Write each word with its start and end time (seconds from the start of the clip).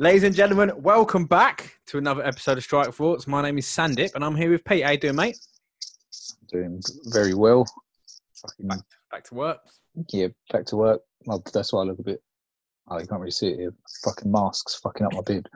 Ladies 0.00 0.22
and 0.22 0.34
gentlemen, 0.34 0.72
welcome 0.78 1.26
back 1.26 1.78
to 1.88 1.98
another 1.98 2.24
episode 2.24 2.56
of 2.56 2.64
Strike 2.64 2.90
Thoughts. 2.94 3.26
My 3.26 3.42
name 3.42 3.58
is 3.58 3.66
Sandip, 3.66 4.14
and 4.14 4.24
I'm 4.24 4.34
here 4.34 4.50
with 4.50 4.64
Pete. 4.64 4.82
How 4.82 4.92
you 4.92 4.96
doing, 4.96 5.14
mate? 5.14 5.36
Doing 6.50 6.80
very 7.12 7.34
well. 7.34 7.66
Fucking, 8.40 8.66
Back, 8.66 8.78
back 9.12 9.24
to 9.24 9.34
work. 9.34 9.58
yeah, 10.08 10.28
back 10.50 10.64
to 10.68 10.76
work. 10.76 11.02
Well, 11.26 11.42
that's 11.52 11.74
why 11.74 11.82
I 11.82 11.84
look 11.84 11.98
a 11.98 12.02
bit. 12.02 12.22
Oh, 12.88 12.98
you 12.98 13.06
can't 13.06 13.20
really 13.20 13.30
see 13.30 13.48
it 13.48 13.58
here. 13.58 13.74
Fucking 14.02 14.32
masks 14.32 14.80
fucking 14.82 15.04
up 15.04 15.12
my 15.12 15.20
beard. 15.20 15.50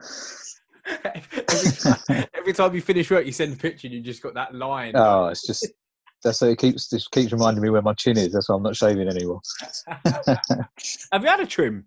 every, 1.03 1.71
time, 1.71 2.27
every 2.35 2.53
time 2.53 2.75
you 2.75 2.81
finish 2.81 3.09
work, 3.09 3.25
you 3.25 3.31
send 3.31 3.51
a 3.51 3.57
picture, 3.57 3.87
and 3.87 3.95
you 3.95 4.01
just 4.01 4.21
got 4.21 4.35
that 4.35 4.53
line. 4.53 4.91
oh, 4.95 5.25
it's 5.25 5.47
just 5.47 5.67
that's 6.23 6.39
how 6.41 6.45
it 6.45 6.59
keeps 6.59 6.87
this 6.89 7.07
keeps 7.07 7.31
reminding 7.31 7.63
me 7.63 7.71
where 7.71 7.81
my 7.81 7.93
chin 7.95 8.15
is. 8.15 8.33
That's 8.33 8.47
why 8.47 8.57
I'm 8.57 8.61
not 8.61 8.75
shaving 8.75 9.07
anymore. 9.09 9.41
Have 10.05 11.23
you 11.23 11.29
had 11.29 11.39
a 11.39 11.47
trim 11.47 11.85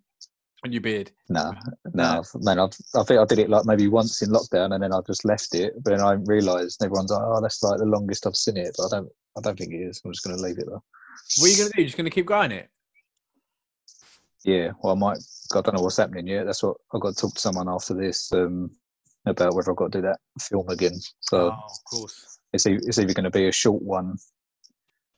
on 0.65 0.73
your 0.73 0.81
beard? 0.81 1.11
No, 1.29 1.53
no, 1.95 2.23
man. 2.37 2.59
I've, 2.59 2.77
I 2.95 3.03
think 3.05 3.21
I 3.21 3.25
did 3.25 3.39
it 3.39 3.51
like 3.51 3.65
maybe 3.65 3.89
once 3.89 4.23
in 4.23 4.31
lockdown, 4.31 4.75
and 4.75 4.83
then 4.83 4.93
I 4.93 5.01
just 5.07 5.25
left 5.25 5.55
it. 5.55 5.75
But 5.83 5.91
then 5.91 6.01
I 6.01 6.13
realised 6.13 6.83
everyone's 6.83 7.11
like, 7.11 7.23
"Oh, 7.23 7.41
that's 7.41 7.63
like 7.63 7.79
the 7.79 7.85
longest 7.85 8.27
I've 8.27 8.37
seen 8.37 8.57
it." 8.57 8.75
But 8.77 8.87
I 8.87 8.99
don't. 8.99 9.13
I 9.37 9.41
don't 9.41 9.59
think 9.59 9.73
it 9.73 9.79
is. 9.79 10.01
I'm 10.05 10.13
just 10.13 10.25
going 10.25 10.37
to 10.37 10.43
leave 10.43 10.59
it 10.59 10.67
though. 10.67 10.83
What 11.39 11.47
are 11.47 11.51
you 11.51 11.57
going 11.57 11.71
to 11.71 11.77
do? 11.77 11.83
You're 11.83 11.87
just 11.87 11.97
going 11.97 12.05
to 12.07 12.11
keep 12.11 12.27
growing 12.27 12.53
it? 12.53 12.69
Yeah. 14.45 14.73
Well, 14.83 14.95
I 14.95 14.99
might. 14.99 15.19
I 15.55 15.61
don't 15.61 15.75
know 15.75 15.83
what's 15.83 15.97
happening 15.97 16.27
yet. 16.27 16.47
That's 16.47 16.63
what 16.63 16.77
I've 16.93 17.01
got 17.01 17.15
to 17.15 17.21
talk 17.21 17.35
to 17.35 17.41
someone 17.41 17.69
after 17.69 17.95
this 17.95 18.33
um, 18.33 18.71
about 19.27 19.55
whether 19.55 19.71
I've 19.71 19.77
got 19.77 19.93
to 19.93 19.99
do 19.99 20.07
that 20.09 20.19
film 20.41 20.69
again. 20.69 20.99
So. 21.21 21.39
oh, 21.39 21.49
of 21.51 21.85
course. 21.91 22.39
it's, 22.53 22.67
it's 22.67 22.99
either 22.99 23.15
going 23.15 23.25
to 23.25 23.31
be 23.31 23.49
a 23.49 23.53
short 23.53 23.83
one 23.83 24.17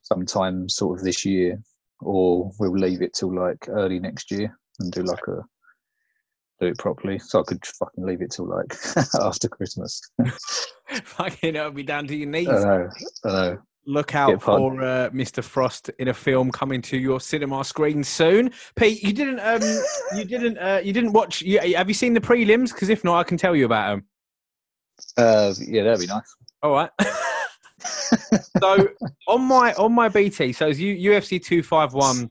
sometime 0.02 0.68
sort 0.68 0.98
of 0.98 1.04
this 1.04 1.24
year 1.24 1.62
or 2.00 2.50
we'll 2.58 2.72
leave 2.72 3.02
it 3.02 3.14
till 3.14 3.34
like 3.34 3.68
early 3.68 3.98
next 3.98 4.30
year 4.30 4.58
and 4.80 4.92
do 4.92 5.02
like 5.02 5.26
a 5.28 5.42
do 6.60 6.66
it 6.66 6.78
properly 6.78 7.18
so 7.18 7.40
i 7.40 7.42
could 7.44 7.64
fucking 7.64 8.04
leave 8.04 8.20
it 8.22 8.30
till 8.30 8.46
like 8.46 8.74
after 9.20 9.48
christmas 9.48 10.00
Fucking, 11.04 11.54
it'll 11.54 11.70
be 11.70 11.84
down 11.84 12.08
to 12.08 12.16
your 12.16 12.28
knees. 12.28 12.48
i 12.48 12.52
know 12.52 12.88
i 13.24 13.28
know 13.28 13.58
Look 13.86 14.14
out 14.14 14.42
for 14.42 14.82
uh, 14.82 15.08
Mr. 15.10 15.42
Frost 15.42 15.88
in 15.98 16.08
a 16.08 16.14
film 16.14 16.50
coming 16.50 16.82
to 16.82 16.98
your 16.98 17.18
cinema 17.18 17.64
screen 17.64 18.04
soon. 18.04 18.52
Pete, 18.76 19.02
you 19.02 19.12
didn't, 19.12 19.40
um, 19.40 19.62
you 20.14 20.24
didn't, 20.24 20.58
uh, 20.58 20.80
you 20.84 20.92
didn't 20.92 21.12
watch. 21.12 21.40
You, 21.40 21.58
have 21.74 21.88
you 21.88 21.94
seen 21.94 22.12
the 22.12 22.20
prelims? 22.20 22.72
Because 22.74 22.90
if 22.90 23.04
not, 23.04 23.18
I 23.18 23.24
can 23.24 23.38
tell 23.38 23.56
you 23.56 23.64
about 23.64 23.90
them. 23.90 24.04
uh, 25.16 25.54
yeah 25.66 25.82
that'd 25.82 25.98
be 25.98 26.06
nice 26.06 26.36
All 26.62 26.72
right. 26.72 26.90
so 28.60 28.86
on 29.26 29.40
my 29.42 29.72
on 29.74 29.92
my 29.92 30.10
BT, 30.10 30.52
so 30.52 30.68
as 30.68 30.78
U, 30.78 31.10
UFC 31.12 31.42
two 31.42 31.62
five 31.62 31.94
one 31.94 32.30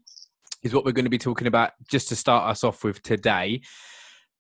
is 0.64 0.74
what 0.74 0.86
we're 0.86 0.92
going 0.92 1.06
to 1.06 1.10
be 1.10 1.18
talking 1.18 1.48
about 1.48 1.72
just 1.90 2.10
to 2.10 2.16
start 2.16 2.50
us 2.50 2.64
off 2.64 2.84
with 2.84 3.02
today. 3.02 3.62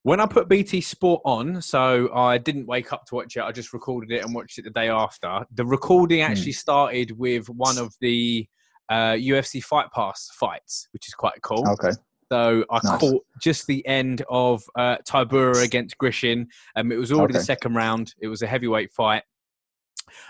When 0.03 0.19
I 0.21 0.25
put 0.27 0.47
BT 0.47 0.79
Sport 0.81 1.21
on, 1.25 1.61
so 1.61 2.09
I 2.15 2.37
didn't 2.37 2.67
wake 2.67 2.93
up 2.93 3.05
to 3.07 3.15
watch 3.15 3.35
it. 3.35 3.41
I 3.43 3.51
just 3.51 3.73
recorded 3.73 4.11
it 4.11 4.23
and 4.23 4.33
watched 4.33 4.57
it 4.57 4.63
the 4.63 4.69
day 4.69 4.87
after. 4.89 5.45
The 5.53 5.65
recording 5.65 6.21
actually 6.21 6.53
started 6.53 7.11
with 7.17 7.47
one 7.49 7.77
of 7.77 7.93
the 7.99 8.47
uh, 8.89 9.13
UFC 9.13 9.61
Fight 9.63 9.87
Pass 9.93 10.29
fights, 10.33 10.87
which 10.93 11.07
is 11.07 11.13
quite 11.13 11.41
cool. 11.41 11.67
okay 11.71 11.91
So 12.31 12.63
I 12.71 12.79
Nice. 12.83 12.99
caught 12.99 13.25
just 13.41 13.67
the 13.67 13.85
end 13.85 14.23
of 14.29 14.63
uh, 14.77 14.97
Tybura 15.07 15.63
against 15.63 15.97
Grishin. 15.97 16.47
Um, 16.77 16.91
it 16.93 16.97
was 16.97 17.11
already 17.11 17.33
the 17.33 17.43
second 17.43 17.75
round. 17.75 18.13
It 18.21 18.27
was 18.29 18.41
a 18.41 18.47
heavyweight 18.47 18.93
fight. 18.93 19.23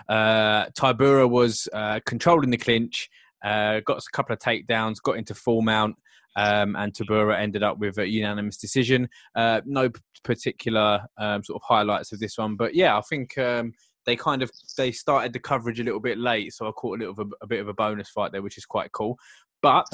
Uh, 0.08 0.66
Tybura 0.70 1.28
was 1.30 1.68
uh, 1.72 2.00
controlling 2.06 2.50
the 2.50 2.58
clinch, 2.58 3.08
uh, 3.44 3.80
got 3.80 3.98
a 3.98 4.10
couple 4.12 4.32
of 4.32 4.38
takedowns, 4.38 5.02
got 5.02 5.16
into 5.16 5.34
full 5.34 5.62
mount, 5.62 5.96
um, 6.36 6.76
and 6.76 6.92
Tybura 6.92 7.38
ended 7.38 7.62
up 7.62 7.78
with 7.78 7.98
a 7.98 8.08
unanimous 8.08 8.56
decision. 8.56 9.08
Uh, 9.34 9.60
no 9.64 9.90
particular 10.22 11.06
um, 11.18 11.42
sort 11.42 11.56
of 11.56 11.62
highlights 11.66 12.12
of 12.12 12.20
this 12.20 12.38
one, 12.38 12.56
but 12.56 12.74
yeah, 12.74 12.96
I 12.96 13.00
think 13.02 13.36
um, 13.38 13.72
they 14.06 14.16
kind 14.16 14.42
of 14.42 14.50
they 14.76 14.92
started 14.92 15.32
the 15.32 15.38
coverage 15.38 15.80
a 15.80 15.84
little 15.84 16.00
bit 16.00 16.18
late, 16.18 16.52
so 16.52 16.68
I 16.68 16.72
caught 16.72 16.98
a 16.98 17.06
little 17.06 17.24
a, 17.24 17.44
a 17.44 17.46
bit 17.46 17.60
of 17.60 17.68
a 17.68 17.74
bonus 17.74 18.10
fight 18.10 18.32
there, 18.32 18.42
which 18.42 18.58
is 18.58 18.66
quite 18.66 18.92
cool. 18.92 19.18
But 19.62 19.86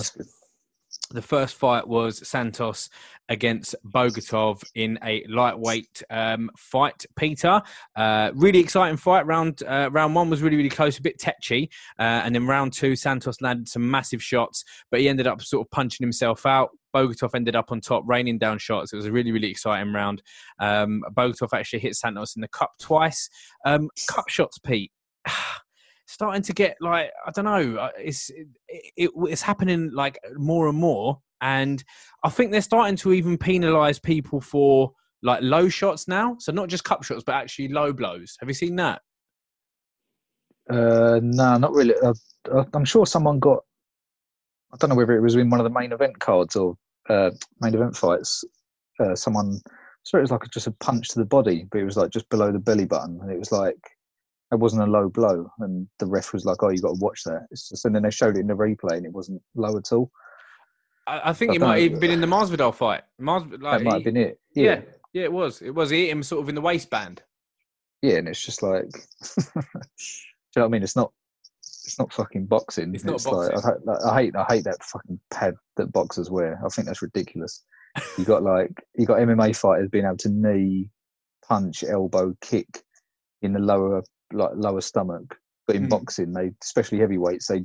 the 1.11 1.23
first 1.23 1.55
fight 1.57 1.87
was 1.87 2.27
Santos 2.27 2.89
against 3.29 3.75
Bogatov 3.85 4.63
in 4.75 4.99
a 5.03 5.25
lightweight 5.29 6.03
um, 6.11 6.51
fight. 6.57 7.05
Peter, 7.17 7.61
uh, 7.97 8.31
really 8.35 8.59
exciting 8.59 8.97
fight. 8.97 9.27
Round 9.27 9.63
uh, 9.65 9.91
round 9.93 10.15
one 10.15 10.31
was 10.31 10.43
really 10.43 10.57
really 10.57 10.69
close, 10.69 10.99
a 10.99 11.03
bit 11.03 11.19
tetchy, 11.19 11.71
uh, 11.99 12.23
and 12.25 12.35
then 12.35 12.47
round 12.47 12.73
two, 12.73 12.97
Santos 12.97 13.41
landed 13.41 13.69
some 13.69 13.89
massive 13.89 14.23
shots, 14.23 14.65
but 14.91 15.01
he 15.01 15.09
ended 15.09 15.27
up 15.27 15.43
sort 15.43 15.67
of 15.67 15.71
punching 15.71 16.05
himself 16.05 16.47
out. 16.47 16.71
Bogatov 16.95 17.35
ended 17.35 17.55
up 17.55 17.73
on 17.73 17.81
top, 17.81 18.05
raining 18.07 18.39
down 18.39 18.59
shots. 18.59 18.93
It 18.93 18.97
was 18.97 19.07
a 19.07 19.13
really, 19.13 19.33
really 19.33 19.51
exciting 19.51 19.93
round. 19.93 20.23
Um, 20.59 21.03
Bogatov 21.13 21.53
actually 21.53 21.81
hit 21.81 21.95
Santos 21.95 22.37
in 22.37 22.41
the 22.41 22.49
cup 22.49 22.73
twice. 22.81 23.29
Um, 23.65 23.91
cup 24.09 24.29
shots, 24.29 24.59
Pete. 24.59 24.93
Starting 26.07 26.43
to 26.43 26.53
get 26.53 26.77
like 26.81 27.11
I 27.27 27.31
don't 27.33 27.45
know. 27.45 27.77
uh, 27.77 27.91
It's 27.99 28.31
it, 28.31 28.47
it, 28.97 29.11
it's 29.17 29.43
happening 29.43 29.91
like 29.93 30.19
more 30.37 30.69
and 30.69 30.79
more, 30.79 31.21
and 31.41 31.83
I 32.25 32.31
think 32.31 32.53
they're 32.53 32.61
starting 32.63 32.97
to 32.97 33.13
even 33.13 33.37
penalise 33.39 34.03
people 34.03 34.41
for 34.41 34.93
like 35.23 35.41
low 35.43 35.69
shots 35.69 36.07
now. 36.07 36.37
So 36.39 36.53
not 36.53 36.69
just 36.69 36.85
cup 36.85 37.03
shots, 37.03 37.25
but 37.25 37.35
actually 37.35 37.69
low 37.69 37.93
blows. 37.93 38.37
Have 38.41 38.49
you 38.49 38.55
seen 38.55 38.77
that? 38.77 39.03
uh 40.71 41.21
no 41.23 41.57
not 41.59 41.73
really 41.73 41.95
uh, 42.03 42.13
uh, 42.53 42.65
i'm 42.75 42.85
sure 42.85 43.07
someone 43.07 43.39
got 43.39 43.63
i 44.73 44.77
don't 44.79 44.91
know 44.91 44.97
whether 44.97 45.17
it 45.17 45.21
was 45.23 45.37
in 45.37 45.49
one 45.49 45.61
of 45.61 45.65
the 45.65 45.71
main 45.71 45.93
event 45.93 46.19
cards 46.19 46.57
or 46.57 46.77
uh 47.09 47.31
main 47.61 47.73
event 47.75 47.97
fights 47.97 48.43
uh 48.99 49.15
someone 49.15 49.61
so 50.03 50.19
it 50.19 50.23
was 50.23 50.31
like 50.33 50.43
just 50.53 50.67
a 50.67 50.73
punch 50.73 51.09
to 51.09 51.21
the 51.21 51.25
body 51.25 51.67
but 51.71 51.79
it 51.81 51.85
was 51.85 51.97
like 51.97 52.11
just 52.11 52.29
below 52.31 52.51
the 52.51 52.59
belly 52.59 52.85
button 52.85 53.19
and 53.23 53.31
it 53.31 53.39
was 53.39 53.53
like 53.53 53.79
it 54.53 54.59
wasn't 54.59 54.83
a 54.83 54.87
low 54.87 55.09
blow 55.09 55.51
and 55.61 55.89
the 55.99 56.07
ref 56.07 56.33
was 56.33 56.45
like 56.45 56.63
oh 56.63 56.69
you 56.69 56.81
got 56.81 56.95
to 56.95 57.01
watch 57.01 57.23
that 57.25 57.47
it's 57.51 57.69
just 57.69 57.85
and 57.85 57.95
then 57.95 58.03
they 58.03 58.11
showed 58.11 58.37
it 58.37 58.41
in 58.41 58.47
the 58.47 58.55
replay 58.55 58.97
and 58.97 59.07
it 59.07 59.13
wasn't 59.13 59.41
low 59.55 59.77
at 59.77 59.93
all 59.93 60.11
I, 61.07 61.31
I 61.31 61.33
think 61.33 61.53
I 61.53 61.55
it 61.57 61.61
might 61.61 61.77
know. 61.77 61.83
even 61.85 62.01
been 62.01 62.11
in 62.11 62.21
the 62.21 62.27
Masvidal 62.27 62.75
fight. 62.75 63.03
Mars, 63.19 63.45
like, 63.47 63.61
that 63.61 63.83
might 63.83 63.95
have 63.95 64.05
been 64.05 64.17
it 64.17 64.41
yeah. 64.55 64.65
yeah 64.65 64.81
yeah, 65.17 65.23
it 65.23 65.33
was. 65.33 65.63
It 65.63 65.75
was. 65.75 65.89
He 65.89 66.03
hit 66.03 66.11
him 66.11 66.23
sort 66.23 66.43
of 66.43 66.51
in 66.51 66.55
the 66.55 66.61
waistband. 66.61 67.23
yeah 68.03 68.17
and 68.17 68.29
it's 68.29 68.45
just 68.45 68.63
like 68.63 68.85
do 69.37 69.43
you 69.55 69.63
know 70.57 70.63
what 70.63 70.65
i 70.65 70.69
mean 70.69 70.83
it's 70.83 70.95
not 70.97 71.11
it's 71.87 71.99
not 71.99 72.13
fucking 72.13 72.45
boxing 72.45 72.95
It's 72.95 73.05
not 73.05 73.25
like 73.25 73.51
I, 73.53 73.55
boxing. 73.55 73.89
I 74.07 74.21
hate 74.21 74.37
i 74.37 74.45
hate 74.49 74.65
that 74.65 74.83
fucking 74.83 75.19
pad 75.31 75.55
that 75.77 75.91
boxers 75.93 76.31
wear 76.31 76.61
i 76.65 76.69
think 76.69 76.87
that's 76.87 77.01
ridiculous 77.01 77.63
you 78.19 78.25
got 78.25 78.43
like 78.43 78.71
you 78.97 79.07
got 79.07 79.19
mma 79.21 79.57
fighters 79.57 79.89
being 79.89 80.05
able 80.05 80.19
to 80.19 80.29
knee 80.29 80.91
punch 81.49 81.83
elbow 81.85 82.35
kick 82.43 82.83
in 83.41 83.55
the 83.55 83.59
lower 83.59 84.03
like 84.33 84.51
lower 84.55 84.81
stomach 84.81 85.37
but 85.67 85.77
in 85.77 85.85
Mhm. 85.85 85.91
boxing 85.91 86.33
they 86.33 86.53
especially 86.63 86.99
heavyweights 86.99 87.47
they 87.47 87.65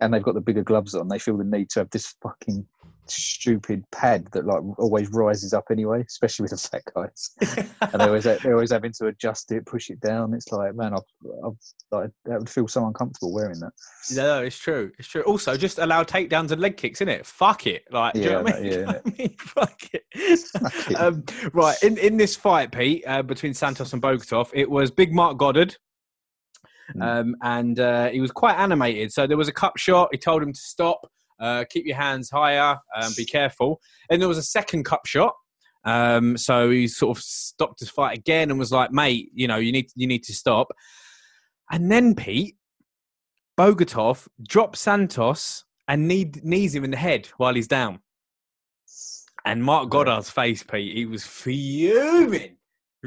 and 0.00 0.12
they've 0.12 0.22
got 0.22 0.34
the 0.34 0.40
bigger 0.40 0.62
gloves 0.62 0.94
on 0.94 1.08
they 1.08 1.18
feel 1.18 1.36
the 1.36 1.44
need 1.44 1.70
to 1.70 1.80
have 1.80 1.90
this 1.90 2.14
fucking 2.22 2.66
stupid 3.08 3.82
pad 3.92 4.26
that 4.32 4.46
like 4.46 4.62
always 4.78 5.08
rises 5.10 5.52
up 5.52 5.64
anyway 5.70 6.04
especially 6.08 6.42
with 6.44 6.50
the 6.50 6.56
fat 6.56 6.82
guys 6.94 7.30
and 7.92 8.00
they 8.00 8.06
always 8.06 8.24
they're 8.24 8.54
always 8.54 8.72
having 8.72 8.92
to 8.92 9.06
adjust 9.06 9.52
it, 9.52 9.66
push 9.66 9.90
it 9.90 10.00
down. 10.00 10.34
It's 10.34 10.50
like, 10.52 10.74
man, 10.74 10.94
I've, 10.94 11.00
I've 11.44 11.52
like, 11.90 12.10
that 12.24 12.38
would 12.38 12.50
feel 12.50 12.68
so 12.68 12.86
uncomfortable 12.86 13.32
wearing 13.32 13.58
that. 13.60 13.72
No, 14.14 14.42
it's 14.42 14.58
true. 14.58 14.92
It's 14.98 15.08
true. 15.08 15.22
Also, 15.22 15.56
just 15.56 15.78
allow 15.78 16.02
takedowns 16.02 16.50
and 16.50 16.60
leg 16.60 16.76
kicks, 16.76 17.00
innit? 17.00 17.24
Fuck 17.24 17.66
it. 17.66 17.84
Like, 17.90 18.14
do 18.14 18.20
you 18.20 18.26
know 18.26 18.38
Yeah, 18.38 18.42
what 18.42 18.54
I 18.54 18.60
mean? 18.60 18.64
yeah, 18.70 18.70
Do 18.70 18.78
you 18.78 18.86
know 18.86 18.92
what 18.92 19.02
I 19.06 19.10
mean? 19.18 19.36
Fuck 19.38 19.82
it. 19.92 20.38
Fuck 20.38 20.90
it. 20.90 20.94
um, 20.96 21.24
right. 21.52 21.82
In, 21.82 21.98
in 21.98 22.16
this 22.16 22.36
fight, 22.36 22.72
Pete, 22.72 23.04
uh, 23.06 23.22
between 23.22 23.54
Santos 23.54 23.92
and 23.92 24.02
Bogatov, 24.02 24.50
it 24.52 24.70
was 24.70 24.90
Big 24.90 25.12
Marc 25.14 25.38
Goddard. 25.38 25.76
Mm. 26.96 27.02
Um, 27.02 27.36
and 27.42 27.80
uh, 27.80 28.08
he 28.08 28.20
was 28.20 28.30
quite 28.30 28.56
animated. 28.58 29.12
So 29.12 29.26
there 29.26 29.36
was 29.36 29.48
a 29.48 29.52
cup 29.52 29.76
shot. 29.76 30.08
He 30.12 30.18
told 30.18 30.42
him 30.42 30.52
to 30.52 30.60
stop, 30.60 31.06
uh, 31.40 31.64
keep 31.68 31.86
your 31.86 31.96
hands 31.96 32.30
higher, 32.30 32.76
um, 32.96 33.12
be 33.16 33.24
careful. 33.24 33.80
And 34.10 34.20
there 34.20 34.28
was 34.28 34.38
a 34.38 34.42
second 34.42 34.84
cup 34.84 35.06
shot. 35.06 35.34
Um, 35.84 36.36
so 36.36 36.70
he 36.70 36.88
sort 36.88 37.16
of 37.16 37.22
stopped 37.22 37.80
his 37.80 37.90
fight 37.90 38.18
again 38.18 38.50
and 38.50 38.58
was 38.58 38.72
like, 38.72 38.90
"Mate, 38.90 39.30
you 39.32 39.46
know, 39.46 39.56
you 39.56 39.70
need 39.70 39.88
you 39.94 40.06
need 40.06 40.24
to 40.24 40.34
stop." 40.34 40.72
And 41.70 41.90
then 41.90 42.14
Pete 42.14 42.56
Bogatov 43.58 44.26
drops 44.46 44.80
Santos 44.80 45.64
and 45.88 46.08
knee, 46.08 46.30
knees 46.42 46.74
him 46.74 46.84
in 46.84 46.90
the 46.90 46.96
head 46.96 47.28
while 47.36 47.54
he's 47.54 47.68
down. 47.68 48.00
And 49.44 49.62
Marc 49.62 49.88
Goddard's 49.90 50.28
face, 50.28 50.64
Pete, 50.64 50.96
he 50.96 51.06
was 51.06 51.24
fuming. 51.24 52.56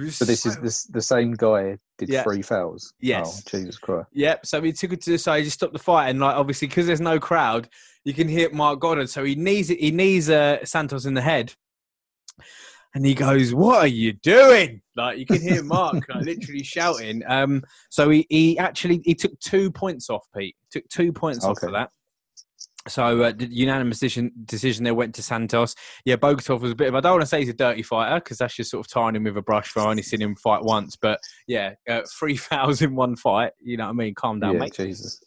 Was 0.06 0.18
So 0.18 0.26
this 0.26 0.46
is 0.46 0.58
this 0.58 0.84
the 0.86 1.02
same 1.02 1.34
guy 1.34 1.78
did 1.98 2.10
Yeah. 2.10 2.24
three 2.24 2.42
fouls. 2.42 2.94
Yes. 3.00 3.44
Oh, 3.46 3.50
Jesus 3.50 3.78
Christ. 3.78 4.08
Yep. 4.14 4.46
So 4.46 4.62
he 4.62 4.72
took 4.74 4.94
it 4.94 5.02
to 5.02 5.12
the 5.12 5.18
side. 5.18 5.44
He 5.44 5.50
stopped 5.50 5.74
the 5.74 5.80
fight, 5.80 6.10
and 6.10 6.20
like 6.20 6.36
obviously 6.36 6.68
because 6.68 6.88
there's 6.88 7.02
no 7.02 7.20
crowd, 7.20 7.70
you 8.06 8.14
can 8.14 8.28
hear 8.28 8.50
Marc 8.52 8.80
Goddard. 8.80 9.10
So 9.10 9.24
he 9.24 9.36
knees 9.36 9.70
it 9.70 9.80
he 9.80 9.92
knees 9.92 10.30
uh, 10.30 10.64
Santos 10.66 11.06
in 11.06 11.14
the 11.14 11.22
head, 11.22 11.54
and 12.96 13.06
he 13.06 13.14
goes, 13.14 13.54
"What 13.54 13.80
are 13.80 13.88
you 13.88 14.14
doing?" 14.14 14.82
Like 14.96 15.18
you 15.18 15.26
can 15.26 15.42
hear 15.42 15.64
Mark 15.64 16.04
like, 16.10 16.24
literally 16.26 16.64
shouting. 16.64 17.24
Um. 17.28 17.64
So 17.90 18.10
he 18.10 18.26
he 18.30 18.58
actually 18.58 19.02
he 19.04 19.16
took 19.16 19.38
two 19.40 19.72
points 19.72 20.10
off 20.10 20.26
Pete. 20.36 20.56
Took 20.72 20.88
two 20.90 21.12
points 21.12 21.44
off 21.46 21.60
for 21.60 21.72
that. 21.72 21.90
So 22.88 23.22
uh, 23.22 23.34
the 23.36 23.46
unanimous 23.46 24.00
decision 24.00 24.32
decision 24.46 24.84
there 24.84 24.96
went 24.96 25.14
to 25.16 25.22
Santos. 25.22 25.76
Yeah, 26.06 26.16
Bogatov 26.16 26.62
was 26.62 26.72
a 26.72 26.76
bit 26.76 26.88
of 26.88 26.96
I 26.96 27.02
don't 27.02 27.14
want 27.14 27.24
to 27.24 27.28
say 27.28 27.40
he's 27.40 27.50
a 27.50 27.54
dirty 27.54 27.84
fighter 27.84 28.20
because 28.20 28.38
that's 28.38 28.56
just 28.56 28.72
sort 28.72 28.86
of 28.86 28.92
tying 28.92 29.16
him 29.16 29.26
with 29.26 29.38
a 29.38 29.42
brush 29.42 29.68
for 29.68 29.82
I 29.82 29.90
only 29.90 30.02
seen 30.02 30.22
him 30.22 30.36
fight 30.36 30.64
once. 30.64 30.96
But 30.96 31.20
yeah, 31.48 31.74
uh, 31.88 32.02
three 32.20 32.38
fouls 32.38 32.82
in 32.82 32.96
one 32.96 33.16
fight. 33.16 33.52
You 33.62 33.78
know 33.78 33.86
what 33.86 33.92
I 33.92 33.94
mean? 33.94 34.16
Calm 34.16 34.40
down, 34.40 34.54
yeah, 34.54 34.60
mate. 34.60 34.74
Jesus. 34.74 35.22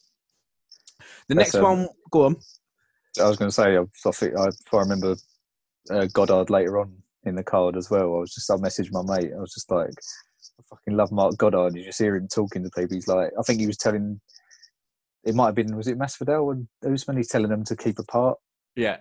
The 1.29 1.35
That's, 1.35 1.55
next 1.55 1.55
um, 1.57 1.63
one, 1.63 1.89
go 2.11 2.25
on. 2.27 2.37
I 3.21 3.29
was 3.29 3.37
going 3.37 3.51
to 3.51 3.55
say, 3.55 3.77
I, 3.77 3.81
I, 3.81 4.11
think, 4.13 4.39
I, 4.39 4.47
I 4.47 4.81
remember 4.81 5.17
uh, 5.91 6.07
Goddard 6.13 6.51
later 6.51 6.81
on 6.81 6.95
in 7.25 7.37
the 7.37 7.45
card 7.45 7.77
as 7.77 7.91
well, 7.91 8.17
I 8.17 8.19
was 8.19 8.35
just, 8.35 8.51
I 8.51 8.55
messaged 8.55 8.93
my 8.93 9.03
mate. 9.03 9.33
I 9.37 9.41
was 9.41 9.55
just 9.55 9.71
like, 9.71 9.91
I 9.91 10.63
fucking 10.69 10.97
love 10.97 11.13
Marc 11.13 11.37
Goddard. 11.37 11.77
You 11.77 11.85
just 11.85 11.99
hear 11.99 12.17
him 12.17 12.29
talking 12.29 12.63
to 12.65 12.71
people. 12.71 12.95
He's 12.95 13.09
like, 13.09 13.31
I 13.39 13.43
think 13.43 13.61
he 13.61 13.67
was 13.67 13.77
telling, 13.77 14.21
it 15.25 15.35
might 15.35 15.47
have 15.47 15.55
been, 15.55 15.77
was 15.77 15.89
it 15.89 15.99
Masvidal 15.99 16.53
and 16.53 16.69
Usman? 16.93 17.17
He's 17.17 17.29
telling 17.29 17.51
them 17.51 17.65
to 17.65 17.77
keep 17.77 17.99
apart, 17.99 18.39
Yeah, 18.77 18.99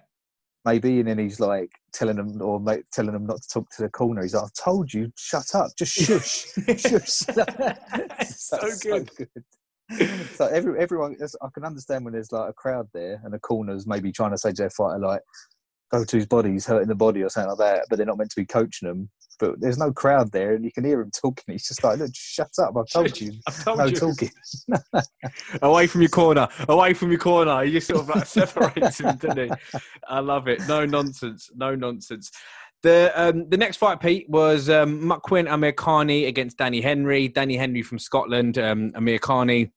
maybe. 0.66 1.00
And 1.00 1.08
then 1.08 1.18
he's 1.18 1.40
like 1.40 1.72
telling 1.94 2.18
them, 2.18 2.42
or 2.42 2.60
mate, 2.60 2.84
telling 2.92 3.14
them 3.14 3.26
not 3.26 3.42
to 3.42 3.48
talk 3.48 3.70
to 3.72 3.84
the 3.84 3.90
corner. 3.90 4.22
He's 4.22 4.34
like, 4.34 4.44
I've 4.44 4.54
told 4.54 4.94
you, 4.94 5.12
shut 5.18 5.56
up, 5.56 5.72
just 5.78 5.94
shush. 5.94 6.46
shush. 6.78 7.22
So 8.28 8.58
That's 8.62 8.84
good. 8.84 9.10
so 10.36 10.46
every 10.48 10.80
everyone, 10.80 11.16
I 11.42 11.48
can 11.54 11.66
understand 11.66 12.06
when 12.06 12.14
there's 12.14 12.32
like 12.32 12.50
a 12.50 12.54
crowd 12.54 12.88
there 12.94 13.22
and 13.24 13.34
the 13.34 13.40
corners 13.40 13.86
maybe 13.88 14.12
trying 14.12 14.32
to 14.32 14.38
say 14.38 14.50
to 14.52 14.56
their 14.56 14.70
fighter 14.70 15.00
like, 15.00 15.22
"Go 15.92 16.04
to 16.06 16.16
his 16.16 16.26
body, 16.26 16.52
he's 16.52 16.66
hurting 16.66 16.88
the 16.88 16.96
body" 16.96 17.24
or 17.24 17.30
something 17.30 17.50
like 17.50 17.60
that, 17.60 17.86
but 17.90 17.98
they're 17.98 18.06
not 18.06 18.18
meant 18.18 18.30
to 18.32 18.42
be 18.42 18.46
coaching 18.46 18.88
them. 18.88 19.10
But 19.42 19.60
there's 19.60 19.80
no 19.80 19.92
crowd 19.92 20.32
there, 20.32 20.54
and 20.54 20.64
you 20.64 20.72
can 20.72 20.86
hear 20.86 21.02
him 21.02 21.10
talking. 21.10 21.46
He's 21.48 21.68
just 21.68 21.84
like, 21.84 21.98
"Look, 21.98 22.12
shut 22.14 22.52
up! 22.60 22.78
I've 22.78 22.88
told 22.88 23.20
you, 23.20 23.34
I've 23.48 23.64
told 23.64 23.80
no 23.80 23.86
you. 23.86 23.96
talking." 23.96 24.30
away 25.64 25.88
from 25.88 26.02
your 26.02 26.12
corner, 26.12 26.48
away 26.70 26.94
from 26.94 27.10
your 27.10 27.20
corner. 27.20 27.66
Just 27.68 27.88
sort 27.88 28.02
of 28.02 28.10
like 28.10 28.28
separates 28.28 29.00
him, 29.00 29.18
didn't 29.18 29.50
he? 29.50 29.80
I 30.08 30.20
love 30.20 30.48
it. 30.48 30.62
No 30.68 30.86
nonsense. 30.86 31.50
No 31.56 31.74
nonsense. 31.74 32.32
The 32.84 33.12
um, 33.16 33.50
the 33.50 33.58
next 33.58 33.78
fight, 33.78 34.00
Pete, 34.00 34.30
was 34.30 34.70
um, 34.70 35.10
Amirkhani 35.10 36.28
against 36.28 36.58
Danny 36.58 36.82
Henry. 36.82 37.28
Danny 37.28 37.58
Henry 37.58 37.82
from 37.82 37.98
Scotland. 37.98 38.60
Um, 38.60 38.92
Amirkhani 38.92 39.72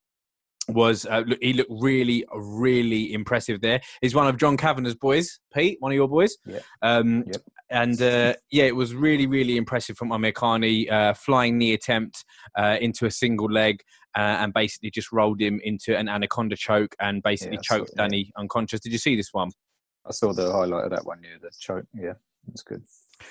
was 0.69 1.07
uh, 1.07 1.23
look, 1.27 1.39
he 1.43 1.55
looked 1.55 1.71
really 1.71 2.25
really 2.35 3.13
impressive 3.15 3.61
there. 3.61 3.81
He's 4.01 4.15
one 4.15 4.27
of 4.27 4.37
John 4.37 4.57
Kavanagh's 4.57 4.95
boys, 4.95 5.41
Pete, 5.55 5.77
one 5.81 5.93
of 5.93 5.97
your 5.97 6.09
boys. 6.09 6.37
Yeah. 6.47 6.61
Um, 6.83 7.25
Yep. 7.27 7.43
And 7.75 8.01
uh, 8.01 8.35
yeah, 8.51 8.65
it 8.65 8.77
was 8.77 8.95
really 8.95 9.27
really 9.27 9.57
impressive 9.57 9.97
from 9.97 10.11
Amirkhani. 10.11 10.91
Uh, 10.91 11.13
flying 11.15 11.59
knee 11.59 11.75
attempt 11.75 12.25
uh, 12.57 12.77
into 12.81 13.05
a 13.07 13.11
single 13.11 13.51
leg 13.51 13.83
uh, 14.17 14.39
and 14.41 14.53
basically 14.53 14.91
just 14.91 15.13
rolled 15.13 15.41
him 15.41 15.61
into 15.65 15.97
an 15.97 16.09
anaconda 16.09 16.57
choke 16.57 16.95
and 17.01 17.23
basically 17.23 17.57
Yeah, 17.57 17.63
choked 17.63 17.91
it, 17.91 17.95
yeah. 17.97 18.03
Danny 18.05 18.33
unconscious. 18.39 18.81
Did 18.81 18.93
you 18.93 18.99
see 18.99 19.17
this 19.17 19.31
one? 19.33 19.51
I 20.07 20.13
saw 20.13 20.33
the 20.33 20.53
highlight 20.53 20.85
of 20.85 20.91
that 20.91 21.05
one. 21.05 21.21
Yeah, 21.23 21.39
the 21.43 21.51
choke. 21.59 21.87
Yeah, 21.95 22.13
that's 22.47 22.63
good. 22.63 22.85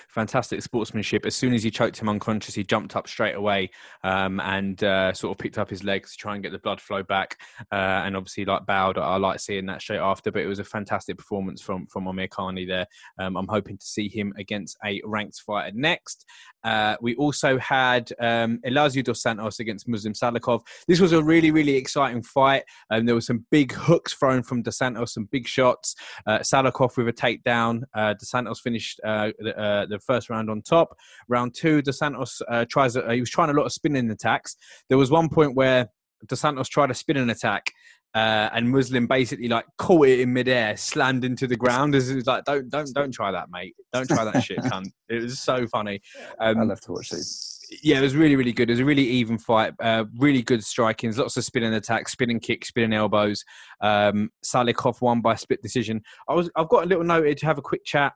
Fantastic 0.10 0.62
sportsmanship. 0.62 1.26
As 1.26 1.36
soon 1.36 1.54
as 1.54 1.64
he 1.64 1.72
choked 1.72 2.00
him 2.00 2.10
unconscious, 2.10 2.56
he 2.56 2.64
jumped 2.64 2.96
up 2.96 3.08
straight 3.08 3.36
away 3.36 3.70
um, 4.04 4.40
and 4.40 4.84
uh, 4.84 5.14
sort 5.14 5.32
of 5.32 5.42
picked 5.42 5.58
up 5.58 5.70
his 5.70 5.84
legs 5.84 6.12
to 6.12 6.18
try 6.18 6.34
and 6.34 6.44
get 6.44 6.52
the 6.52 6.60
blood 6.60 6.82
flow 6.82 7.04
back. 7.04 7.38
Uh, 7.72 8.04
and 8.06 8.16
obviously, 8.16 8.46
like 8.46 8.66
bowed. 8.66 8.98
I 8.98 9.18
like 9.18 9.40
seeing 9.40 9.66
that 9.68 9.82
straight 9.82 10.00
after. 10.00 10.32
But 10.32 10.44
it 10.44 10.48
was 10.48 10.60
a 10.60 10.64
fantastic 10.64 11.18
performance 11.18 11.62
from 11.62 11.88
from 11.88 12.06
Amirkhani 12.06 12.68
there. 12.68 12.88
Um, 13.20 13.36
I'm 13.36 13.48
hoping 13.48 13.78
to 13.78 13.86
see 13.86 14.10
him 14.10 14.34
against 14.38 14.78
a 14.86 15.02
ranked 15.06 15.42
fighter 15.42 15.76
next. 15.76 16.26
Uh, 16.64 16.96
we 17.02 17.16
also 17.16 17.58
had 17.58 18.12
um, 18.20 18.60
Elizeu 18.66 19.04
dos 19.04 19.22
Santos 19.22 19.60
against 19.60 19.88
Muslim 19.88 20.14
Salikhov. 20.14 20.62
This 20.88 21.00
was 21.00 21.12
a 21.12 21.22
really, 21.22 21.52
really 21.52 21.76
exciting 21.76 22.24
fight. 22.24 22.64
Um, 22.90 23.06
there 23.06 23.16
were 23.16 23.22
some 23.22 23.46
big 23.52 23.74
hooks 23.74 24.14
thrown 24.14 24.44
from 24.44 24.62
Dos 24.62 24.78
Santos, 24.78 25.14
some 25.14 25.26
big 25.26 25.48
shots. 25.48 25.96
Uh, 26.26 26.40
Salikhov 26.40 26.96
with 26.96 27.08
a 27.08 27.14
takedown. 27.14 27.82
Uh, 27.94 28.14
Dos 28.14 28.30
Santos 28.30 28.62
finished 28.62 29.00
uh, 29.04 29.32
the, 29.40 29.83
uh, 29.84 29.86
the 29.88 30.00
first 30.00 30.30
round 30.30 30.50
on 30.50 30.62
top. 30.62 30.96
Round 31.28 31.54
two, 31.54 31.82
Dos 31.82 31.98
Santos 32.00 32.42
uh, 32.50 32.66
tries. 32.70 32.96
A, 32.96 33.14
he 33.14 33.20
was 33.20 33.30
trying 33.30 33.50
a 33.50 33.54
lot 33.54 33.66
of 33.66 33.72
spinning 33.72 34.10
attacks. 34.10 34.56
There 34.90 34.98
was 34.98 35.12
one 35.12 35.30
point 35.30 35.56
where 35.56 35.90
Dos 36.28 36.40
Santos 36.40 36.70
tried 36.70 36.92
a 36.92 36.94
spinning 36.94 37.30
attack. 37.30 37.72
Uh, 38.16 38.48
and 38.54 38.70
Muslim 38.70 39.08
basically 39.08 39.48
like 39.48 39.66
caught 39.80 40.08
it 40.08 40.20
in 40.20 40.32
midair, 40.32 40.78
slammed 40.78 41.26
into 41.26 41.48
the 41.48 41.56
ground. 41.56 41.96
As 41.96 42.12
it 42.12 42.16
was 42.16 42.28
like, 42.28 42.44
don't, 42.44 42.70
don't, 42.70 42.94
don't 42.94 43.12
try 43.12 43.32
that, 43.32 43.48
mate. 43.52 43.76
Don't 43.92 44.08
try 44.08 44.24
that 44.24 44.44
shit, 44.44 44.60
cunt. 44.60 44.86
It 45.10 45.24
was 45.24 45.40
so 45.40 45.68
funny. 45.68 46.00
Um, 46.40 46.60
I 46.60 46.64
love 46.64 46.82
to 46.82 46.92
watch 46.92 47.10
these. 47.10 47.60
yeah, 47.84 47.98
it 47.98 48.02
was 48.02 48.16
really, 48.16 48.36
really 48.36 48.54
good. 48.54 48.70
It 48.70 48.74
was 48.74 48.80
a 48.80 48.86
really 48.86 49.08
even 49.08 49.40
fight. 49.40 49.74
Uh, 49.80 50.06
really 50.20 50.44
good 50.44 50.62
strikings, 50.62 51.18
lots 51.18 51.38
of 51.38 51.44
spinning 51.44 51.74
attacks, 51.74 52.12
spinning 52.12 52.40
kicks, 52.40 52.68
spinning 52.68 52.94
elbows. 52.94 53.44
Um, 53.82 54.30
Salikhov 54.46 55.02
won 55.02 55.22
by 55.22 55.34
split 55.36 55.62
decision. 55.64 56.02
I 56.28 56.34
was, 56.36 56.52
I've 56.56 56.70
got 56.70 56.84
a 56.84 56.88
little 56.88 57.04
note 57.04 57.24
noted 57.24 57.38
to 57.40 57.46
have 57.48 57.58
a 57.58 57.62
quick 57.62 57.84
chat, 57.86 58.14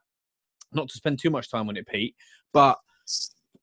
not 0.74 0.90
to 0.90 0.98
spend 0.98 1.20
too 1.20 1.30
much 1.30 1.50
time 1.50 1.70
on 1.70 1.78
it, 1.78 1.88
Pete. 1.88 2.16
But 2.54 2.78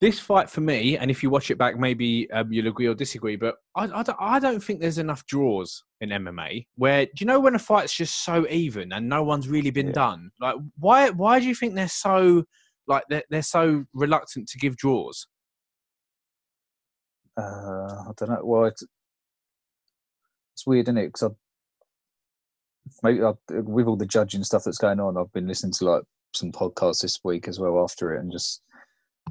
this 0.01 0.19
fight 0.19 0.49
for 0.49 0.61
me, 0.61 0.97
and 0.97 1.09
if 1.09 1.23
you 1.23 1.29
watch 1.29 1.49
it 1.51 1.57
back, 1.57 1.77
maybe 1.77 2.29
um, 2.31 2.51
you'll 2.51 2.67
agree 2.67 2.87
or 2.87 2.93
disagree. 2.95 3.35
But 3.35 3.55
I, 3.75 3.83
I, 3.85 4.03
don't, 4.03 4.17
I 4.19 4.39
don't 4.39 4.63
think 4.63 4.81
there's 4.81 4.97
enough 4.97 5.25
draws 5.25 5.83
in 6.01 6.09
MMA. 6.09 6.67
Where 6.75 7.05
do 7.05 7.11
you 7.19 7.25
know 7.25 7.39
when 7.39 7.55
a 7.55 7.59
fight's 7.59 7.93
just 7.93 8.23
so 8.23 8.47
even 8.49 8.91
and 8.91 9.07
no 9.07 9.23
one's 9.23 9.47
really 9.47 9.71
been 9.71 9.87
Yeah. 9.87 9.93
done? 9.93 10.31
Like, 10.39 10.55
why? 10.77 11.09
Why 11.09 11.39
do 11.39 11.47
you 11.47 11.55
think 11.55 11.75
they're 11.75 11.87
so 11.87 12.43
like 12.87 13.03
they're, 13.09 13.23
they're 13.29 13.41
so 13.41 13.85
reluctant 13.93 14.47
to 14.49 14.57
give 14.57 14.77
draws? 14.77 15.27
Uh, 17.37 17.41
I 17.41 18.11
don't 18.17 18.29
know. 18.29 18.41
Well, 18.43 18.65
it's, 18.65 18.83
it's 20.53 20.65
weird, 20.67 20.85
isn't 20.87 20.97
it? 20.97 21.07
Because 21.07 21.31
maybe 23.03 23.23
I, 23.23 23.33
with 23.49 23.87
all 23.87 23.97
the 23.97 24.05
judging 24.05 24.43
stuff 24.43 24.63
that's 24.63 24.77
going 24.77 24.99
on, 24.99 25.17
I've 25.17 25.33
been 25.33 25.47
listening 25.47 25.73
to 25.73 25.85
like 25.85 26.03
some 26.35 26.51
podcasts 26.51 27.01
this 27.01 27.19
week 27.23 27.47
as 27.47 27.59
well 27.59 27.81
after 27.83 28.13
it, 28.13 28.19
and 28.19 28.31
just 28.31 28.61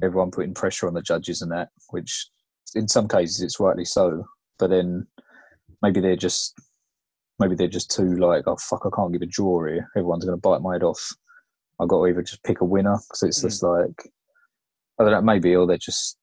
everyone 0.03 0.31
putting 0.31 0.53
pressure 0.53 0.87
on 0.87 0.93
the 0.93 1.01
judges 1.01 1.41
and 1.41 1.51
that, 1.51 1.69
which 1.89 2.29
in 2.75 2.87
some 2.87 3.07
cases 3.07 3.41
it's 3.41 3.59
rightly 3.59 3.85
so. 3.85 4.25
But 4.59 4.69
then 4.69 5.07
maybe 5.81 5.99
they're 5.99 6.15
just 6.15 6.53
maybe 7.39 7.55
they're 7.55 7.67
just 7.67 7.91
too 7.91 8.15
like, 8.17 8.43
oh 8.47 8.57
fuck, 8.57 8.85
I 8.85 8.95
can't 8.95 9.11
give 9.11 9.21
a 9.21 9.25
draw 9.25 9.65
here. 9.65 9.89
Everyone's 9.95 10.25
going 10.25 10.37
to 10.37 10.41
bite 10.41 10.61
my 10.61 10.73
head 10.73 10.83
off. 10.83 11.13
I've 11.79 11.89
got 11.89 11.99
to 11.99 12.07
either 12.07 12.21
just 12.21 12.43
pick 12.43 12.61
a 12.61 12.65
winner 12.65 12.97
because 13.07 13.23
it's 13.23 13.39
mm. 13.39 13.43
just 13.43 13.63
like 13.63 14.11
I 14.99 15.03
don't 15.03 15.11
know, 15.11 15.21
maybe, 15.21 15.55
or 15.55 15.67
they're 15.67 15.77
just 15.77 16.17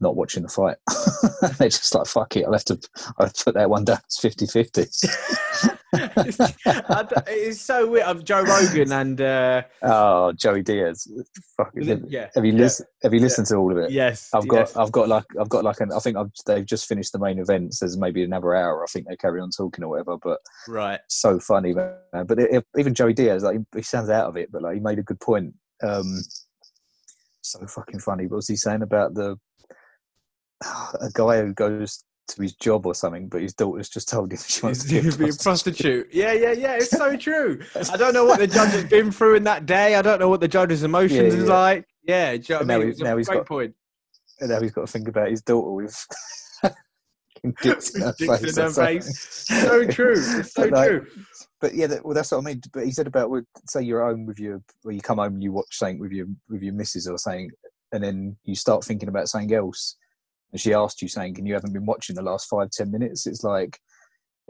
not 0.00 0.16
watching 0.16 0.42
the 0.42 0.48
fight. 0.48 0.76
they're 1.58 1.68
just 1.68 1.94
like, 1.94 2.06
fuck 2.06 2.36
it, 2.36 2.44
I'll 2.44 2.52
have 2.52 2.64
to, 2.64 2.78
I'll 3.18 3.26
have 3.26 3.32
to 3.32 3.44
put 3.44 3.54
that 3.54 3.70
one 3.70 3.84
down. 3.84 3.98
It's 4.04 4.20
50 4.20 4.46
50. 4.46 4.86
It's 5.92 7.60
so 7.60 7.90
weird. 7.90 8.04
I'm 8.04 8.22
Joe 8.22 8.42
Rogan 8.42 8.92
and 8.92 9.20
uh, 9.20 9.62
Oh, 9.82 10.32
Joey 10.32 10.62
Diaz. 10.62 11.10
Fuck 11.56 11.72
it. 11.74 11.86
Have, 11.86 12.04
yeah, 12.08 12.28
have 12.34 12.44
you 12.44 12.52
yeah. 12.52 12.58
listened? 12.58 12.88
Have 13.02 13.14
you 13.14 13.20
listened 13.20 13.46
to 13.48 13.56
all 13.56 13.72
of 13.72 13.78
it? 13.78 13.90
yes, 13.90 14.28
I've 14.32 14.46
got, 14.46 14.58
yes. 14.58 14.76
I've 14.76 14.92
got 14.92 15.08
like, 15.08 15.24
I've 15.40 15.48
got 15.48 15.64
like 15.64 15.80
an. 15.80 15.92
I 15.92 15.98
think 15.98 16.16
I've, 16.16 16.30
they've 16.46 16.64
just 16.64 16.86
finished 16.86 17.12
the 17.12 17.18
main 17.18 17.38
event. 17.38 17.74
So 17.74 17.84
there's 17.84 17.98
maybe 17.98 18.22
another 18.22 18.54
hour. 18.54 18.84
I 18.84 18.86
think 18.86 19.08
they 19.08 19.16
carry 19.16 19.40
on 19.40 19.50
talking 19.50 19.84
or 19.84 19.88
whatever. 19.88 20.16
But 20.16 20.40
right. 20.68 21.00
so 21.08 21.40
funny, 21.40 21.74
man. 21.74 21.94
But 22.12 22.38
it, 22.38 22.64
even 22.78 22.94
Joey 22.94 23.14
Diaz, 23.14 23.42
like 23.42 23.58
he 23.74 23.82
sounds 23.82 24.10
out 24.10 24.28
of 24.28 24.36
it, 24.36 24.52
but 24.52 24.62
like 24.62 24.74
he 24.74 24.80
made 24.80 24.98
a 24.98 25.04
good 25.04 25.20
point. 25.20 25.54
Um, 25.82 26.20
so 27.42 27.66
fucking 27.66 28.00
funny. 28.00 28.26
What 28.26 28.36
was 28.36 28.48
he 28.48 28.56
saying 28.56 28.82
about 28.82 29.14
the 29.14 29.38
a 30.62 31.08
guy 31.14 31.40
who 31.42 31.54
goes 31.54 32.04
to 32.28 32.42
his 32.42 32.54
job 32.54 32.86
or 32.86 32.94
something, 32.94 33.28
but 33.28 33.40
his 33.42 33.54
daughter's 33.54 33.88
just 33.88 34.08
told 34.08 34.32
him 34.32 34.38
she 34.46 34.62
wants 34.62 34.84
to 34.84 34.88
be 34.90 34.98
a 34.98 35.02
prostitute. 35.02 35.40
prostitute. 35.42 36.08
Yeah, 36.12 36.32
yeah, 36.32 36.52
yeah. 36.52 36.74
It's 36.74 36.90
so 36.90 37.16
true. 37.18 37.60
I 37.92 37.96
don't 37.96 38.14
know 38.14 38.24
what 38.24 38.38
the 38.38 38.46
judge 38.46 38.70
has 38.72 38.84
been 38.84 39.10
through 39.10 39.36
in 39.36 39.44
that 39.44 39.66
day. 39.66 39.94
I 39.96 40.02
don't 40.02 40.18
know 40.20 40.28
what 40.28 40.40
the 40.40 40.48
judge's 40.48 40.82
emotions 40.84 41.34
Yeah, 41.34 41.40
is 41.40 41.48
like. 41.48 41.86
Yeah, 42.04 42.32
you 42.32 42.42
know 42.50 42.56
what 42.56 42.62
I 42.62 42.64
now 42.66 42.78
mean? 42.78 42.94
he- 42.96 43.02
now 43.02 43.16
he's 43.16 43.28
great 43.28 43.38
got- 43.38 43.46
point. 43.48 43.74
And 44.40 44.48
now 44.50 44.60
he's 44.60 44.72
got 44.72 44.86
to 44.86 44.92
think 44.92 45.06
about 45.06 45.28
his 45.28 45.42
daughter 45.42 45.70
with 45.70 46.06
dicks 47.62 47.90
in 47.94 48.02
her 48.02 48.12
face. 48.14 48.56
in 48.56 48.62
her 48.64 48.70
face. 48.70 49.44
So 49.46 49.86
true. 49.86 50.12
It's 50.16 50.52
so 50.54 50.62
But, 50.62 50.72
like, 50.72 50.88
true. 50.88 51.06
But 51.60 51.74
yeah, 51.74 51.86
that, 51.88 52.04
well, 52.04 52.14
that's 52.14 52.32
what 52.32 52.38
I 52.38 52.40
mean. 52.42 52.62
But 52.72 52.86
he 52.86 52.90
said 52.90 53.06
about 53.06 53.30
say 53.68 53.82
you're 53.82 54.02
home 54.06 54.24
with 54.24 54.38
your, 54.38 54.62
or 54.84 54.92
you 54.92 55.00
come 55.02 55.18
home 55.18 55.34
and 55.34 55.42
you 55.42 55.52
watch 55.52 55.66
something 55.76 55.98
with 55.98 56.12
your 56.12 56.26
with 56.48 56.62
your 56.62 56.72
missus 56.72 57.06
or 57.06 57.18
something, 57.18 57.50
and 57.92 58.02
then 58.02 58.36
you 58.44 58.54
start 58.54 58.82
thinking 58.82 59.10
about 59.10 59.28
something 59.28 59.52
else, 59.52 59.96
and 60.52 60.60
she 60.60 60.72
asked 60.74 61.00
you 61.02 61.08
saying, 61.08 61.34
"Can 61.34 61.46
you 61.46 61.54
haven't 61.54 61.72
been 61.72 61.86
watching 61.86 62.16
the 62.16 62.22
last 62.22 62.48
five 62.48 62.70
ten 62.70 62.90
minutes?" 62.90 63.26
It's 63.26 63.44
like 63.44 63.78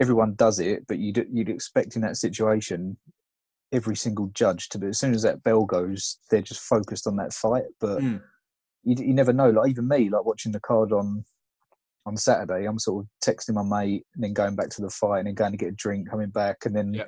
everyone 0.01 0.33
does 0.35 0.59
it, 0.59 0.85
but 0.87 0.97
you'd 0.99 1.27
you'd 1.31 1.49
expect 1.49 1.95
in 1.95 2.01
that 2.01 2.17
situation 2.17 2.97
every 3.71 3.95
single 3.95 4.27
judge 4.33 4.67
to 4.69 4.77
be 4.77 4.87
as 4.87 4.97
soon 4.99 5.13
as 5.13 5.21
that 5.21 5.43
bell 5.43 5.63
goes, 5.63 6.17
they're 6.29 6.41
just 6.41 6.59
focused 6.61 7.07
on 7.07 7.15
that 7.15 7.31
fight. 7.33 7.63
But 7.79 8.01
Mm. 8.01 8.21
you, 8.83 8.95
you 9.07 9.13
never 9.13 9.31
know. 9.31 9.49
Like 9.49 9.69
even 9.69 9.87
me, 9.87 10.09
like 10.09 10.25
watching 10.25 10.51
the 10.51 10.59
card 10.59 10.91
on 10.91 11.23
on 12.05 12.17
Saturday, 12.17 12.65
I'm 12.65 12.79
sort 12.79 13.05
of 13.05 13.09
texting 13.23 13.53
my 13.53 13.63
mate 13.63 14.05
and 14.15 14.23
then 14.23 14.33
going 14.33 14.55
back 14.55 14.69
to 14.71 14.81
the 14.81 14.89
fight 14.89 15.19
and 15.19 15.27
then 15.27 15.35
going 15.35 15.51
to 15.51 15.57
get 15.57 15.69
a 15.69 15.71
drink, 15.73 16.09
coming 16.09 16.29
back, 16.31 16.65
and 16.65 16.75
then. 16.75 16.93
Yeah. 16.93 17.05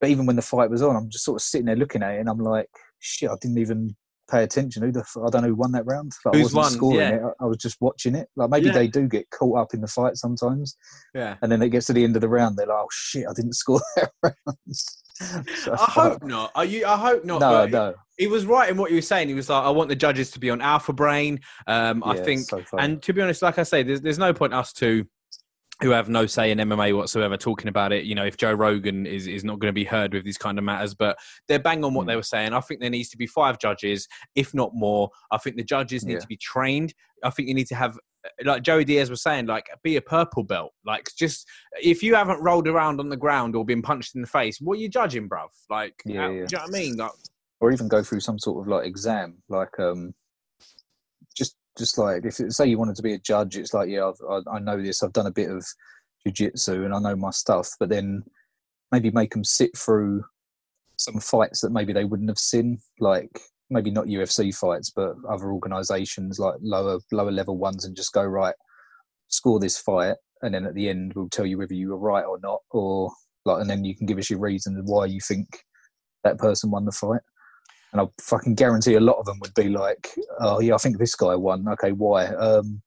But 0.00 0.10
even 0.10 0.26
when 0.26 0.36
the 0.36 0.42
fight 0.42 0.70
was 0.70 0.82
on, 0.82 0.94
I'm 0.94 1.08
just 1.10 1.24
sort 1.24 1.40
of 1.40 1.42
sitting 1.42 1.66
there 1.66 1.74
looking 1.76 2.02
at 2.04 2.14
it, 2.14 2.20
and 2.20 2.28
I'm 2.28 2.38
like, 2.38 2.68
"Shit, 3.00 3.30
I 3.30 3.34
didn't 3.40 3.58
even 3.58 3.96
pay 4.30 4.42
attention. 4.42 4.82
Who 4.82 4.92
the 4.92 5.00
f- 5.00 5.16
I 5.16 5.30
don't 5.30 5.42
know 5.42 5.48
who 5.48 5.54
won 5.54 5.72
that 5.72 5.86
round. 5.86 6.12
Like, 6.24 6.36
I 6.36 6.42
wasn't 6.42 6.56
won? 6.56 6.70
scoring 6.70 6.98
Yeah. 6.98 7.08
it. 7.16 7.22
I, 7.40 7.44
I 7.44 7.46
was 7.46 7.56
just 7.58 7.76
watching 7.80 8.14
it. 8.14 8.28
Like 8.36 8.50
maybe 8.50 8.66
Yeah. 8.66 8.72
they 8.72 8.86
do 8.88 9.08
get 9.08 9.28
caught 9.30 9.58
up 9.58 9.74
in 9.74 9.80
the 9.80 9.86
fight 9.88 10.16
sometimes, 10.16 10.76
Yeah. 11.14 11.36
and 11.42 11.50
then 11.50 11.62
it 11.62 11.70
gets 11.70 11.86
to 11.86 11.92
the 11.92 12.04
end 12.04 12.16
of 12.16 12.20
the 12.22 12.28
round, 12.28 12.56
they're 12.56 12.66
like, 12.66 12.76
"Oh 12.78 12.88
shit, 12.92 13.26
I 13.28 13.32
didn't 13.34 13.52
score 13.54 13.80
that 13.96 14.10
round." 14.22 14.34
I 15.72 15.76
hope 15.90 16.22
not. 16.22 16.52
Are 16.54 16.64
you? 16.64 16.86
I 16.86 16.96
hope 16.96 17.24
not. 17.24 17.40
No, 17.40 17.66
no. 17.66 17.94
He 18.18 18.26
was 18.28 18.46
right 18.46 18.68
in 18.70 18.76
what 18.76 18.90
you 18.90 18.96
were 18.96 19.02
saying. 19.02 19.28
He 19.28 19.34
was 19.34 19.48
like, 19.48 19.62
I 19.64 19.70
want 19.70 19.88
the 19.88 19.96
judges 19.96 20.30
to 20.32 20.38
be 20.40 20.50
on 20.50 20.60
Alpha 20.60 20.92
Brain. 20.92 21.40
Um, 21.66 22.02
I 22.04 22.16
think, 22.16 22.40
so 22.48 22.62
and 22.78 23.00
to 23.02 23.12
be 23.12 23.20
honest, 23.22 23.42
like 23.42 23.58
I 23.58 23.62
say, 23.64 23.82
there's 23.82 24.00
there's 24.00 24.18
no 24.18 24.32
point 24.32 24.54
us 24.54 24.72
two 24.72 25.06
who 25.80 25.90
have 25.90 26.08
no 26.08 26.26
say 26.26 26.50
in 26.50 26.58
MMA 26.58 26.96
whatsoever 26.96 27.36
talking 27.36 27.68
about 27.68 27.92
it. 27.92 28.04
You 28.04 28.14
know, 28.14 28.24
if 28.24 28.36
Joe 28.36 28.52
Rogan 28.52 29.06
is 29.06 29.26
is 29.26 29.44
not 29.44 29.58
going 29.60 29.68
to 29.68 29.74
be 29.74 29.84
heard 29.84 30.12
with 30.12 30.24
these 30.24 30.38
kind 30.38 30.58
of 30.58 30.64
matters, 30.64 30.94
but 30.94 31.16
they're 31.46 31.58
bang 31.58 31.84
on 31.84 31.94
what 31.94 32.04
Mm. 32.04 32.08
they 32.08 32.16
were 32.16 32.22
saying. 32.22 32.52
I 32.52 32.60
think 32.60 32.80
there 32.80 32.90
needs 32.90 33.08
to 33.10 33.16
be 33.16 33.26
five 33.26 33.58
judges, 33.58 34.08
if 34.34 34.54
not 34.54 34.70
more. 34.74 35.10
I 35.30 35.38
think 35.38 35.56
the 35.56 35.62
judges 35.64 36.04
need 36.04 36.14
Yeah. 36.14 36.18
to 36.20 36.26
be 36.26 36.36
trained. 36.36 36.94
I 37.22 37.30
think 37.30 37.48
you 37.48 37.54
need 37.54 37.68
to 37.68 37.74
have. 37.76 37.96
Like 38.44 38.62
Joey 38.62 38.84
Diaz 38.84 39.08
was 39.10 39.22
saying, 39.22 39.46
like 39.46 39.68
be 39.84 39.96
a 39.96 40.02
purple 40.02 40.42
belt. 40.42 40.72
Like 40.84 41.08
just 41.16 41.46
if 41.80 42.02
you 42.02 42.16
haven't 42.16 42.42
rolled 42.42 42.66
around 42.66 42.98
on 42.98 43.08
the 43.08 43.16
ground 43.16 43.54
or 43.54 43.64
been 43.64 43.80
punched 43.82 44.16
in 44.16 44.20
the 44.20 44.26
face, 44.26 44.60
what 44.60 44.76
are 44.78 44.80
you 44.80 44.88
judging, 44.88 45.28
bruv? 45.28 45.48
Like, 45.70 45.94
Yeah, 46.04 46.22
how- 46.22 46.28
yeah. 46.30 46.46
do 46.46 46.56
you 46.56 46.58
know 46.58 46.64
what 46.64 46.68
I 46.68 46.78
mean? 46.78 46.96
Like, 46.96 47.12
or 47.60 47.70
even 47.72 47.86
go 47.88 48.02
through 48.02 48.20
some 48.20 48.38
sort 48.38 48.60
of 48.60 48.68
like 48.68 48.84
exam, 48.86 49.42
like 49.48 49.78
um, 49.78 50.12
just 51.78 51.96
like 51.96 52.24
if 52.24 52.40
it, 52.40 52.52
say 52.52 52.66
you 52.66 52.78
wanted 52.78 52.96
to 52.96 53.02
be 53.02 53.14
a 53.14 53.18
judge, 53.18 53.56
it's 53.56 53.72
like 53.72 53.88
yeah, 53.88 54.08
I've, 54.08 54.20
I, 54.28 54.56
I 54.56 54.58
know 54.58 54.82
this, 54.82 55.02
I've 55.02 55.12
done 55.12 55.26
a 55.26 55.32
bit 55.32 55.50
of 55.50 55.64
jujitsu 56.26 56.84
and 56.84 56.94
I 56.94 56.98
know 56.98 57.16
my 57.16 57.30
stuff, 57.30 57.70
but 57.78 57.88
then 57.88 58.24
maybe 58.92 59.10
make 59.10 59.32
them 59.32 59.44
sit 59.44 59.76
through 59.76 60.24
some 60.96 61.20
fights 61.20 61.60
that 61.60 61.70
maybe 61.70 61.92
they 61.92 62.04
wouldn't 62.04 62.28
have 62.28 62.38
seen, 62.38 62.78
like 63.00 63.40
maybe 63.70 63.90
not 63.90 64.06
UFC 64.06 64.54
fights, 64.54 64.90
but 64.94 65.14
other 65.30 65.52
organisations 65.52 66.38
like 66.38 66.56
lower 66.60 66.98
lower 67.12 67.30
level 67.30 67.56
ones, 67.56 67.84
and 67.84 67.96
just 67.96 68.12
go 68.12 68.24
right, 68.24 68.54
score 69.28 69.60
this 69.60 69.78
fight, 69.78 70.16
and 70.42 70.54
then 70.54 70.66
at 70.66 70.74
the 70.74 70.88
end 70.88 71.12
we'll 71.14 71.28
tell 71.28 71.46
you 71.46 71.58
whether 71.58 71.74
you 71.74 71.90
were 71.90 71.98
right 71.98 72.24
or 72.24 72.38
not, 72.42 72.60
or 72.70 73.12
like, 73.44 73.60
and 73.60 73.70
then 73.70 73.84
you 73.84 73.96
can 73.96 74.06
give 74.06 74.18
us 74.18 74.30
your 74.30 74.40
reasons 74.40 74.80
why 74.84 75.06
you 75.06 75.20
think 75.20 75.46
that 76.24 76.38
person 76.38 76.70
won 76.70 76.84
the 76.84 76.92
fight. 76.92 77.20
And 77.92 78.02
I 78.02 78.04
fucking 78.20 78.54
guarantee 78.54 78.94
a 78.94 79.00
lot 79.00 79.18
of 79.18 79.24
them 79.24 79.38
would 79.40 79.54
be 79.54 79.68
like, 79.68 80.10
"Oh 80.40 80.60
yeah, 80.60 80.74
I 80.74 80.78
think 80.78 80.98
this 80.98 81.14
guy 81.14 81.34
won. 81.34 81.66
Okay, 81.68 81.92
why? 81.92 82.26
Um, 82.26 82.82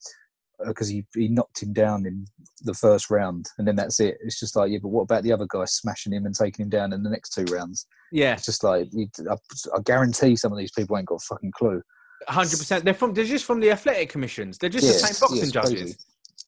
because 0.67 0.87
he 0.87 1.03
he 1.15 1.27
knocked 1.27 1.61
him 1.63 1.73
down 1.73 2.05
in 2.05 2.25
the 2.61 2.73
first 2.73 3.09
round, 3.09 3.47
and 3.57 3.67
then 3.67 3.75
that's 3.75 3.99
it. 3.99 4.17
It's 4.23 4.39
just 4.39 4.55
like, 4.55 4.71
yeah, 4.71 4.79
but 4.81 4.89
what 4.89 5.03
about 5.03 5.23
the 5.23 5.33
other 5.33 5.47
guy 5.49 5.65
smashing 5.65 6.13
him 6.13 6.25
and 6.25 6.35
taking 6.35 6.63
him 6.63 6.69
down 6.69 6.93
in 6.93 7.03
the 7.03 7.09
next 7.09 7.31
two 7.33 7.45
rounds? 7.51 7.87
yeah, 8.11 8.33
It's 8.33 8.45
just 8.45 8.63
like, 8.63 8.87
you, 8.91 9.07
I, 9.29 9.35
I 9.75 9.79
guarantee 9.83 10.35
some 10.35 10.51
of 10.51 10.57
these 10.59 10.71
people 10.71 10.97
ain't 10.97 11.07
got 11.07 11.15
a 11.15 11.25
fucking 11.27 11.51
clue. 11.53 11.81
hundred 12.27 12.57
percent. 12.59 12.85
They're 12.85 12.93
from. 12.93 13.13
They're 13.13 13.25
just 13.25 13.45
from 13.45 13.59
the 13.59 13.71
athletic 13.71 14.09
commissions. 14.09 14.57
They're 14.57 14.69
just 14.69 14.85
the 14.85 14.93
same 14.93 15.19
boxing 15.19 15.45
yeah, 15.45 15.61
judges. 15.61 15.81
crazy. 15.81 15.95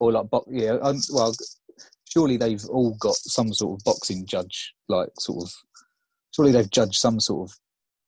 Or 0.00 0.12
like, 0.12 0.30
bo- 0.30 0.46
yeah, 0.50 0.76
um, 0.82 1.00
well, 1.12 1.34
surely 2.08 2.36
they've 2.36 2.64
all 2.66 2.94
got 3.00 3.16
some 3.16 3.52
sort 3.52 3.80
of 3.80 3.84
boxing 3.84 4.26
judge, 4.26 4.74
like 4.88 5.08
sort 5.18 5.44
of. 5.44 5.52
Surely 6.34 6.50
they've 6.52 6.70
judged 6.70 6.96
some 6.96 7.20
sort 7.20 7.48
of 7.48 7.56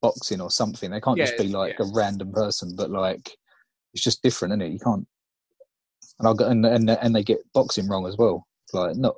boxing 0.02 0.40
or 0.40 0.50
something. 0.50 0.90
They 0.90 1.00
can't 1.00 1.18
just 1.18 1.38
be 1.38 1.48
like 1.48 1.76
yeah. 1.78 1.86
a 1.86 1.92
random 1.94 2.32
person, 2.32 2.74
but 2.76 2.90
like 2.90 3.36
it's 3.94 4.04
just 4.04 4.22
different, 4.22 4.52
isn't 4.52 4.62
it? 4.62 4.72
You 4.72 4.78
can't. 4.78 5.06
And 6.18 6.28
I 6.28 6.30
will 6.30 6.44
and 6.44 6.64
and 6.64 6.90
and 6.90 7.14
they 7.14 7.22
get 7.22 7.38
boxing 7.52 7.88
wrong 7.88 8.06
as 8.06 8.16
well. 8.16 8.46
Like 8.72 8.96
not. 8.96 9.14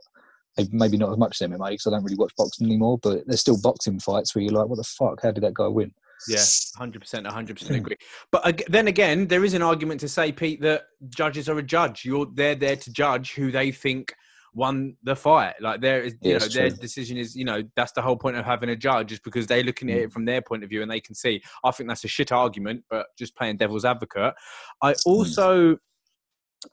Maybe 0.73 0.97
not 0.97 1.13
as 1.13 1.19
much 1.19 1.41
as 1.41 1.49
MMA 1.49 1.71
because 1.71 1.87
I 1.87 1.91
don't 1.91 2.03
really 2.03 2.17
watch 2.17 2.33
boxing 2.37 2.67
anymore, 2.67 2.99
but 3.01 3.25
there's 3.29 3.39
still 3.39 3.61
boxing 3.63 4.01
fights 4.01 4.35
where 4.35 4.43
you're 4.43 4.53
like, 4.53 4.67
what 4.67 4.79
the 4.79 4.83
fuck? 4.83 5.21
How 5.23 5.31
did 5.31 5.45
that 5.45 5.55
guy 5.55 5.69
win? 5.69 5.93
Yeah, 6.27 6.43
hundred 6.77 7.01
percent, 7.01 7.27
hundred 7.29 7.59
percent 7.59 7.77
agree. 7.77 7.97
But 8.33 8.63
then 8.67 8.89
again, 8.89 9.29
there 9.29 9.45
is 9.45 9.55
an 9.55 9.63
argument 9.63 10.01
to 10.01 10.09
say, 10.09 10.33
Pete, 10.33 10.61
that 10.63 10.87
judges 11.11 11.49
are 11.49 11.59
a 11.59 11.63
judge. 11.63 12.05
You're 12.05 12.27
they're 12.35 12.57
there 12.57 12.75
to 12.75 12.93
judge 12.93 13.35
who 13.35 13.53
they 13.53 13.71
think 13.71 14.13
won 14.59 14.97
the 15.05 15.15
fight. 15.17 15.55
Like 15.61 15.81
there 15.81 16.03
is, 16.03 16.15
you 16.21 16.33
Yeah, 16.33 16.39
know, 16.39 16.49
their 16.49 16.69
true. 16.71 16.79
decision 16.79 17.17
is, 17.17 17.37
you 17.37 17.45
know, 17.45 17.63
that's 17.77 17.93
the 17.93 18.03
whole 18.03 18.17
point 18.17 18.37
of 18.37 18.45
having 18.45 18.69
a 18.69 18.77
judge 18.77 19.13
is 19.13 19.21
because 19.21 19.47
they're 19.47 19.63
looking 19.63 19.89
at 19.91 19.97
Mm. 19.99 20.05
it 20.05 20.13
from 20.13 20.25
their 20.25 20.43
point 20.43 20.65
of 20.65 20.69
view 20.69 20.83
and 20.83 20.91
they 20.91 21.01
can 21.01 21.15
see. 21.15 21.41
I 21.65 21.71
think 21.71 21.89
that's 21.89 22.05
a 22.05 22.09
shit 22.09 22.33
argument, 22.33 22.85
but 22.91 23.07
just 23.17 23.37
playing 23.37 23.57
devil's 23.57 23.85
advocate. 23.85 24.35
I 24.83 24.95
also, 25.07 25.79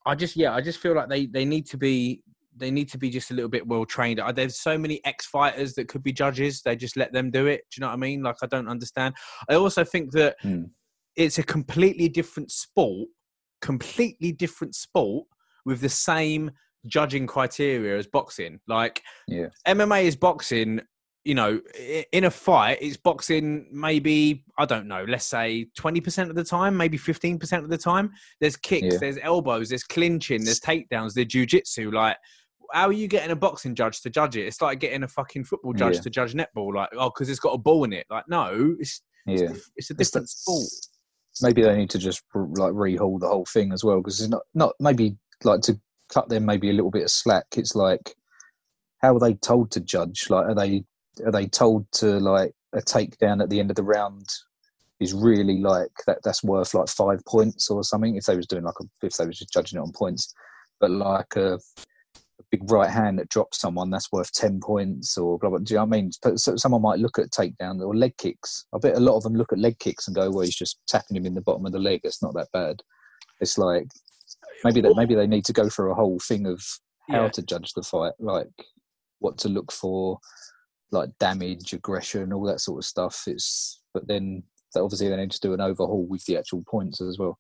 I 0.06 0.16
just 0.16 0.36
yeah, 0.36 0.54
I 0.54 0.62
just 0.62 0.80
feel 0.80 0.96
like 0.96 1.10
they 1.10 1.28
they 1.28 1.46
need 1.46 1.68
to 1.68 1.78
be. 1.78 2.22
They 2.58 2.72
need 2.72 2.88
to 2.92 2.98
be 2.98 3.10
just 3.10 3.32
a 3.32 3.34
little 3.34 3.50
bit 3.50 3.68
well 3.68 3.86
trained. 3.86 4.22
Uh, 4.22 4.32
There's 4.32 4.62
so 4.62 4.78
many 4.78 5.02
ex 5.04 5.26
fighters 5.26 5.74
that 5.74 5.90
could 5.90 6.02
be 6.02 6.14
judges. 6.14 6.62
They 6.62 6.78
just 6.78 6.96
let 6.96 7.12
them 7.12 7.30
do 7.30 7.48
it. 7.48 7.62
Do 7.70 7.74
you 7.78 7.82
know 7.82 7.88
what 7.88 7.96
I 7.96 7.98
mean? 7.98 8.24
Like 8.24 8.38
I 8.42 8.46
don't 8.48 8.70
understand. 8.70 9.14
I 9.50 9.56
also 9.56 9.84
think 9.84 10.12
that 10.14 10.38
Hmm. 10.42 10.64
it's 11.18 11.38
a 11.38 11.44
completely 11.44 12.08
different 12.08 12.52
sport, 12.52 13.10
completely 13.62 14.32
different 14.32 14.74
sport 14.74 15.28
with 15.66 15.82
the 15.82 15.90
same 15.90 16.52
judging 16.88 17.28
criteria 17.28 17.98
as 17.98 18.08
boxing. 18.08 18.60
Like 18.68 19.02
Yeah. 19.28 19.48
MMA 19.68 20.04
is 20.04 20.16
boxing, 20.16 20.82
you 21.24 21.34
know, 21.36 21.60
in 22.12 22.24
a 22.26 22.32
fight, 22.32 22.78
it's 22.82 22.98
boxing 22.98 23.68
maybe, 23.72 24.44
I 24.58 24.66
don't 24.66 24.88
know, 24.88 25.06
let's 25.08 25.26
say 25.26 25.68
20% 25.80 26.30
of 26.30 26.36
the 26.36 26.44
time, 26.44 26.78
maybe 26.78 26.98
15% 26.98 27.64
of 27.64 27.70
the 27.70 27.78
time. 27.78 28.12
There's 28.40 28.56
kicks, 28.56 28.94
Yeah. 28.94 28.98
there's 29.00 29.18
elbows, 29.22 29.70
there's 29.70 29.84
clinching, 29.84 30.44
there's 30.44 30.60
takedowns, 30.60 31.14
there's 31.14 31.28
jujitsu. 31.28 31.92
Like, 31.94 32.18
how 32.74 32.88
are 32.88 32.94
you 32.94 33.08
getting 33.08 33.32
a 33.32 33.36
boxing 33.36 33.76
judge 33.76 34.02
to 34.02 34.10
judge 34.10 34.36
it? 34.38 34.46
It's 34.48 34.62
like 34.62 34.80
getting 34.80 35.04
a 35.04 35.08
fucking 35.08 35.46
football 35.46 35.74
judge 35.74 35.96
Yeah. 35.96 36.02
to 36.02 36.10
judge 36.10 36.34
netball. 36.34 36.74
Like, 36.76 36.90
oh, 36.94 37.10
because 37.10 37.30
it's 37.30 37.40
got 37.40 37.52
a 37.54 37.58
ball 37.58 37.84
in 37.86 37.94
it. 37.94 38.06
Like, 38.10 38.26
no, 38.28 38.76
it's, 38.80 39.02
it's, 39.28 39.42
Yeah. 39.42 39.48
diff- 39.50 39.70
it's 39.76 39.90
a 39.90 39.94
It's 39.94 40.12
different 40.12 40.26
the- 40.28 40.32
sport. 40.32 40.70
maybe 41.42 41.62
they 41.64 41.76
need 41.76 41.90
to 41.90 41.98
just 41.98 42.22
like 42.34 42.72
rehaul 42.74 43.20
the 43.20 43.28
whole 43.28 43.46
thing 43.46 43.74
as 43.74 43.84
well 43.84 43.98
because 43.98 44.22
it's 44.22 44.30
not 44.30 44.44
not 44.54 44.74
maybe 44.80 45.18
like 45.44 45.60
to 45.60 45.78
cut 46.14 46.30
them 46.30 46.46
maybe 46.46 46.70
a 46.70 46.74
little 46.74 46.92
bit 46.92 47.04
of 47.04 47.10
slack. 47.10 47.46
It's 47.56 47.76
like 47.76 48.16
how 49.02 49.16
are 49.16 49.20
they 49.20 49.36
told 49.36 49.72
to 49.72 49.80
judge? 49.80 50.30
Like 50.30 50.48
are 50.48 50.56
they 50.56 50.84
are 51.26 51.32
they 51.32 51.48
told 51.48 51.92
to 51.94 52.20
like 52.20 52.54
a 52.74 52.82
takedown 52.82 53.42
at 53.42 53.50
the 53.50 53.60
end 53.60 53.70
of 53.70 53.76
the 53.76 53.84
round 53.84 54.28
is 55.00 55.14
really 55.14 55.60
like 55.60 55.92
that 56.08 56.20
that's 56.24 56.44
worth 56.44 56.74
like 56.74 56.88
five 56.88 57.24
points 57.26 57.70
or 57.70 57.84
something 57.84 58.16
if 58.16 58.26
they 58.26 58.36
was 58.36 58.48
doing 58.48 58.64
like 58.64 58.76
a, 58.82 59.06
if 59.06 59.16
they 59.18 59.26
was 59.26 59.40
just 59.40 59.52
judging 59.52 59.78
it 59.78 59.82
on 59.82 59.92
points. 59.92 60.34
But 60.80 60.92
like 60.92 61.36
a, 61.36 61.56
a 61.56 62.44
big 62.52 62.70
right 62.72 62.90
hand 62.90 63.20
that 63.20 63.30
drops 63.30 63.60
someone 63.60 63.90
that's 63.90 64.12
worth 64.12 64.32
10 64.34 64.60
points 64.62 65.18
or 65.18 65.38
blah 65.38 65.50
blah 65.50 65.60
do 65.60 65.74
you 65.74 65.78
know 65.78 65.86
what 65.86 65.98
I 65.98 66.02
mean? 66.02 66.12
So 66.38 66.56
someone 66.56 66.82
might 66.82 67.00
look 67.00 67.20
at 67.20 67.32
takedown 67.32 67.82
or 67.82 67.96
leg 67.96 68.18
kicks. 68.18 68.66
I 68.74 68.78
bet 68.80 68.98
a 68.98 69.00
lot 69.02 69.18
of 69.18 69.24
them 69.24 69.36
look 69.36 69.52
at 69.54 69.60
leg 69.60 69.80
kicks 69.80 70.08
and 70.08 70.16
go 70.16 70.30
well 70.30 70.46
he's 70.46 70.56
just 70.56 70.80
tapping 70.88 71.18
him 71.18 71.26
in 71.26 71.36
the 71.36 71.42
bottom 71.42 71.66
of 71.66 71.72
the 71.72 71.80
leg. 71.80 72.02
It's 72.04 72.22
not 72.22 72.34
that 72.34 72.52
bad. 72.54 72.82
It's 73.42 73.58
like 73.58 73.88
maybe 74.64 74.82
that 74.82 74.96
maybe 74.96 75.16
they 75.16 75.28
need 75.28 75.46
to 75.46 75.54
go 75.54 75.70
through 75.70 75.92
a 75.92 75.96
whole 75.96 76.20
thing 76.20 76.46
of 76.46 76.62
how 77.10 77.24
Yeah. 77.24 77.30
to 77.30 77.42
judge 77.44 77.74
the 77.74 77.84
fight 77.84 78.14
like 78.20 78.50
what 79.20 79.38
to 79.40 79.50
look 79.50 79.72
for 79.72 80.20
like 80.92 81.10
damage 81.20 81.74
aggression 81.74 82.32
all 82.34 82.44
that 82.46 82.62
sort 82.62 82.80
of 82.80 82.86
stuff. 82.86 83.24
It's 83.28 83.82
but 83.94 84.08
then 84.08 84.44
they 84.74 84.82
obviously 84.82 85.10
they 85.10 85.16
need 85.18 85.32
to 85.32 85.40
do 85.40 85.54
an 85.54 85.62
overhaul 85.62 86.06
with 86.06 86.26
the 86.26 86.38
actual 86.38 86.64
points 86.68 87.02
as 87.02 87.18
well. 87.18 87.38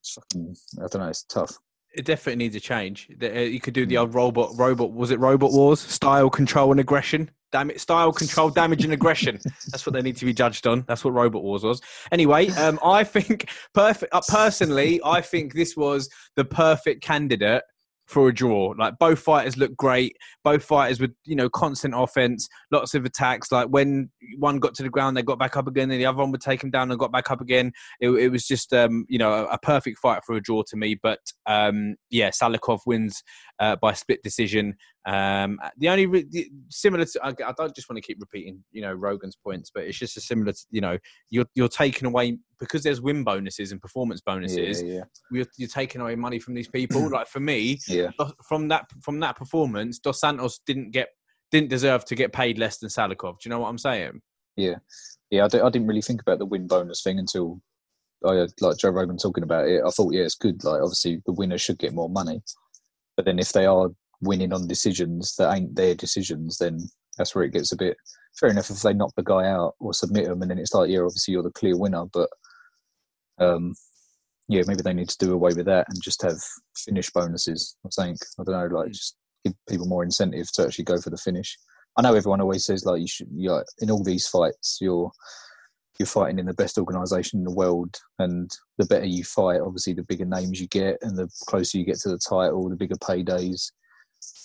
It's 0.00 0.12
fucking 0.12 0.56
i 0.78 0.86
don't 0.86 1.02
know 1.02 1.08
it's 1.08 1.24
tough 1.24 1.58
It 1.96 2.04
definitely 2.04 2.44
needs 2.44 2.54
a 2.54 2.60
change. 2.60 3.08
Uh, 3.22 3.26
You 3.26 3.58
could 3.60 3.74
do 3.74 3.86
the 3.86 3.94
Mm. 3.94 4.00
old 4.00 4.14
robot, 4.14 4.50
robot. 4.56 4.92
Was 4.92 5.10
it 5.10 5.18
Robot 5.18 5.50
Wars? 5.52 5.80
Style, 5.80 6.28
control, 6.28 6.70
and 6.70 6.78
aggression. 6.78 7.30
Damn 7.52 7.70
it! 7.70 7.80
Style, 7.80 8.12
control, 8.12 8.50
damage, 8.50 8.84
and 8.84 8.92
aggression. 8.92 9.38
That's 9.70 9.86
what 9.86 9.94
they 9.94 10.02
need 10.02 10.16
to 10.18 10.24
be 10.26 10.34
judged 10.34 10.66
on. 10.66 10.84
That's 10.88 11.04
what 11.04 11.14
Robot 11.14 11.42
Wars 11.42 11.62
was. 11.62 11.80
Anyway, 12.12 12.48
um, 12.50 12.78
I 12.84 13.02
think 13.04 13.48
perfect. 13.72 14.12
Uh, 14.12 14.20
personally, 14.28 15.00
I 15.04 15.20
think 15.20 15.54
this 15.54 15.76
was 15.76 16.10
the 16.34 16.44
perfect 16.44 17.02
candidate 17.02 17.62
for 18.06 18.28
a 18.28 18.34
draw. 18.34 18.74
Like 18.78 18.98
both 18.98 19.18
fighters 19.18 19.56
looked 19.56 19.76
great. 19.76 20.16
Both 20.44 20.64
fighters 20.64 21.00
with 21.00 21.12
you 21.24 21.36
know 21.36 21.48
constant 21.48 21.94
offense, 21.96 22.48
lots 22.70 22.94
of 22.94 23.04
attacks. 23.04 23.50
Like 23.50 23.68
when 23.68 24.10
one 24.38 24.58
got 24.58 24.74
to 24.74 24.82
the 24.82 24.88
ground, 24.88 25.16
they 25.16 25.22
got 25.22 25.38
back 25.38 25.56
up 25.56 25.66
again, 25.66 25.90
and 25.90 26.00
the 26.00 26.06
other 26.06 26.18
one 26.18 26.30
would 26.30 26.40
take 26.40 26.60
them 26.60 26.70
down 26.70 26.90
and 26.90 26.98
got 26.98 27.12
back 27.12 27.30
up 27.30 27.40
again. 27.40 27.72
It, 28.00 28.10
it 28.10 28.28
was 28.28 28.46
just 28.46 28.72
um, 28.72 29.04
you 29.08 29.18
know 29.18 29.32
a, 29.32 29.44
a 29.46 29.58
perfect 29.58 29.98
fight 29.98 30.22
for 30.24 30.36
a 30.36 30.40
draw 30.40 30.62
to 30.68 30.76
me. 30.76 30.98
But 31.00 31.20
um, 31.46 31.96
yeah, 32.10 32.30
Salikhov 32.30 32.80
wins 32.86 33.22
uh, 33.58 33.76
by 33.76 33.92
split 33.92 34.22
decision. 34.22 34.76
Um, 35.06 35.60
the 35.78 35.88
only 35.88 36.06
re- 36.06 36.26
the, 36.28 36.50
similar 36.68 37.04
to 37.04 37.24
I, 37.24 37.28
I 37.28 37.52
don't 37.56 37.74
just 37.74 37.88
want 37.88 37.96
to 37.96 38.06
keep 38.06 38.18
repeating 38.20 38.64
you 38.72 38.82
know 38.82 38.92
Rogan's 38.92 39.36
points, 39.36 39.70
but 39.72 39.84
it's 39.84 39.98
just 39.98 40.16
a 40.16 40.20
similar 40.20 40.52
to, 40.52 40.66
you 40.70 40.80
know 40.80 40.98
you're 41.30 41.46
you're 41.54 41.68
taking 41.68 42.06
away 42.06 42.38
because 42.58 42.82
there's 42.82 43.00
win 43.00 43.22
bonuses 43.22 43.72
and 43.72 43.80
performance 43.80 44.20
bonuses. 44.20 44.82
yeah 44.82 45.04
You're, 45.30 45.46
you're 45.56 45.68
taking 45.68 46.00
away 46.00 46.16
money 46.16 46.38
from 46.38 46.54
these 46.54 46.68
people. 46.68 47.08
like 47.10 47.28
for 47.28 47.40
me, 47.40 47.78
yeah 47.88 48.10
from 48.46 48.68
that 48.68 48.86
from 49.02 49.20
that 49.20 49.36
performance, 49.36 49.98
Dos 49.98 50.20
Santos 50.20 50.60
didn't 50.66 50.90
get 50.90 51.08
didn't 51.52 51.70
deserve 51.70 52.04
to 52.06 52.14
get 52.14 52.32
paid 52.32 52.58
less 52.58 52.78
than 52.78 52.90
Salikhov. 52.90 53.38
Do 53.38 53.44
you 53.44 53.50
know 53.50 53.60
what 53.60 53.68
I'm 53.68 53.78
saying? 53.78 54.20
yeah 54.56 54.76
yeah 55.30 55.44
I, 55.44 55.48
di- 55.48 55.60
I 55.60 55.70
didn't 55.70 55.86
really 55.86 56.02
think 56.02 56.20
about 56.20 56.38
the 56.38 56.46
win 56.46 56.66
bonus 56.66 57.02
thing 57.02 57.18
until 57.18 57.60
i 58.26 58.46
like 58.60 58.78
joe 58.78 58.90
rogan 58.90 59.18
talking 59.18 59.44
about 59.44 59.68
it 59.68 59.82
i 59.86 59.90
thought 59.90 60.12
yeah 60.12 60.22
it's 60.22 60.34
good 60.34 60.64
like 60.64 60.80
obviously 60.80 61.22
the 61.26 61.32
winner 61.32 61.58
should 61.58 61.78
get 61.78 61.92
more 61.94 62.08
money 62.08 62.42
but 63.16 63.26
then 63.26 63.38
if 63.38 63.52
they 63.52 63.66
are 63.66 63.90
winning 64.20 64.52
on 64.52 64.66
decisions 64.66 65.34
that 65.36 65.54
ain't 65.54 65.74
their 65.74 65.94
decisions 65.94 66.58
then 66.58 66.78
that's 67.18 67.34
where 67.34 67.44
it 67.44 67.52
gets 67.52 67.72
a 67.72 67.76
bit 67.76 67.96
fair 68.38 68.50
enough 68.50 68.70
if 68.70 68.82
they 68.82 68.92
knock 68.92 69.12
the 69.16 69.22
guy 69.22 69.46
out 69.46 69.74
or 69.80 69.92
submit 69.92 70.26
him 70.26 70.42
and 70.42 70.50
then 70.50 70.58
it's 70.58 70.74
like 70.74 70.90
yeah 70.90 71.00
obviously 71.00 71.32
you're 71.32 71.42
the 71.42 71.50
clear 71.50 71.76
winner 71.76 72.04
but 72.12 72.28
um 73.38 73.74
yeah 74.48 74.62
maybe 74.66 74.82
they 74.82 74.94
need 74.94 75.08
to 75.08 75.18
do 75.18 75.32
away 75.32 75.52
with 75.54 75.66
that 75.66 75.86
and 75.88 76.02
just 76.02 76.22
have 76.22 76.38
finish 76.76 77.10
bonuses 77.10 77.76
i 77.86 77.88
think 78.02 78.18
i 78.38 78.44
don't 78.44 78.70
know 78.70 78.78
like 78.78 78.92
just 78.92 79.16
give 79.44 79.54
people 79.68 79.86
more 79.86 80.04
incentive 80.04 80.50
to 80.52 80.64
actually 80.64 80.84
go 80.84 81.00
for 81.00 81.10
the 81.10 81.16
finish 81.16 81.56
I 81.96 82.02
know 82.02 82.14
everyone 82.14 82.40
always 82.40 82.64
says 82.64 82.84
like 82.84 83.00
you 83.00 83.08
should. 83.08 83.28
You're, 83.34 83.64
in 83.78 83.90
all 83.90 84.04
these 84.04 84.28
fights, 84.28 84.78
you're 84.80 85.10
you're 85.98 86.06
fighting 86.06 86.38
in 86.38 86.44
the 86.44 86.52
best 86.52 86.76
organisation 86.76 87.38
in 87.38 87.44
the 87.44 87.54
world, 87.54 87.96
and 88.18 88.50
the 88.76 88.84
better 88.84 89.06
you 89.06 89.24
fight, 89.24 89.60
obviously, 89.62 89.94
the 89.94 90.02
bigger 90.02 90.26
names 90.26 90.60
you 90.60 90.68
get, 90.68 90.98
and 91.00 91.16
the 91.16 91.28
closer 91.46 91.78
you 91.78 91.84
get 91.84 91.98
to 92.00 92.10
the 92.10 92.18
title, 92.18 92.68
the 92.68 92.76
bigger 92.76 92.96
paydays. 92.96 93.70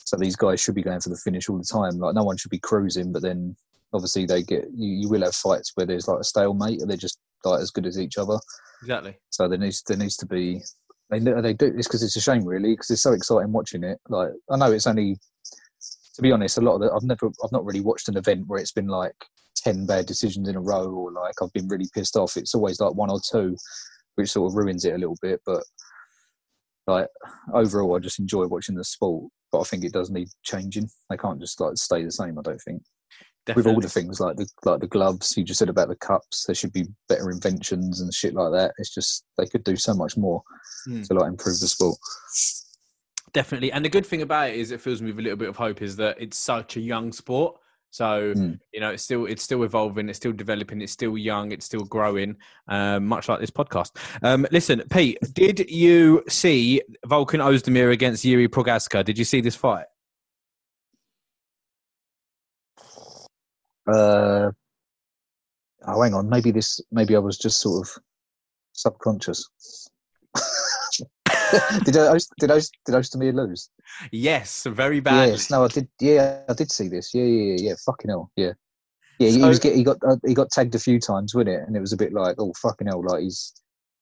So 0.06 0.18
these 0.18 0.36
guys 0.36 0.60
should 0.60 0.76
be 0.76 0.84
going 0.84 1.00
for 1.00 1.10
the 1.10 1.18
finish 1.18 1.50
all 1.50 1.58
the 1.58 1.64
time. 1.64 2.00
Like 2.00 2.16
no 2.16 2.24
one 2.24 2.38
should 2.38 2.52
be 2.52 2.60
cruising, 2.60 3.12
but 3.12 3.22
then 3.22 3.56
obviously 3.94 4.26
they 4.26 4.44
get 4.44 4.66
you. 4.76 4.90
You 4.90 5.10
will 5.10 5.24
have 5.24 5.36
fights 5.36 5.72
where 5.76 5.86
there's 5.86 6.08
like 6.08 6.20
a 6.20 6.24
stalemate, 6.24 6.82
and 6.82 6.90
they're 6.90 6.98
just 6.98 7.20
like 7.44 7.62
as 7.62 7.72
good 7.72 7.86
as 7.86 8.00
each 8.00 8.18
other. 8.18 8.38
Exactly. 8.82 9.18
So 9.30 9.48
there 9.48 9.58
needs 9.58 9.82
there 9.84 9.98
needs 9.98 10.18
to 10.18 10.26
be 10.26 10.62
they 11.10 11.20
they 11.20 11.54
do 11.54 11.72
this 11.72 11.88
because 11.88 12.04
it's 12.04 12.16
a 12.16 12.22
shame 12.22 12.46
really 12.46 12.74
because 12.74 12.90
it's 12.90 13.02
so 13.02 13.14
exciting 13.14 13.52
watching 13.52 13.84
it. 13.84 14.00
Like 14.10 14.30
I 14.50 14.58
know 14.58 14.72
it's 14.72 14.88
only 14.88 15.18
to 16.16 16.22
be 16.22 16.32
honest, 16.32 16.58
a 16.58 16.62
lot 16.62 16.76
of 16.76 16.82
the 16.82 16.92
I've 16.94 17.04
never 17.04 17.28
I've 17.44 17.52
not 17.52 17.66
really 17.66 17.82
watched 17.82 18.10
an 18.10 18.18
event 18.18 18.46
where 18.48 18.60
it's 18.60 18.72
been 18.72 18.88
like 18.88 19.16
ten 19.56 19.86
bad 19.86 20.06
decisions 20.06 20.48
in 20.48 20.56
a 20.56 20.62
row 20.62 20.90
or 20.90 21.12
like 21.12 21.36
I've 21.42 21.54
been 21.54 21.68
really 21.68 21.90
pissed 21.94 22.16
off. 22.16 22.38
It's 22.38 22.56
always 22.56 22.80
like 22.80 22.94
one 22.94 23.10
or 23.10 23.20
two, 23.30 23.56
which 24.16 24.32
sort 24.32 24.52
of 24.52 24.56
ruins 24.56 24.86
it 24.86 24.94
a 24.94 24.98
little 24.98 25.18
bit. 25.22 25.42
But 25.46 25.64
like 26.88 27.08
overall, 27.54 27.96
I 27.96 28.00
just 28.00 28.20
enjoy 28.20 28.48
watching 28.48 28.76
the 28.76 28.84
sport. 28.84 29.32
But 29.52 29.62
I 29.62 29.64
think 29.64 29.84
it 29.84 29.94
does 29.94 30.10
need 30.10 30.30
changing. 30.44 30.90
They 31.10 31.18
can't 31.18 31.40
just 31.40 31.60
like 31.60 31.78
stay 31.78 32.04
the 32.04 32.12
same. 32.12 32.38
I 32.40 32.42
don't 32.42 32.62
think. 32.62 32.82
Definitely. 33.46 33.70
With 33.72 33.76
all 33.76 33.82
the 33.82 33.90
things 33.90 34.20
like 34.20 34.38
the 34.38 34.48
like 34.66 34.82
the 34.82 34.88
gloves 34.88 35.36
you 35.36 35.44
just 35.44 35.58
said 35.60 35.70
about 35.70 35.88
the 35.88 35.96
cups, 35.96 36.46
there 36.46 36.54
should 36.56 36.72
be 36.72 36.86
better 37.10 37.32
inventions 37.32 38.00
and 38.02 38.14
shit 38.14 38.36
like 38.36 38.52
that. 38.52 38.74
It's 38.78 38.94
just 38.94 39.26
they 39.38 39.48
could 39.48 39.64
do 39.64 39.76
so 39.76 39.94
much 39.94 40.16
more 40.18 40.44
Mm. 40.88 41.08
to 41.08 41.14
like 41.14 41.28
improve 41.30 41.60
the 41.60 41.68
sport. 41.68 41.98
Definitely. 43.34 43.72
And 43.72 43.86
the 43.86 43.90
good 43.90 44.06
thing 44.06 44.22
about 44.24 44.50
it 44.50 44.56
is 44.56 44.72
it 44.72 44.82
fills 44.82 45.02
me 45.02 45.12
with 45.12 45.20
a 45.20 45.22
little 45.24 45.38
bit 45.38 45.48
of 45.50 45.56
hope 45.56 45.82
is 45.82 45.96
that 45.98 46.20
it's 46.20 46.38
such 46.38 46.76
a 46.76 46.82
young 46.82 47.12
sport. 47.12 47.56
So 47.94 48.34
Mm. 48.34 48.60
you 48.74 48.80
know, 48.80 48.92
it's 48.92 49.04
still 49.04 49.26
it's 49.26 49.44
still 49.44 49.64
evolving, 49.64 50.08
it's 50.10 50.18
still 50.18 50.32
developing, 50.32 50.82
it's 50.82 50.94
still 50.94 51.18
young, 51.18 51.52
it's 51.52 51.66
still 51.66 51.84
growing. 51.84 52.38
Um, 52.68 53.06
much 53.06 53.28
like 53.28 53.40
this 53.42 53.52
podcast. 53.52 53.92
Um, 54.24 54.48
listen, 54.52 54.82
Pete, 54.90 55.18
did 55.34 55.70
you 55.70 56.24
see 56.30 56.82
Volkan 57.06 57.40
Ozdemir 57.44 57.92
against 57.92 58.24
Yuri 58.24 58.48
Prochazka? 58.48 59.04
Did 59.04 59.18
you 59.18 59.26
see 59.26 59.42
this 59.42 59.56
fight? 59.56 59.86
Uh, 63.88 64.52
oh, 65.88 66.02
hang 66.02 66.14
on. 66.14 66.30
Maybe 66.30 66.52
this. 66.52 66.80
Maybe 66.92 67.16
I 67.16 67.20
was 67.20 67.38
just 67.38 67.60
sort 67.60 67.88
of 67.88 68.04
subconscious. 68.74 69.90
did 71.86 71.98
I? 71.98 72.18
Did 72.40 72.52
I? 72.52 72.60
Did 72.86 72.96
Ozdemir 72.96 73.34
lose? 73.34 73.70
Yes, 74.12 74.66
very 74.70 75.00
badly. 75.00 75.34
Yes. 75.34 75.50
No, 75.50 75.64
I 75.64 75.68
did. 75.68 75.88
Yeah, 76.00 76.42
I 76.48 76.54
did 76.54 76.72
see 76.72 76.88
this. 76.88 77.14
Yeah, 77.14 77.24
yeah, 77.24 77.54
yeah. 77.54 77.70
yeah. 77.70 77.74
Fucking 77.86 78.10
hell. 78.10 78.32
Yeah. 78.36 78.54
Yeah, 79.20 79.30
he 79.30 79.40
was 79.44 79.60
get, 79.60 79.76
he 79.76 79.84
got 79.84 79.98
uh, 80.08 80.16
he 80.26 80.34
got 80.34 80.50
tagged 80.50 80.74
a 80.74 80.80
few 80.80 81.00
times, 81.00 81.36
wasn't 81.36 81.50
it? 81.50 81.68
And 81.68 81.76
it 81.76 81.80
was 81.80 81.94
a 81.94 81.98
bit 81.98 82.12
like, 82.12 82.36
oh 82.40 82.54
fucking 82.60 82.88
hell, 82.88 83.04
like 83.06 83.22
he's 83.22 83.54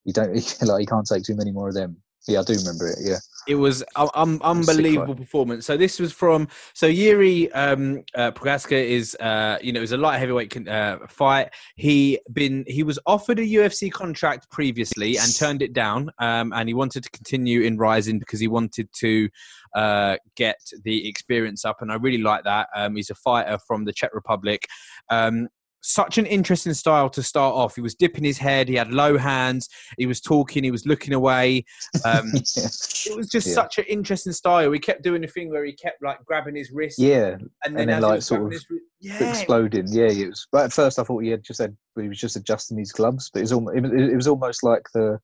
you 0.05 0.13
don't 0.13 0.33
like 0.61 0.79
he 0.79 0.85
can't 0.85 1.05
take 1.05 1.23
too 1.23 1.35
many 1.35 1.51
more 1.51 1.67
of 1.67 1.73
them. 1.73 1.97
Yeah, 2.27 2.41
I 2.41 2.43
do 2.43 2.53
remember 2.53 2.87
it. 2.87 2.97
Yeah, 3.01 3.17
It 3.47 3.55
was 3.55 3.83
um, 3.95 4.39
unbelievable 4.43 5.15
performance. 5.15 5.65
So 5.65 5.77
this 5.77 5.99
was 5.99 6.11
from 6.11 6.47
so 6.73 6.85
Yuri 6.85 7.51
um, 7.53 8.03
uh, 8.13 8.31
Prochazka 8.31 8.73
is 8.73 9.15
uh, 9.15 9.57
you 9.61 9.71
know 9.71 9.79
it 9.79 9.81
was 9.81 9.93
a 9.93 9.97
light 9.97 10.19
heavyweight 10.19 10.51
con- 10.51 10.67
uh, 10.67 10.99
fight. 11.07 11.49
He 11.75 12.19
been 12.31 12.65
he 12.67 12.83
was 12.83 12.99
offered 13.05 13.39
a 13.39 13.43
UFC 13.43 13.91
contract 13.91 14.51
previously 14.51 15.17
and 15.17 15.35
turned 15.35 15.61
it 15.61 15.73
down, 15.73 16.11
um, 16.19 16.51
and 16.53 16.67
he 16.67 16.73
wanted 16.73 17.03
to 17.03 17.09
continue 17.09 17.61
in 17.61 17.77
Rizin 17.77 18.19
because 18.19 18.39
he 18.39 18.47
wanted 18.47 18.91
to 18.93 19.29
uh, 19.75 20.17
get 20.35 20.59
the 20.83 21.07
experience 21.07 21.65
up, 21.65 21.81
and 21.81 21.91
I 21.91 21.95
really 21.95 22.21
like 22.21 22.43
that. 22.43 22.67
Um, 22.75 22.95
he's 22.95 23.09
a 23.09 23.15
fighter 23.15 23.57
from 23.65 23.85
the 23.85 23.93
Czech 23.93 24.13
Republic. 24.13 24.67
Um, 25.09 25.47
such 25.81 26.17
an 26.17 26.25
interesting 26.25 26.73
style 26.73 27.09
to 27.09 27.23
start 27.23 27.55
off. 27.55 27.75
He 27.75 27.81
was 27.81 27.95
dipping 27.95 28.23
his 28.23 28.37
head. 28.37 28.67
He 28.67 28.75
had 28.75 28.91
low 28.91 29.17
hands. 29.17 29.69
He 29.97 30.05
was 30.05 30.19
talking. 30.19 30.63
He 30.63 30.71
was 30.71 30.85
looking 30.85 31.13
away. 31.13 31.65
Um, 32.05 32.31
it 32.33 33.15
was 33.15 33.29
just 33.31 33.47
Yeah. 33.47 33.53
such 33.53 33.77
an 33.77 33.85
interesting 33.85 34.33
style. 34.33 34.71
He 34.71 34.79
kept 34.79 35.03
doing 35.03 35.21
the 35.21 35.27
thing 35.27 35.49
where 35.49 35.65
he 35.65 35.73
kept 35.73 36.03
like 36.03 36.23
grabbing 36.25 36.55
his 36.55 36.71
wrist, 36.71 36.99
yeah, 36.99 37.37
and 37.63 37.75
then, 37.75 37.77
and 37.77 37.89
then, 37.89 38.01
like, 38.01 38.21
sort 38.21 38.41
of 38.41 38.49
wrist, 38.49 38.67
yeah, 38.99 39.29
exploding. 39.29 39.87
Yeah, 39.87 40.07
it 40.11 40.27
was. 40.27 40.47
But 40.51 40.65
at 40.65 40.73
first, 40.73 40.99
I 40.99 41.03
thought 41.03 41.23
he 41.23 41.29
had 41.29 41.43
just 41.43 41.59
had 41.59 41.75
he 41.99 42.07
was 42.07 42.19
just 42.19 42.35
adjusting 42.35 42.77
his 42.77 42.91
gloves, 42.91 43.29
but 43.31 43.39
it 43.39 43.43
was 43.43 43.53
almost, 43.53 43.77
it 43.77 44.15
was, 44.15 44.27
almost 44.27 44.63
like 44.63 44.83
the 44.93 45.19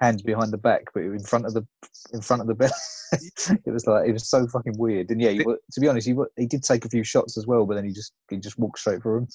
hands 0.00 0.22
behind 0.22 0.52
the 0.52 0.58
back, 0.58 0.84
but 0.94 1.02
in 1.02 1.20
front 1.20 1.46
of 1.46 1.54
the 1.54 1.66
in 2.12 2.20
front 2.20 2.40
of 2.42 2.48
the 2.48 2.54
belt. 2.54 2.72
it 3.12 3.70
was 3.70 3.86
like 3.86 4.08
it 4.08 4.12
was 4.12 4.28
so 4.28 4.46
fucking 4.48 4.76
weird. 4.78 5.10
And 5.10 5.20
yeah, 5.20 5.30
he, 5.30 5.38
to 5.38 5.80
be 5.80 5.88
honest, 5.88 6.06
he 6.06 6.14
he 6.36 6.46
did 6.46 6.62
take 6.62 6.84
a 6.84 6.88
few 6.88 7.04
shots 7.04 7.36
as 7.38 7.46
well, 7.46 7.66
but 7.66 7.74
then 7.74 7.84
he 7.84 7.92
just 7.92 8.12
he 8.30 8.36
just 8.36 8.58
walked 8.58 8.78
straight 8.78 9.02
through 9.02 9.18
him. 9.18 9.28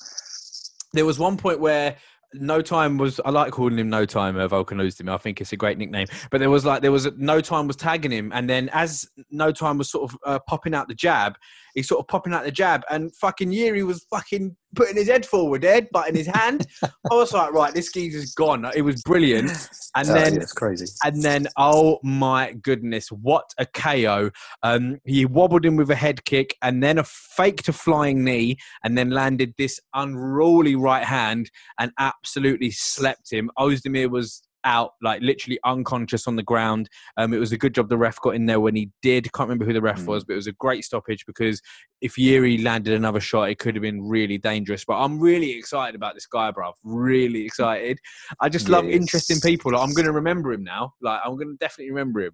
There 0.93 1.05
was 1.05 1.19
one 1.19 1.37
point 1.37 1.59
where 1.59 1.97
no 2.35 2.61
time 2.61 2.97
was 2.97 3.19
i 3.25 3.29
like 3.29 3.51
calling 3.51 3.77
him 3.77 3.89
no 3.89 4.05
time 4.05 4.37
uh, 4.37 4.47
Volkan 4.47 4.81
Ozdemir. 4.81 5.13
i 5.13 5.17
think 5.17 5.39
it's 5.39 5.53
a 5.53 5.57
great 5.57 5.77
nickname 5.77 6.07
but 6.31 6.39
there 6.39 6.49
was 6.49 6.65
like 6.65 6.81
there 6.81 6.91
was 6.91 7.11
no 7.17 7.41
time 7.41 7.67
was 7.67 7.75
tagging 7.75 8.11
him 8.11 8.31
and 8.33 8.49
then 8.49 8.69
as 8.73 9.07
no 9.29 9.51
time 9.51 9.77
was 9.77 9.89
sort 9.89 10.11
of 10.11 10.17
uh, 10.25 10.39
popping 10.47 10.73
out 10.73 10.87
the 10.87 10.95
jab 10.95 11.35
he's 11.73 11.87
sort 11.87 11.99
of 11.99 12.07
popping 12.07 12.33
out 12.33 12.43
the 12.43 12.51
jab 12.51 12.83
and 12.89 13.15
fucking 13.15 13.51
Yuri 13.51 13.83
was 13.83 14.05
fucking 14.09 14.55
putting 14.75 14.95
his 14.95 15.07
head 15.07 15.25
forward 15.25 15.63
head 15.63 15.87
but 15.91 16.09
in 16.09 16.15
his 16.15 16.27
hand 16.27 16.65
i 16.83 16.89
was 17.11 17.31
like 17.31 17.51
right 17.53 17.73
this 17.75 17.91
geezer's 17.91 18.33
gone 18.33 18.65
it 18.75 18.81
was 18.81 19.01
brilliant 19.03 19.51
and 19.95 20.09
Oh, 20.09 20.13
then 20.13 20.33
yeah, 20.35 20.39
it's 20.41 20.53
crazy. 20.53 20.85
and 21.03 21.21
then, 21.21 21.47
oh 21.55 21.99
my 22.03 22.53
goodness, 22.53 23.09
what 23.09 23.45
a 23.59 23.65
KO. 23.67 24.31
Um, 24.63 24.97
he 25.05 25.25
wobbled 25.25 25.63
him 25.65 25.75
with 25.75 25.91
a 25.91 25.95
head 25.95 26.25
kick 26.25 26.55
and 26.63 26.81
then 26.81 26.97
a 26.97 27.03
fake 27.03 27.61
to 27.63 27.73
flying 27.73 28.23
knee 28.23 28.57
and 28.83 28.97
then 28.97 29.11
landed 29.11 29.53
this 29.57 29.79
unruly 29.93 30.75
right 30.75 31.03
hand 31.03 31.51
and 31.79 31.91
absolutely 31.99 32.71
slept 32.71 33.31
him. 33.31 33.51
Ozdemir 33.59 34.09
was 34.09 34.41
out, 34.65 34.93
like 35.01 35.21
literally 35.21 35.59
unconscious 35.65 36.27
on 36.27 36.35
the 36.35 36.43
ground. 36.43 36.89
Um, 37.17 37.33
it 37.33 37.37
was 37.39 37.51
a 37.51 37.57
good 37.57 37.73
job 37.73 37.89
the 37.89 37.97
ref 37.97 38.19
got 38.21 38.35
in 38.35 38.45
there 38.45 38.59
when 38.59 38.75
he 38.75 38.89
did. 39.01 39.31
Can't 39.33 39.47
remember 39.47 39.65
who 39.65 39.73
the 39.73 39.81
ref 39.81 40.01
Mm. 40.01 40.07
was, 40.07 40.23
but 40.23 40.33
it 40.33 40.37
was 40.37 40.47
a 40.47 40.53
great 40.53 40.83
stoppage 40.85 41.25
because 41.25 41.61
if 42.01 42.17
Yuri 42.17 42.57
landed 42.57 42.93
another 42.93 43.19
shot, 43.19 43.49
it 43.49 43.59
could 43.59 43.75
have 43.75 43.81
been 43.81 44.01
really 44.01 44.37
dangerous. 44.37 44.83
But 44.85 44.95
I'm 45.01 45.19
really 45.19 45.51
excited 45.51 45.95
about 45.95 46.13
this 46.15 46.27
guy, 46.27 46.51
bruv. 46.51 46.73
Really 46.83 47.45
excited. 47.45 47.99
I 48.39 48.49
just 48.49 48.67
Yeah, 48.67 48.77
love 48.77 48.85
interesting 48.89 49.39
people. 49.41 49.71
Like, 49.71 49.81
I'm 49.81 49.93
going 49.93 50.05
to 50.05 50.11
remember 50.11 50.51
him 50.53 50.63
now. 50.63 50.93
Like 51.01 51.21
I'm 51.23 51.35
going 51.35 51.49
to 51.49 51.57
definitely 51.57 51.91
remember 51.91 52.21
him. 52.21 52.33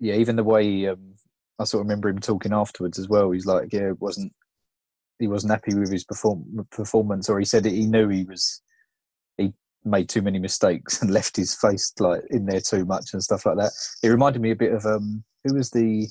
Yeah, 0.00 0.14
even 0.14 0.36
the 0.36 0.44
way 0.44 0.88
um, 0.88 1.14
I 1.58 1.64
sort 1.64 1.80
of 1.82 1.86
remember 1.86 2.08
him 2.08 2.18
talking 2.18 2.52
afterwards 2.52 2.98
as 2.98 3.08
well. 3.08 3.30
He's 3.30 3.46
like, 3.46 3.72
yeah, 3.72 3.88
it 3.88 4.00
wasn't 4.00 4.32
he 5.20 5.28
wasn't 5.28 5.52
happy 5.52 5.74
with 5.74 5.92
his 5.92 6.04
perform- 6.04 6.66
performance, 6.70 7.28
or 7.28 7.38
he 7.38 7.44
said 7.44 7.62
that 7.62 7.72
he 7.72 7.86
knew 7.86 8.08
he 8.08 8.24
was 8.24 8.60
made 9.84 10.08
too 10.08 10.22
many 10.22 10.38
mistakes 10.38 11.02
and 11.02 11.10
left 11.10 11.36
his 11.36 11.54
face 11.54 11.92
like 11.98 12.22
in 12.30 12.46
there 12.46 12.60
too 12.60 12.84
much 12.84 13.12
and 13.12 13.22
stuff 13.22 13.46
like 13.46 13.56
that. 13.56 13.72
It 14.02 14.08
reminded 14.08 14.42
me 14.42 14.50
a 14.50 14.56
bit 14.56 14.72
of 14.72 14.84
um, 14.84 15.24
who 15.44 15.54
was 15.54 15.70
the 15.70 16.08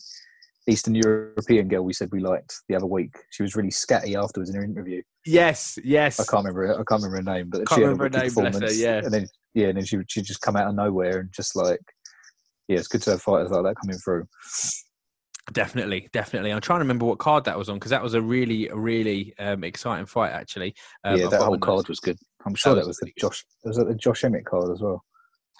Eastern 0.67 0.95
European 0.95 1.67
girl 1.67 1.83
we 1.83 1.93
said 1.93 2.09
we 2.11 2.21
liked 2.21 2.61
the 2.69 2.75
other 2.75 2.85
week. 2.85 3.15
She 3.31 3.43
was 3.43 3.55
really 3.55 3.69
scatty 3.69 4.15
afterwards 4.15 4.49
in 4.49 4.55
her 4.55 4.63
interview. 4.63 5.01
Yes, 5.25 5.77
yes. 5.83 6.19
I 6.19 6.23
can't 6.23 6.45
remember. 6.45 6.73
I 6.73 6.83
can't 6.83 7.03
remember 7.03 7.31
her 7.31 7.37
name, 7.37 7.49
but 7.49 7.67
Can't 7.67 7.69
she 7.69 7.81
had 7.81 7.89
remember 7.89 8.05
a 8.05 8.07
her 8.07 8.23
name, 8.23 8.33
bless 8.33 8.45
her, 8.45 8.51
performance. 8.51 8.79
yeah. 8.79 8.97
and 9.03 9.13
then 9.13 9.27
yeah, 9.53 9.67
and 9.67 9.77
then 9.77 9.85
she 9.85 9.97
she 10.07 10.21
just 10.21 10.41
come 10.41 10.55
out 10.55 10.67
of 10.67 10.75
nowhere 10.75 11.19
and 11.19 11.31
just 11.31 11.55
like 11.55 11.81
yeah, 12.67 12.77
it's 12.77 12.87
good 12.87 13.01
to 13.03 13.11
have 13.11 13.21
fighters 13.21 13.51
like 13.51 13.63
that 13.63 13.75
coming 13.75 13.97
through. 13.97 14.25
Definitely, 15.51 16.07
definitely. 16.13 16.51
I'm 16.51 16.61
trying 16.61 16.79
to 16.79 16.83
remember 16.83 17.05
what 17.05 17.19
card 17.19 17.43
that 17.45 17.57
was 17.57 17.67
on 17.67 17.75
because 17.75 17.91
that 17.91 18.01
was 18.01 18.13
a 18.13 18.21
really, 18.21 18.69
really 18.73 19.33
um, 19.37 19.65
exciting 19.65 20.05
fight. 20.05 20.31
Actually, 20.31 20.73
um, 21.03 21.19
yeah, 21.19 21.27
that 21.27 21.41
whole 21.41 21.57
card 21.57 21.89
was 21.89 21.99
good. 21.99 22.17
I'm 22.45 22.55
sure 22.55 22.75
That 22.75 22.81
that 22.81 22.87
was 22.87 22.97
the. 22.97 23.11
Josh. 23.17 23.45
Was 23.63 23.77
that 23.77 23.87
the 23.87 23.95
Josh 23.95 24.23
Emmett 24.23 24.45
card 24.45 24.71
as 24.71 24.81
well? 24.81 25.03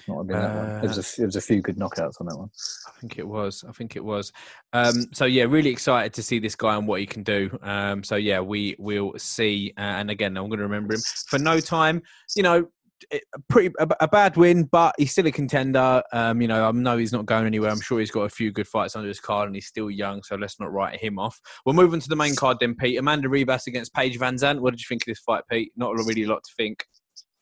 Have 0.08 0.28
been 0.28 0.38
that 0.39 0.56
one. 0.56 0.67
There 0.82 0.88
was 0.89 0.98
Uh, 0.98 1.02
a 1.02 1.17
there 1.17 1.28
was 1.28 1.36
a 1.36 1.41
few 1.41 1.62
good 1.62 1.78
knockouts 1.78 2.19
on 2.19 2.28
that 2.28 2.38
one. 2.38 2.50
I 2.88 3.00
think 3.00 3.17
it 3.19 3.28
was. 3.28 3.63
I 3.67 3.72
think 3.72 3.96
it 3.96 4.04
was. 4.04 4.34
Um, 4.74 5.08
so 5.13 5.26
yeah, 5.26 5.43
really 5.43 5.69
excited 5.69 6.13
to 6.13 6.24
see 6.24 6.39
this 6.39 6.56
guy 6.56 6.76
and 6.76 6.88
what 6.88 7.00
he 7.00 7.06
can 7.06 7.24
do. 7.24 7.58
Um, 7.62 8.04
so 8.04 8.15
yeah, 8.15 8.39
we 8.41 8.76
will 8.80 9.13
see. 9.17 9.72
Uh, 9.78 9.82
and 9.82 10.10
again, 10.12 10.36
I'm 10.36 10.48
going 10.50 10.58
to 10.58 10.63
remember 10.63 10.96
him 10.96 11.02
for 11.28 11.39
no 11.39 11.60
time. 11.60 12.02
You 12.36 12.43
know, 12.43 12.67
a 13.12 13.39
pretty 13.50 13.74
a, 13.80 13.88
a 14.02 14.08
bad 14.08 14.38
win, 14.38 14.63
but 14.63 14.96
he's 14.98 15.12
still 15.12 15.28
a 15.28 15.32
contender. 15.32 16.04
Um, 16.12 16.42
you 16.42 16.48
know, 16.48 16.68
I 16.68 16.72
know 16.72 16.98
he's 16.98 17.12
not 17.12 17.26
going 17.26 17.46
anywhere. 17.46 17.72
I'm 17.72 17.82
sure 17.82 18.00
he's 18.00 18.12
got 18.12 18.22
a 18.24 18.30
few 18.30 18.52
good 18.52 18.68
fights 18.68 18.96
under 18.96 19.08
his 19.08 19.20
card, 19.20 19.48
and 19.48 19.56
he's 19.56 19.68
still 19.68 19.89
young. 19.89 20.24
So 20.24 20.36
let's 20.36 20.60
not 20.60 20.72
write 20.72 21.00
him 21.00 21.20
off. 21.20 21.39
We'll 21.66 21.76
move 21.76 21.94
on 21.94 22.00
to 22.00 22.10
the 22.10 22.16
main 22.16 22.36
card 22.36 22.58
then, 22.60 22.76
Pete. 22.76 22.98
Amanda 22.98 23.28
Ribas 23.28 23.68
against 23.68 23.94
Paige 23.94 24.20
VanZant. 24.20 24.60
What 24.60 24.72
did 24.72 24.80
you 24.80 24.86
think 24.88 25.04
of 25.04 25.08
this 25.08 25.20
fight, 25.20 25.44
Pete? 25.50 25.72
Not 25.76 25.94
really 25.94 26.24
a 26.24 26.28
lot 26.28 26.44
to 26.44 26.52
think. 26.58 26.86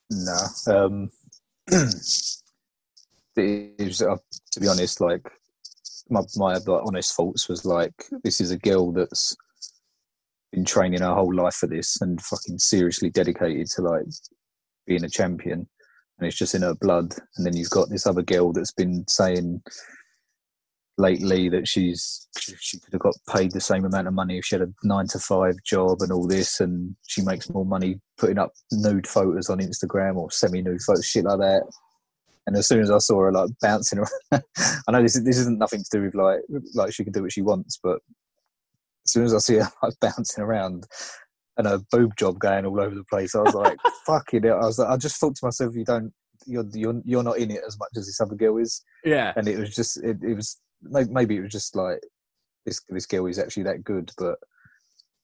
No, 0.10 0.38
um, 0.68 1.10
was, 3.36 4.02
uh, 4.02 4.18
to 4.52 4.60
be 4.60 4.68
honest, 4.68 5.00
like 5.02 5.22
my 6.10 6.22
my 6.36 6.54
like, 6.54 6.68
honest 6.68 7.16
thoughts 7.16 7.48
was 7.48 7.66
like 7.66 7.94
this 8.24 8.42
is 8.42 8.52
a 8.52 8.58
girl 8.58 8.92
that's 8.92 9.36
been 10.52 10.66
training 10.66 11.02
her 11.02 11.14
whole 11.14 11.34
life 11.34 11.56
for 11.56 11.68
this 11.68 12.00
and 12.02 12.22
fucking 12.22 12.60
seriously 12.60 13.10
dedicated 13.10 13.68
to 13.68 13.82
like 13.82 14.04
being 14.92 15.06
a 15.06 15.10
champion, 15.10 15.66
and 16.18 16.28
it's 16.28 16.38
just 16.38 16.54
in 16.54 16.64
her 16.64 16.76
blood. 16.76 17.14
And 17.38 17.46
then 17.46 17.56
you've 17.56 17.70
got 17.70 17.90
this 17.90 18.06
other 18.06 18.22
girl 18.22 18.52
that's 18.52 18.74
been 18.74 19.06
saying 19.08 19.62
lately 20.98 21.48
that 21.48 21.66
she's 21.66 22.28
she, 22.38 22.78
could 22.80 22.92
have 22.92 23.02
got 23.02 23.16
paid 23.34 23.54
the 23.54 23.62
same 23.62 23.86
amount 23.86 24.10
of 24.10 24.14
money 24.14 24.38
if 24.38 24.44
she 24.44 24.56
had 24.56 24.68
a 24.68 24.74
nine 24.84 25.08
to 25.08 25.18
five 25.18 25.56
job 25.66 26.02
and 26.02 26.12
all 26.12 26.28
this, 26.28 26.60
and 26.60 26.94
she 27.08 27.22
makes 27.22 27.50
more 27.50 27.66
money 27.66 28.02
putting 28.18 28.38
up 28.38 28.52
nude 28.74 29.08
photos 29.08 29.50
on 29.50 29.60
Instagram 29.60 30.18
or 30.18 30.30
semi-nude 30.30 30.82
photos, 30.82 31.06
shit 31.06 31.24
like 31.24 31.40
that. 31.40 31.64
And 32.46 32.58
as 32.58 32.68
soon 32.68 32.82
as 32.82 32.92
I 32.92 32.98
saw 32.98 33.22
her 33.22 33.32
like 33.32 33.52
bouncing 33.62 34.00
around, 34.00 34.44
I 34.88 34.92
know 34.92 35.02
this 35.02 35.18
this 35.24 35.38
isn't 35.38 35.58
nothing 35.58 35.84
to 35.84 35.98
do 35.98 36.04
with 36.04 36.16
like 36.16 36.40
like 36.76 36.94
she 36.94 37.06
can 37.06 37.14
do 37.14 37.22
what 37.22 37.32
she 37.32 37.42
wants, 37.42 37.80
but 37.82 38.00
as 39.06 39.14
soon 39.14 39.24
as 39.24 39.34
I 39.34 39.38
see 39.38 39.56
her 39.56 39.72
like 39.84 39.94
bouncing 40.02 40.44
around 40.44 40.86
and 41.58 41.68
a 41.68 41.80
boob 41.92 42.16
job 42.18 42.40
going 42.40 42.66
all 42.66 42.80
over 42.80 42.96
the 42.96 43.04
place, 43.04 43.36
I 43.36 43.42
was 43.42 43.54
like, 43.54 43.78
"Fucking 44.06 44.46
it!" 44.46 44.52
I 44.52 44.66
was 44.66 44.80
like, 44.80 44.90
I 44.90 44.98
just 44.98 45.18
thought 45.18 45.36
to 45.36 45.46
myself, 45.46 45.76
"You 45.76 45.86
don't, 45.86 46.14
you're 46.46 46.66
you're 46.74 47.02
you're 47.06 47.24
not 47.24 47.38
in 47.38 47.52
it 47.52 47.62
as 47.66 47.78
much 47.78 47.92
as 47.96 48.06
this 48.06 48.22
other 48.22 48.36
girl 48.36 48.58
is." 48.58 48.84
Yeah, 49.04 49.34
And 49.36 49.48
it 49.48 49.58
was 49.58 49.76
just, 49.76 49.98
it, 50.04 50.18
it 50.24 50.36
was 50.36 50.60
maybe 50.82 51.38
it 51.38 51.42
was 51.42 51.52
just 51.52 51.76
like 51.76 52.00
this 52.66 52.82
this 52.90 53.06
girl 53.06 53.28
is 53.28 53.40
actually 53.40 53.64
that 53.64 53.84
good, 53.84 54.12
but. 54.18 54.38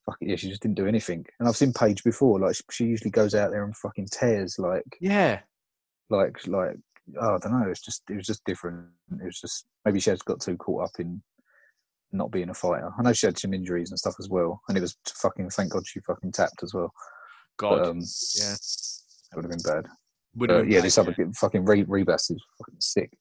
Fuck 0.06 0.16
it, 0.22 0.30
yeah, 0.30 0.36
she 0.36 0.48
just 0.48 0.62
didn't 0.62 0.76
do 0.76 0.86
anything. 0.86 1.26
And 1.38 1.46
I've 1.46 1.56
seen 1.58 1.74
Paige 1.74 2.02
before. 2.02 2.40
Like 2.40 2.54
she, 2.54 2.62
she 2.70 2.84
usually 2.86 3.10
goes 3.10 3.34
out 3.34 3.50
there 3.50 3.62
and 3.62 3.76
fucking 3.76 4.06
tears. 4.10 4.58
Like 4.58 4.96
yeah. 5.02 5.40
like 6.08 6.46
like 6.46 6.76
oh, 7.20 7.34
I 7.34 7.38
don't 7.38 7.52
know. 7.60 7.68
It's 7.68 7.82
just 7.82 8.02
it 8.08 8.16
was 8.16 8.26
just 8.26 8.44
different. 8.44 8.86
It 9.20 9.24
was 9.24 9.38
just 9.38 9.66
maybe 9.84 10.00
she 10.00 10.08
has 10.08 10.22
got 10.22 10.40
too 10.40 10.56
caught 10.56 10.84
up 10.84 10.98
in 10.98 11.22
not 12.12 12.30
being 12.30 12.50
a 12.50 12.54
fighter. 12.54 12.90
I 12.98 13.02
know 13.02 13.12
she 13.12 13.26
had 13.26 13.38
some 13.38 13.54
injuries 13.54 13.90
and 13.90 13.98
stuff 13.98 14.14
as 14.18 14.28
well, 14.28 14.60
and 14.68 14.76
it 14.76 14.80
was 14.80 14.96
fucking 15.06 15.50
thank 15.50 15.72
God 15.72 15.86
she 15.86 16.00
fucking 16.00 16.32
tapped 16.32 16.62
as 16.62 16.74
well. 16.74 16.92
God, 17.58 17.78
But, 17.78 17.88
um, 17.88 17.98
yeah. 18.36 18.54
that 18.54 19.36
would 19.36 19.44
have 19.44 19.50
been 19.50 19.62
bad. 19.62 19.86
Would 20.36 20.50
have 20.50 20.68
yeah, 20.68 20.78
bad, 20.78 20.84
this 20.84 20.98
other 20.98 21.14
fucking 21.36 21.64
Re- 21.64 21.84
Ribas 21.84 22.30
is 22.30 22.42
fucking 22.58 22.80
sick. 22.80 23.12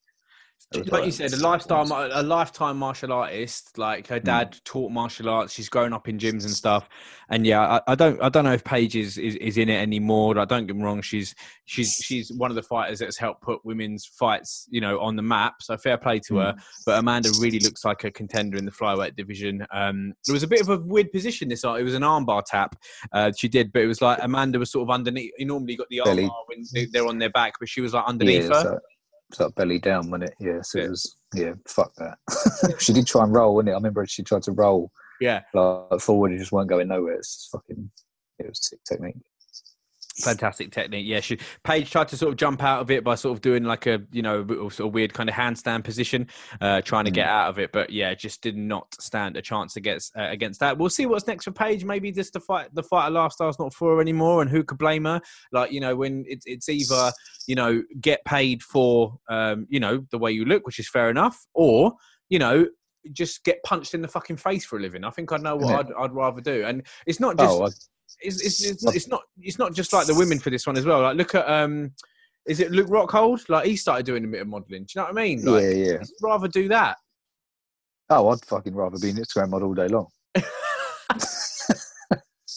Like 0.74 1.06
you 1.06 1.12
said, 1.12 1.32
a 1.32 1.38
lifetime 1.38 1.92
a 1.94 2.22
lifetime 2.22 2.76
martial 2.78 3.14
artist. 3.14 3.78
Like 3.78 4.08
Hmm. 4.08 4.14
her 4.16 4.20
dad 4.20 4.58
taught 4.66 4.92
martial 4.92 5.30
arts. 5.30 5.54
She's 5.54 5.70
grown 5.70 5.94
up 5.94 6.10
in 6.10 6.18
gyms 6.20 6.44
and 6.44 6.52
stuff. 6.52 6.90
And 7.30 7.46
yeah, 7.48 7.62
I, 7.88 7.92
I 7.94 7.96
don't 7.96 8.22
I 8.22 8.28
don't 8.28 8.44
know 8.44 8.52
if 8.52 8.66
Paige 8.66 8.98
is, 8.98 9.18
is, 9.18 9.36
is 9.36 9.58
in 9.58 9.70
it 9.70 9.78
anymore. 9.82 10.38
I 10.38 10.44
don't 10.44 10.68
get 10.68 10.76
me 10.76 10.84
wrong, 10.84 11.02
she's 11.02 11.34
she's 11.64 11.94
she's 12.04 12.34
one 12.34 12.52
of 12.52 12.56
the 12.56 12.64
fighters 12.64 13.00
that's 13.00 13.18
helped 13.18 13.44
put 13.44 13.64
women's 13.64 14.06
fights, 14.06 14.68
you 14.70 14.82
know, 14.82 15.00
on 15.00 15.16
the 15.16 15.22
map. 15.22 15.62
So 15.62 15.78
fair 15.78 15.98
play 15.98 16.20
to 16.28 16.38
her. 16.40 16.56
But 16.86 17.00
Amanda 17.00 17.30
really 17.40 17.60
looks 17.60 17.86
like 17.86 18.04
a 18.04 18.12
contender 18.12 18.58
in 18.58 18.66
the 18.66 18.72
flyweight 18.72 19.16
division. 19.16 19.66
Um, 19.72 20.14
it 20.28 20.34
was 20.34 20.44
a 20.44 20.48
bit 20.48 20.60
of 20.60 20.68
a 20.68 20.78
weird 20.80 21.14
position 21.14 21.48
this 21.48 21.64
It 21.64 21.84
was 21.84 21.94
an 21.94 22.02
armbar 22.04 22.44
tap 22.46 22.76
uh, 23.14 23.32
she 23.36 23.48
did, 23.48 23.72
but 23.72 23.84
it 23.84 23.88
was 23.88 24.02
like 24.02 24.20
Amanda 24.22 24.60
was 24.60 24.70
sort 24.72 24.84
of 24.84 24.94
underneath. 24.94 25.32
You 25.38 25.46
normally 25.46 25.78
got 25.78 25.88
the 25.90 26.02
armbar 26.06 26.30
when 26.48 26.66
they- 26.74 26.86
they're 26.88 27.08
on 27.08 27.20
their 27.20 27.30
back, 27.30 27.54
but 27.58 27.70
she 27.70 27.80
was 27.80 27.94
like 27.94 28.04
underneath 28.06 28.46
it's 28.46 28.50
her. 28.64 28.74
it's 28.76 28.97
like 29.40 29.56
belly 29.56 29.80
down, 29.80 30.10
wasn't 30.10 30.30
it? 30.32 30.36
Yeah, 30.40 30.62
so 30.62 30.80
Yeah. 30.80 30.86
it 30.86 30.90
was 30.90 31.16
yeah, 31.34 31.54
fuck 31.68 31.94
that. 31.96 32.18
she 32.80 32.94
did 32.94 33.06
try 33.08 33.24
and 33.24 33.34
roll, 33.34 33.56
wasn't 33.56 33.70
it? 33.70 33.74
I 33.74 33.76
remember 33.76 34.06
she 34.06 34.24
tried 34.24 34.44
to 34.44 34.52
roll 34.54 34.92
Yeah. 35.20 35.42
like 35.54 36.00
forward, 36.00 36.32
it 36.32 36.38
just 36.40 36.52
weren't 36.52 36.70
going 36.70 36.88
nowhere. 36.88 37.16
It's 37.16 37.36
just 37.36 37.52
fucking 37.52 37.90
it 38.40 38.48
was 38.48 38.60
sick 38.68 38.80
technique. 38.88 39.16
Fantastic 40.24 40.72
technique. 40.72 41.06
Yeah, 41.06 41.20
she 41.20 41.38
Paige 41.64 41.92
tried 41.92 42.08
to 42.08 42.18
sort 42.18 42.32
of 42.32 42.38
jump 42.38 42.64
out 42.64 42.82
of 42.82 42.90
it 42.90 43.04
by 43.04 43.16
sort 43.16 43.36
of 43.36 43.42
doing 43.42 43.64
like 43.64 43.86
a 43.86 44.02
you 44.12 44.22
know 44.22 44.46
sort 44.70 44.88
of 44.88 44.94
weird 44.94 45.14
kind 45.14 45.30
of 45.30 45.36
handstand 45.36 45.84
position, 45.84 46.28
uh, 46.60 46.82
trying 46.82 47.06
to 47.06 47.12
get 47.12 47.28
out 47.28 47.50
of 47.50 47.60
it. 47.60 47.72
But 47.72 47.92
yeah, 47.92 48.16
just 48.16 48.42
did 48.42 48.58
not 48.58 48.96
stand 49.00 49.38
a 49.38 49.42
chance 49.42 49.76
against 49.76 50.18
uh, 50.18 50.28
against 50.30 50.60
that. 50.62 50.78
We'll 50.78 50.90
see 50.90 51.06
what's 51.06 51.28
next 51.28 51.46
for 51.46 51.52
Paige. 51.52 51.86
Maybe 51.86 52.12
just 52.12 52.34
the 52.34 52.40
fight 52.40 52.74
the 52.74 52.84
fighter 52.84 53.12
lifestyle's 53.12 53.60
not 53.60 53.74
for 53.74 53.96
her 53.96 54.02
anymore, 54.02 54.42
and 54.42 54.50
who 54.50 54.64
could 54.64 54.80
blame 54.80 55.06
her? 55.06 55.22
Like 55.52 55.72
you 55.72 55.80
know 55.80 55.96
when 55.96 56.26
it's 56.28 56.46
it's 56.48 56.68
either 56.68 57.12
you 57.48 57.56
know 57.56 57.84
get 58.02 58.26
paid 58.26 58.64
for 58.64 59.20
um, 59.30 59.68
you 59.70 59.80
know 59.80 60.04
the 60.12 60.18
way 60.18 60.32
you 60.32 60.46
look, 60.46 60.66
which 60.66 60.80
is 60.80 60.90
fair 60.90 61.10
enough, 61.10 61.46
or 61.54 61.94
you 62.30 62.40
know 62.40 62.66
just 63.14 63.44
get 63.44 63.64
punched 63.64 63.94
in 63.94 64.02
the 64.02 64.08
fucking 64.08 64.38
face 64.38 64.66
for 64.66 64.78
a 64.78 64.82
living. 64.82 65.04
I 65.04 65.12
think 65.12 65.32
I 65.32 65.38
know 65.38 65.56
what 65.56 65.86
I'd, 65.86 65.94
I'd 65.98 66.12
rather 66.12 66.42
do, 66.42 66.66
and 66.66 66.86
it's 67.06 67.20
not 67.20 67.38
just 67.38 67.54
Oh, 67.54 67.70
it's, 68.20 68.42
it's, 68.42 68.64
it's, 68.64 68.84
not, 68.84 68.96
it's 68.96 69.08
not 69.08 69.22
it's 69.40 69.60
not 69.60 69.74
just 69.74 69.94
like 69.94 70.08
the 70.08 70.16
women 70.16 70.40
for 70.40 70.50
this 70.50 70.66
one 70.66 70.78
as 70.78 70.86
well. 70.86 71.02
Like 71.02 71.18
look 71.18 71.36
at 71.36 71.48
um, 71.50 71.92
is 72.46 72.60
it 72.60 72.72
Luke 72.72 72.88
Rockhold? 72.88 73.48
Like 73.50 73.66
he 73.66 73.76
started 73.76 74.06
doing 74.06 74.24
a 74.24 74.28
bit 74.28 74.42
of 74.42 74.48
modelling. 74.48 74.84
Do 74.84 74.88
you 74.96 75.02
know 75.02 75.06
what 75.06 75.20
I 75.20 75.24
mean? 75.24 75.46
Like, 75.46 75.64
yeah, 75.64 75.70
yeah. 75.70 75.98
I'd 76.02 76.08
rather 76.22 76.48
do 76.48 76.68
that. 76.70 76.98
Oh, 78.10 78.30
I'd 78.30 78.44
fucking 78.46 78.74
rather 78.74 78.98
be 78.98 79.10
an 79.10 79.18
Instagram 79.18 79.50
model 79.50 79.68
all 79.70 79.74
day 79.74 79.88
long. 79.88 80.08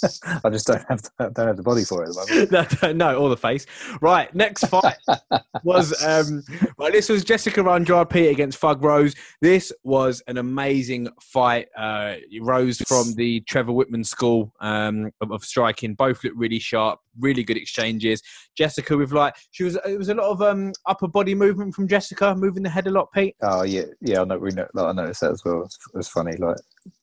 I 0.45 0.51
just 0.51 0.67
don't 0.67 0.85
have 0.89 1.03
the, 1.03 1.31
don't 1.35 1.47
have 1.47 1.57
the 1.57 1.63
body 1.63 1.85
for 1.85 2.05
it 2.05 2.09
at 2.09 2.15
the 2.15 2.51
moment. 2.53 2.83
no, 2.83 2.93
no, 2.93 3.19
or 3.19 3.29
the 3.29 3.37
face. 3.37 3.67
Right, 4.01 4.33
next 4.35 4.67
fight 4.67 4.97
was 5.65 6.05
um, 6.05 6.43
right. 6.79 6.93
This 6.93 7.09
was 7.09 7.25
Jessica 7.25 7.63
Andrade 7.69 8.11
Pete 8.11 8.31
against 8.31 8.59
Thug 8.59 8.83
Rose. 8.83 9.15
This 9.41 9.73
was 9.85 10.23
an 10.27 10.39
amazing 10.39 11.09
fight. 11.21 11.69
Uh, 11.77 12.17
Rose 12.41 12.79
from 12.87 13.15
the 13.15 13.41
Trevor 13.41 13.73
Wittman 13.73 14.07
School 14.07 14.53
um, 14.61 15.11
of, 15.21 15.33
of 15.33 15.45
striking. 15.45 15.95
Both 15.95 16.25
looked 16.25 16.37
really 16.37 16.59
sharp, 16.59 17.01
really 17.19 17.45
good 17.45 17.57
exchanges. 17.57 18.23
Jessica 18.57 18.97
with 18.97 19.13
like 19.13 19.35
she 19.51 19.65
was. 19.65 19.77
It 19.87 19.99
was 19.99 20.09
a 20.09 20.15
lot 20.15 20.31
of 20.31 20.43
um, 20.43 20.73
upper 20.87 21.09
body 21.09 21.35
movement 21.35 21.75
from 21.75 21.89
Jessica, 21.89 22.35
moving 22.35 22.63
the 22.63 22.71
head 22.71 22.87
a 22.87 22.91
lot. 22.91 23.13
Pete. 23.13 23.37
Oh 23.43 23.63
yeah, 23.63 23.85
yeah. 24.01 24.23
I 24.23 24.25
know. 24.25 24.39
We 24.39 24.51
know. 24.51 24.67
Like, 24.75 24.87
I 24.87 24.93
noticed 24.93 25.21
that 25.21 25.33
as 25.33 25.45
well. 25.45 25.63
It 25.63 25.97
was 25.97 26.09
funny, 26.09 26.37
like 26.37 26.57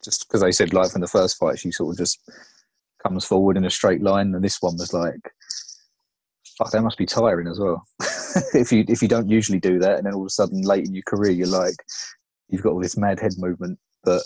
just 0.04 0.28
because 0.28 0.42
they 0.42 0.52
said 0.52 0.74
like 0.74 0.92
from 0.92 1.02
the 1.02 1.08
first 1.08 1.38
fight, 1.38 1.60
she 1.60 1.72
sort 1.72 1.94
of 1.94 1.98
just 1.98 2.20
comes 3.04 3.26
forward 3.26 3.58
in 3.58 3.66
a 3.66 3.70
straight 3.70 4.02
line, 4.02 4.34
and 4.34 4.44
this 4.44 4.62
one 4.62 4.76
was 4.78 4.94
like, 4.94 5.20
fuck, 6.58 6.72
that 6.72 6.82
must 6.82 6.98
be 6.98 7.06
tiring 7.06 7.48
as 7.48 7.60
well. 7.60 7.84
if 8.54 8.72
you 8.72 8.84
if 8.88 9.02
you 9.02 9.08
don't 9.08 9.30
usually 9.30 9.60
do 9.60 9.80
that, 9.80 9.98
and 9.98 10.06
then 10.06 10.14
all 10.14 10.22
of 10.22 10.28
a 10.28 10.30
sudden 10.30 10.62
late 10.62 10.86
in 10.86 10.94
your 10.94 11.04
career, 11.08 11.32
you're 11.32 11.48
like, 11.48 11.76
you've 12.50 12.64
got 12.64 12.74
all 12.74 12.82
this 12.82 12.98
mad 12.98 13.20
head 13.20 13.34
movement, 13.38 13.78
but. 14.04 14.22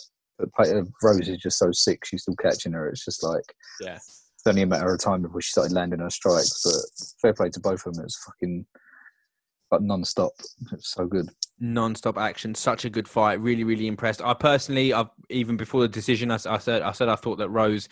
But 0.58 0.70
uh, 0.70 0.86
Rose 1.04 1.30
is 1.30 1.38
just 1.38 1.60
so 1.60 1.72
sick; 1.72 2.04
she's 2.04 2.24
still 2.24 2.36
catching 2.36 2.72
her. 2.72 2.90
It's 2.90 3.06
just 3.06 3.22
like 3.22 3.44
Yeah. 3.80 3.98
it's 3.98 4.48
only 4.48 4.64
a 4.64 4.66
matter 4.66 4.92
of 4.92 5.00
time 5.00 5.22
before 5.22 5.40
she 5.40 5.52
started 5.52 5.72
landing 5.72 6.00
her 6.00 6.10
strikes. 6.10 6.64
But 6.64 7.12
fair 7.22 7.34
play 7.36 7.50
to 7.52 7.60
both 7.60 7.86
of 7.86 7.94
them. 7.94 8.04
It's 8.06 8.18
fucking 8.24 8.66
like 9.72 9.82
non-stop. 9.82 10.32
It's 10.74 10.94
so 10.94 11.06
good. 11.06 11.30
non-stop 11.60 12.18
action 12.18 12.54
such 12.56 12.86
a 12.86 12.90
good 12.90 13.08
fight 13.08 13.40
really 13.40 13.64
really 13.64 13.86
impressed 13.86 14.20
i 14.24 14.34
personally 14.34 14.94
i've 14.94 15.10
even 15.30 15.56
before 15.58 15.82
the 15.82 15.88
decision 15.88 16.32
i, 16.32 16.36
I 16.50 16.58
said 16.58 16.82
i 16.82 16.92
said 16.92 17.08
i 17.08 17.16
thought 17.16 17.38
that 17.38 17.50
rose 17.50 17.88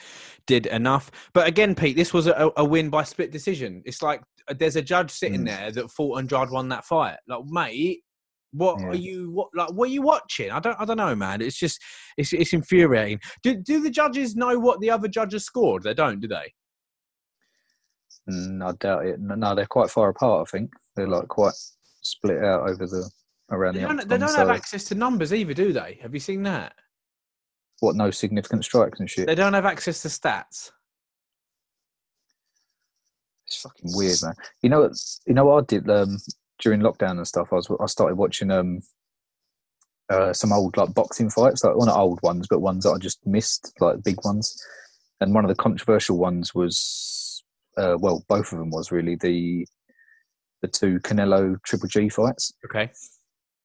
did 0.48 0.66
enough 0.66 1.12
but 1.34 1.48
again 1.48 1.76
pete 1.76 1.96
this 1.96 2.12
was 2.12 2.26
a, 2.26 2.52
a 2.58 2.66
win 2.66 2.90
by 2.90 3.04
split 3.04 3.32
decision 3.32 3.84
it's 3.86 4.02
like 4.02 4.22
uh, 4.48 4.56
there's 4.58 4.76
a 4.76 4.82
judge 4.82 5.12
sitting 5.12 5.42
Mm. 5.42 5.46
there 5.46 5.72
that 5.72 5.92
thought 5.92 6.18
andrade 6.18 6.50
won 6.50 6.68
that 6.70 6.84
fight 6.84 7.18
like 7.28 7.44
mate 7.46 8.00
what 8.54 8.80
Yeah. 8.80 8.88
are 8.88 8.96
you 8.96 9.32
what 9.32 9.50
like 9.54 9.72
what 9.74 9.88
are 9.90 9.94
you 9.94 10.02
watching 10.02 10.50
i 10.50 10.60
don't 10.60 10.78
i 10.80 10.86
don't 10.86 10.98
know 10.98 11.16
man 11.16 11.40
it's 11.40 11.60
just 11.60 11.80
it's 12.18 12.34
it's 12.34 12.54
infuriating 12.54 13.20
do, 13.44 13.54
do 13.56 13.80
the 13.82 13.92
judges 13.92 14.36
know 14.36 14.58
what 14.58 14.80
the 14.80 14.90
other 14.90 15.08
judges 15.08 15.46
scored 15.46 15.84
they 15.84 15.94
don't 15.94 16.20
do 16.20 16.28
they 16.28 16.52
Mm, 18.30 18.64
I 18.64 18.72
doubt 18.74 19.06
it. 19.06 19.20
No, 19.20 19.36
no, 19.36 19.56
they're 19.56 19.66
quite 19.66 19.90
far 19.90 20.10
apart. 20.10 20.48
I 20.48 20.52
think 20.58 20.70
they're 21.00 21.08
like 21.08 21.28
quite 21.28 21.54
split 22.02 22.44
out 22.44 22.70
over 22.70 22.86
the 22.86 23.10
around 23.52 23.76
they 23.76 23.82
the. 23.82 23.88
don't, 23.88 24.08
they 24.08 24.18
don't 24.18 24.30
so 24.30 24.38
have 24.38 24.50
access 24.50 24.84
to 24.86 24.96
numbers 24.96 25.34
either 25.34 25.54
do 25.54 25.74
they 25.74 25.98
have 26.02 26.14
you 26.14 26.20
seen 26.20 26.44
that 26.44 26.74
what? 27.82 27.96
No 27.96 28.12
significant 28.12 28.66
strikes 28.66 29.00
and 29.00 29.10
shit. 29.10 29.28
they 29.28 29.36
don't 29.36 29.54
have 29.54 29.66
access 29.66 30.02
to 30.02 30.10
stats 30.10 30.72
It's 33.48 33.62
fucking 33.62 33.92
weird, 33.96 34.20
man. 34.22 34.34
You 34.62 34.70
know 34.70 34.82
what? 34.82 34.92
You 35.26 35.34
know 35.34 35.46
what 35.46 35.64
I 35.64 35.66
did 35.66 35.90
um, 35.90 36.18
during 36.60 36.82
lockdown 36.82 37.18
and 37.18 37.28
stuff. 37.28 37.48
I 37.52 37.56
was 37.56 37.72
I 37.80 37.86
started 37.88 38.16
watching 38.16 38.52
um 38.52 38.82
uh, 40.10 40.34
some 40.34 40.52
old 40.52 40.76
like 40.78 40.94
boxing 40.94 41.30
fights, 41.30 41.64
like 41.64 41.76
well 41.76 41.86
not 41.86 41.98
old 41.98 42.20
ones, 42.24 42.48
but 42.50 42.62
ones 42.62 42.84
that 42.84 42.92
I 42.92 42.98
just 42.98 43.26
missed, 43.26 43.74
like 43.80 44.04
big 44.04 44.18
ones. 44.24 44.56
And 45.22 45.34
one 45.34 45.44
of 45.44 45.50
the 45.50 45.56
controversial 45.56 46.18
ones 46.18 46.56
was, 46.56 47.44
uh, 47.78 47.98
well, 48.00 48.24
both 48.28 48.52
of 48.52 48.60
them 48.60 48.72
was 48.72 48.92
really 48.92 49.16
the 49.16 49.68
the 50.62 50.68
two 50.68 51.00
Canelo 51.00 51.62
Triple 51.64 51.90
G 51.90 52.10
fights. 52.10 52.54
okay 52.66 52.92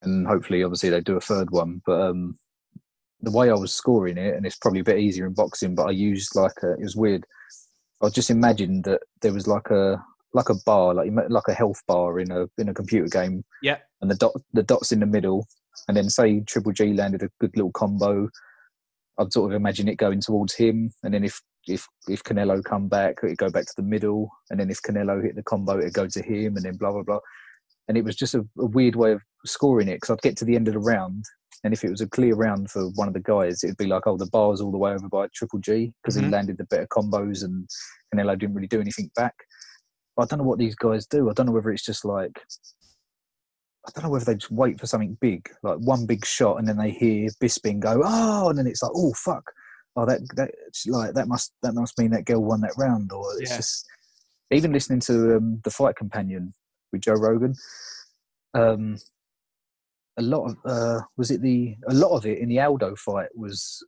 and 0.04 0.26
hopefully, 0.26 0.62
obviously, 0.62 0.90
they 0.90 1.00
do 1.00 1.16
a 1.16 1.20
third 1.20 1.50
one. 1.50 1.82
But 1.84 2.00
um, 2.00 2.38
the 3.20 3.30
way 3.30 3.50
I 3.50 3.54
was 3.54 3.72
scoring 3.72 4.18
it, 4.18 4.34
and 4.34 4.46
it's 4.46 4.56
probably 4.56 4.80
a 4.80 4.84
bit 4.84 4.98
easier 4.98 5.26
in 5.26 5.34
boxing, 5.34 5.74
but 5.74 5.86
I 5.86 5.90
used 5.90 6.36
like 6.36 6.62
a, 6.62 6.72
it 6.72 6.82
was 6.82 6.96
weird. 6.96 7.24
I 8.02 8.08
just 8.08 8.30
imagined 8.30 8.84
that 8.84 9.00
there 9.22 9.32
was 9.32 9.46
like 9.46 9.70
a 9.70 10.02
like 10.32 10.48
a 10.48 10.54
bar, 10.66 10.94
like 10.94 11.10
like 11.28 11.48
a 11.48 11.54
health 11.54 11.80
bar 11.86 12.20
in 12.20 12.30
a 12.30 12.46
in 12.58 12.68
a 12.68 12.74
computer 12.74 13.08
game, 13.08 13.44
yeah 13.62 13.78
and 14.00 14.10
the 14.10 14.16
dot 14.16 14.32
the 14.52 14.62
dots 14.62 14.92
in 14.92 15.00
the 15.00 15.06
middle, 15.06 15.46
and 15.88 15.96
then 15.96 16.10
say 16.10 16.40
Triple 16.40 16.72
G 16.72 16.92
landed 16.92 17.22
a 17.22 17.30
good 17.40 17.56
little 17.56 17.72
combo. 17.72 18.28
I'd 19.18 19.32
sort 19.32 19.52
of 19.52 19.56
imagine 19.56 19.88
it 19.88 19.96
going 19.96 20.20
towards 20.20 20.54
him, 20.54 20.92
and 21.02 21.14
then 21.14 21.24
if 21.24 21.40
if 21.66 21.86
if 22.08 22.22
Canelo 22.22 22.62
come 22.62 22.88
back, 22.88 23.16
it'd 23.22 23.38
go 23.38 23.50
back 23.50 23.64
to 23.66 23.72
the 23.76 23.82
middle, 23.82 24.30
and 24.50 24.58
then 24.60 24.70
if 24.70 24.80
Canelo 24.82 25.22
hit 25.22 25.36
the 25.36 25.42
combo, 25.42 25.78
it'd 25.78 25.94
go 25.94 26.06
to 26.06 26.22
him, 26.22 26.56
and 26.56 26.64
then 26.64 26.76
blah 26.76 26.92
blah 26.92 27.02
blah. 27.02 27.20
And 27.88 27.98
it 27.98 28.04
was 28.04 28.16
just 28.16 28.34
a, 28.34 28.40
a 28.58 28.66
weird 28.66 28.96
way 28.96 29.12
of 29.12 29.20
scoring 29.44 29.88
it 29.88 29.96
because 29.96 30.10
I'd 30.10 30.22
get 30.22 30.36
to 30.38 30.44
the 30.44 30.56
end 30.56 30.68
of 30.68 30.74
the 30.74 30.80
round, 30.80 31.24
and 31.64 31.72
if 31.74 31.84
it 31.84 31.90
was 31.90 32.00
a 32.00 32.08
clear 32.08 32.34
round 32.34 32.70
for 32.70 32.88
one 32.94 33.08
of 33.08 33.14
the 33.14 33.20
guys, 33.20 33.62
it'd 33.62 33.76
be 33.76 33.86
like, 33.86 34.06
oh, 34.06 34.16
the 34.16 34.26
bar's 34.26 34.60
all 34.60 34.72
the 34.72 34.78
way 34.78 34.92
over 34.92 35.08
by 35.08 35.26
Triple 35.34 35.58
G 35.60 35.92
because 36.02 36.16
Mhm. 36.16 36.24
he 36.24 36.30
landed 36.30 36.58
the 36.58 36.64
better 36.64 36.86
combos, 36.86 37.44
and 37.44 37.68
Canelo 38.14 38.38
didn't 38.38 38.54
really 38.54 38.68
do 38.68 38.80
anything 38.80 39.10
back. 39.16 39.34
But 40.16 40.22
I 40.22 40.26
don't 40.26 40.38
know 40.40 40.48
what 40.48 40.58
these 40.58 40.76
guys 40.76 41.06
do. 41.06 41.28
I 41.28 41.32
don't 41.32 41.46
know 41.46 41.52
whether 41.52 41.70
it's 41.70 41.84
just 41.84 42.04
like 42.04 42.38
I 43.86 43.90
don't 43.94 44.04
know 44.04 44.10
whether 44.10 44.24
they 44.24 44.36
just 44.36 44.50
wait 44.50 44.80
for 44.80 44.86
something 44.86 45.18
big, 45.20 45.50
like 45.62 45.76
one 45.76 46.06
big 46.06 46.24
shot, 46.24 46.58
and 46.58 46.66
then 46.66 46.78
they 46.78 46.90
hear 46.90 47.28
Bisping 47.42 47.80
go, 47.80 48.00
"Oh," 48.02 48.48
and 48.48 48.58
then 48.58 48.66
it's 48.66 48.82
like, 48.82 48.92
"Oh 48.94 49.12
fuck." 49.12 49.44
Oh, 49.96 50.04
that 50.06 50.20
that 50.36 50.50
like 50.88 51.14
that 51.14 51.28
must 51.28 51.52
that 51.62 51.72
must 51.74 51.96
mean 51.98 52.10
that 52.10 52.24
girl 52.24 52.42
won 52.42 52.60
that 52.62 52.74
round, 52.76 53.12
or 53.12 53.24
it's 53.40 53.50
Yeah. 53.50 53.56
just 53.58 53.86
even 54.50 54.72
listening 54.72 55.00
to 55.00 55.36
um, 55.36 55.60
the 55.64 55.70
fight 55.70 55.96
companion 55.96 56.52
with 56.92 57.02
Joe 57.02 57.14
Rogan. 57.14 57.54
Um, 58.54 58.98
a 60.16 60.22
lot 60.22 60.46
of 60.50 60.56
uh, 60.64 61.00
was 61.16 61.30
it 61.30 61.42
the 61.42 61.76
a 61.88 61.94
lot 61.94 62.16
of 62.16 62.26
it 62.26 62.38
in 62.38 62.48
the 62.48 62.60
Aldo 62.60 62.94
fight 62.96 63.28
was 63.36 63.84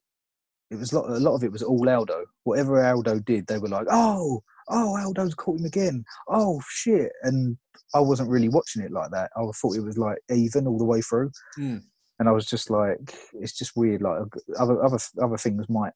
it 0.71 0.77
was 0.77 0.93
lot, 0.93 1.09
a 1.09 1.21
lot 1.21 1.35
of 1.35 1.45
it 1.45 1.53
was 1.53 1.63
all 1.63 1.89
Aldo. 1.89 2.25
Whatever 2.45 2.85
Aldo 2.85 3.21
did, 3.21 3.47
they 3.47 3.59
were 3.59 3.69
like, 3.69 3.87
"Oh, 3.91 4.43
oh, 4.69 4.97
Aldo's 4.99 5.35
caught 5.35 5.59
him 5.61 5.65
again. 5.67 6.05
Oh 6.29 6.61
shit!" 6.69 7.13
And 7.23 7.57
I 7.95 8.01
wasn't 8.01 8.31
really 8.31 8.49
watching 8.49 8.83
it 8.83 8.91
like 8.91 9.11
that. 9.13 9.31
I 9.37 9.43
thought 9.55 9.77
it 9.77 9.85
was 9.85 9.99
like 9.99 10.19
even 10.31 10.67
all 10.67 10.79
the 10.79 10.85
way 10.85 11.01
through, 11.01 11.31
Mm. 11.59 11.83
And 12.19 12.29
I 12.29 12.33
was 12.33 12.47
just 12.47 12.71
like, 12.71 13.15
it's 13.35 13.57
just 13.57 13.77
weird. 13.77 14.03
Like 14.03 14.23
other 14.59 14.83
other 14.85 14.99
other 15.23 15.37
things 15.37 15.69
might 15.69 15.93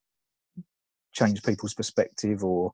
change 1.13 1.43
people's 1.43 1.73
perspective 1.73 2.43
or 2.43 2.71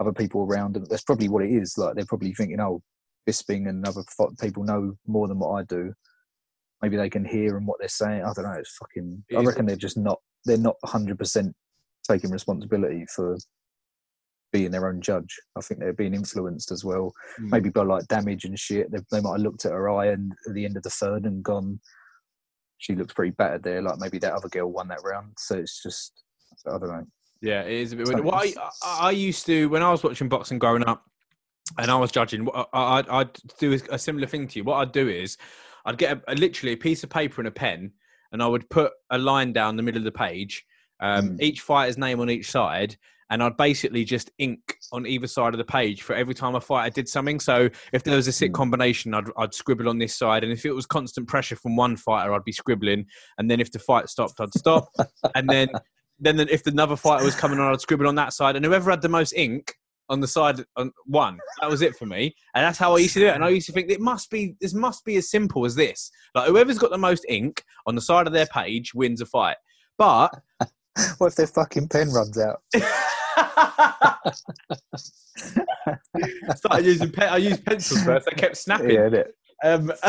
other 0.00 0.12
people 0.12 0.42
around 0.42 0.74
them. 0.74 0.84
That's 0.88 1.02
probably 1.02 1.28
what 1.28 1.44
it 1.44 1.50
is. 1.50 1.76
Like 1.78 1.94
they're 1.94 2.04
probably 2.06 2.34
thinking, 2.34 2.60
"Oh, 2.60 2.82
Bisping 3.28 3.68
and 3.68 3.86
other 3.86 4.02
people 4.40 4.64
know 4.64 4.94
more 5.06 5.28
than 5.28 5.38
what 5.38 5.52
I 5.52 5.62
do." 5.64 5.94
Maybe 6.82 6.96
they 6.96 7.10
can 7.10 7.24
hear 7.24 7.56
and 7.56 7.66
what 7.66 7.78
they're 7.78 7.88
saying. 7.88 8.22
I 8.22 8.32
don't 8.32 8.44
know. 8.44 8.58
It's 8.58 8.76
fucking. 8.76 9.24
I 9.36 9.42
reckon 9.42 9.66
they're 9.66 9.76
just 9.76 9.98
not. 9.98 10.18
They're 10.44 10.56
not 10.56 10.76
hundred 10.84 11.18
percent 11.18 11.54
taking 12.08 12.30
responsibility 12.30 13.04
for 13.14 13.36
being 14.52 14.70
their 14.70 14.88
own 14.88 15.00
judge. 15.00 15.38
I 15.56 15.60
think 15.60 15.80
they're 15.80 15.92
being 15.92 16.14
influenced 16.14 16.72
as 16.72 16.84
well. 16.84 17.12
Mm. 17.40 17.50
Maybe 17.50 17.70
by 17.70 17.82
like 17.82 18.08
damage 18.08 18.44
and 18.44 18.58
shit. 18.58 18.90
They, 18.90 18.98
they 19.12 19.20
might 19.20 19.32
have 19.32 19.42
looked 19.42 19.64
at 19.64 19.72
her 19.72 19.90
eye 19.90 20.06
and 20.06 20.32
at 20.48 20.54
the 20.54 20.64
end 20.64 20.76
of 20.76 20.82
the 20.82 20.90
third 20.90 21.24
and 21.24 21.42
gone. 21.42 21.80
She 22.80 22.94
looks 22.96 23.14
pretty 23.14 23.30
battered 23.30 23.62
there. 23.62 23.80
Like 23.82 23.98
maybe 23.98 24.18
that 24.18 24.32
other 24.32 24.48
girl 24.48 24.70
won 24.72 24.88
that 24.88 25.02
round. 25.04 25.34
So 25.38 25.56
it's 25.56 25.82
just. 25.82 26.12
I 26.66 26.70
don't 26.72 26.88
know. 26.88 27.06
Yeah, 27.40 27.62
it 27.62 27.72
is 27.72 27.92
a 27.92 27.96
bit 27.96 28.08
weird. 28.08 28.24
What 28.24 28.34
I, 28.34 28.52
I 28.82 29.10
used 29.12 29.46
to 29.46 29.68
when 29.68 29.82
I 29.82 29.90
was 29.90 30.02
watching 30.02 30.28
boxing 30.28 30.58
growing 30.58 30.84
up, 30.86 31.04
and 31.78 31.90
I 31.90 31.96
was 31.96 32.10
judging. 32.10 32.44
what 32.44 32.68
I, 32.72 32.98
I'd, 32.98 33.08
I'd 33.08 33.38
do 33.58 33.78
a 33.90 33.98
similar 33.98 34.26
thing 34.26 34.48
to 34.48 34.58
you. 34.58 34.64
What 34.64 34.76
I'd 34.76 34.92
do 34.92 35.08
is, 35.08 35.36
I'd 35.84 35.96
get 35.98 36.18
a, 36.18 36.32
a- 36.32 36.34
literally 36.34 36.72
a 36.72 36.76
piece 36.76 37.02
of 37.04 37.08
paper 37.10 37.40
and 37.40 37.48
a 37.48 37.50
pen, 37.52 37.92
and 38.32 38.42
I 38.42 38.46
would 38.46 38.68
put 38.68 38.92
a 39.10 39.16
line 39.18 39.52
down 39.54 39.76
the 39.76 39.82
middle 39.82 40.00
of 40.00 40.04
the 40.04 40.12
page, 40.12 40.64
um, 41.00 41.30
Mm. 41.30 41.40
each 41.40 41.60
fighter's 41.62 41.96
name 41.98 42.20
on 42.20 42.28
each 42.28 42.50
side, 42.50 42.96
and 43.30 43.42
I'd 43.42 43.56
basically 43.56 44.04
just 44.04 44.30
ink 44.38 44.76
on 44.92 45.06
either 45.06 45.26
side 45.26 45.54
of 45.54 45.58
the 45.58 45.64
page 45.64 46.02
for 46.02 46.14
every 46.14 46.34
time 46.34 46.54
I 46.56 46.58
a 46.58 46.74
I 46.74 46.88
did 46.90 47.08
something. 47.08 47.38
So 47.40 47.70
if 47.92 48.02
there 48.02 48.16
was 48.16 48.26
a 48.28 48.32
sit 48.32 48.50
Mm. 48.50 48.54
combination, 48.54 49.14
I'd, 49.14 49.28
I'd 49.36 49.54
scribble 49.54 49.88
on 49.88 49.98
this 49.98 50.14
side, 50.16 50.42
and 50.44 50.52
if 50.52 50.66
it 50.66 50.72
was 50.72 50.86
constant 50.86 51.28
pressure 51.28 51.56
from 51.56 51.76
one 51.76 51.96
fighter, 51.96 52.32
I'd 52.34 52.44
be 52.44 52.52
scribbling, 52.52 53.06
and 53.38 53.50
then 53.50 53.60
if 53.60 53.70
the 53.72 53.78
fight 53.78 54.08
stopped, 54.08 54.40
I'd 54.40 54.52
stop, 54.54 54.88
and 55.34 55.48
then 55.48 55.68
then 56.18 56.36
the- 56.36 56.52
if 56.52 56.66
another 56.66 56.96
fighter 56.96 57.24
was 57.24 57.34
coming 57.34 57.58
on, 57.58 57.72
I'd 57.72 57.80
scribble 57.80 58.06
on 58.08 58.16
that 58.16 58.32
side, 58.32 58.56
and 58.56 58.64
whoever 58.64 58.90
had 58.90 59.00
the 59.02 59.08
most 59.08 59.32
ink 59.34 59.74
on 60.08 60.18
the 60.20 60.26
side 60.26 60.64
on 60.76 60.90
one, 61.06 61.38
that 61.60 61.70
was 61.70 61.82
it 61.82 61.94
for 61.96 62.04
me, 62.04 62.34
and 62.54 62.64
that's 62.64 62.78
how 62.78 62.96
I 62.96 62.98
used 62.98 63.14
to 63.14 63.20
do 63.20 63.28
it. 63.28 63.34
And 63.34 63.44
I 63.44 63.48
used 63.50 63.66
to 63.68 63.72
think 63.72 63.88
it 63.90 64.00
must 64.00 64.28
be 64.28 64.56
this 64.60 64.74
must 64.74 65.04
be 65.04 65.16
as 65.16 65.30
simple 65.30 65.64
as 65.64 65.76
this. 65.76 66.10
Like 66.34 66.48
whoever's 66.48 66.78
got 66.78 66.90
the 66.90 66.98
most 66.98 67.24
ink 67.28 67.62
on 67.86 67.94
the 67.94 68.00
side 68.00 68.26
of 68.26 68.32
their 68.32 68.46
page 68.46 68.92
wins 68.92 69.20
a 69.20 69.26
fight. 69.26 69.56
But 69.96 70.30
What 71.18 71.28
if 71.28 71.34
their 71.36 71.46
fucking 71.46 71.88
pen 71.88 72.10
runs 72.10 72.36
out? 72.36 72.62
started 76.56 76.84
using 76.84 77.10
pen, 77.10 77.28
I 77.28 77.36
used 77.36 77.64
pencils 77.64 78.02
first. 78.02 78.26
They 78.26 78.36
kept 78.36 78.56
snapping. 78.56 78.90
Yeah, 78.90 79.08
innit? 79.08 79.28
Um, 79.62 79.86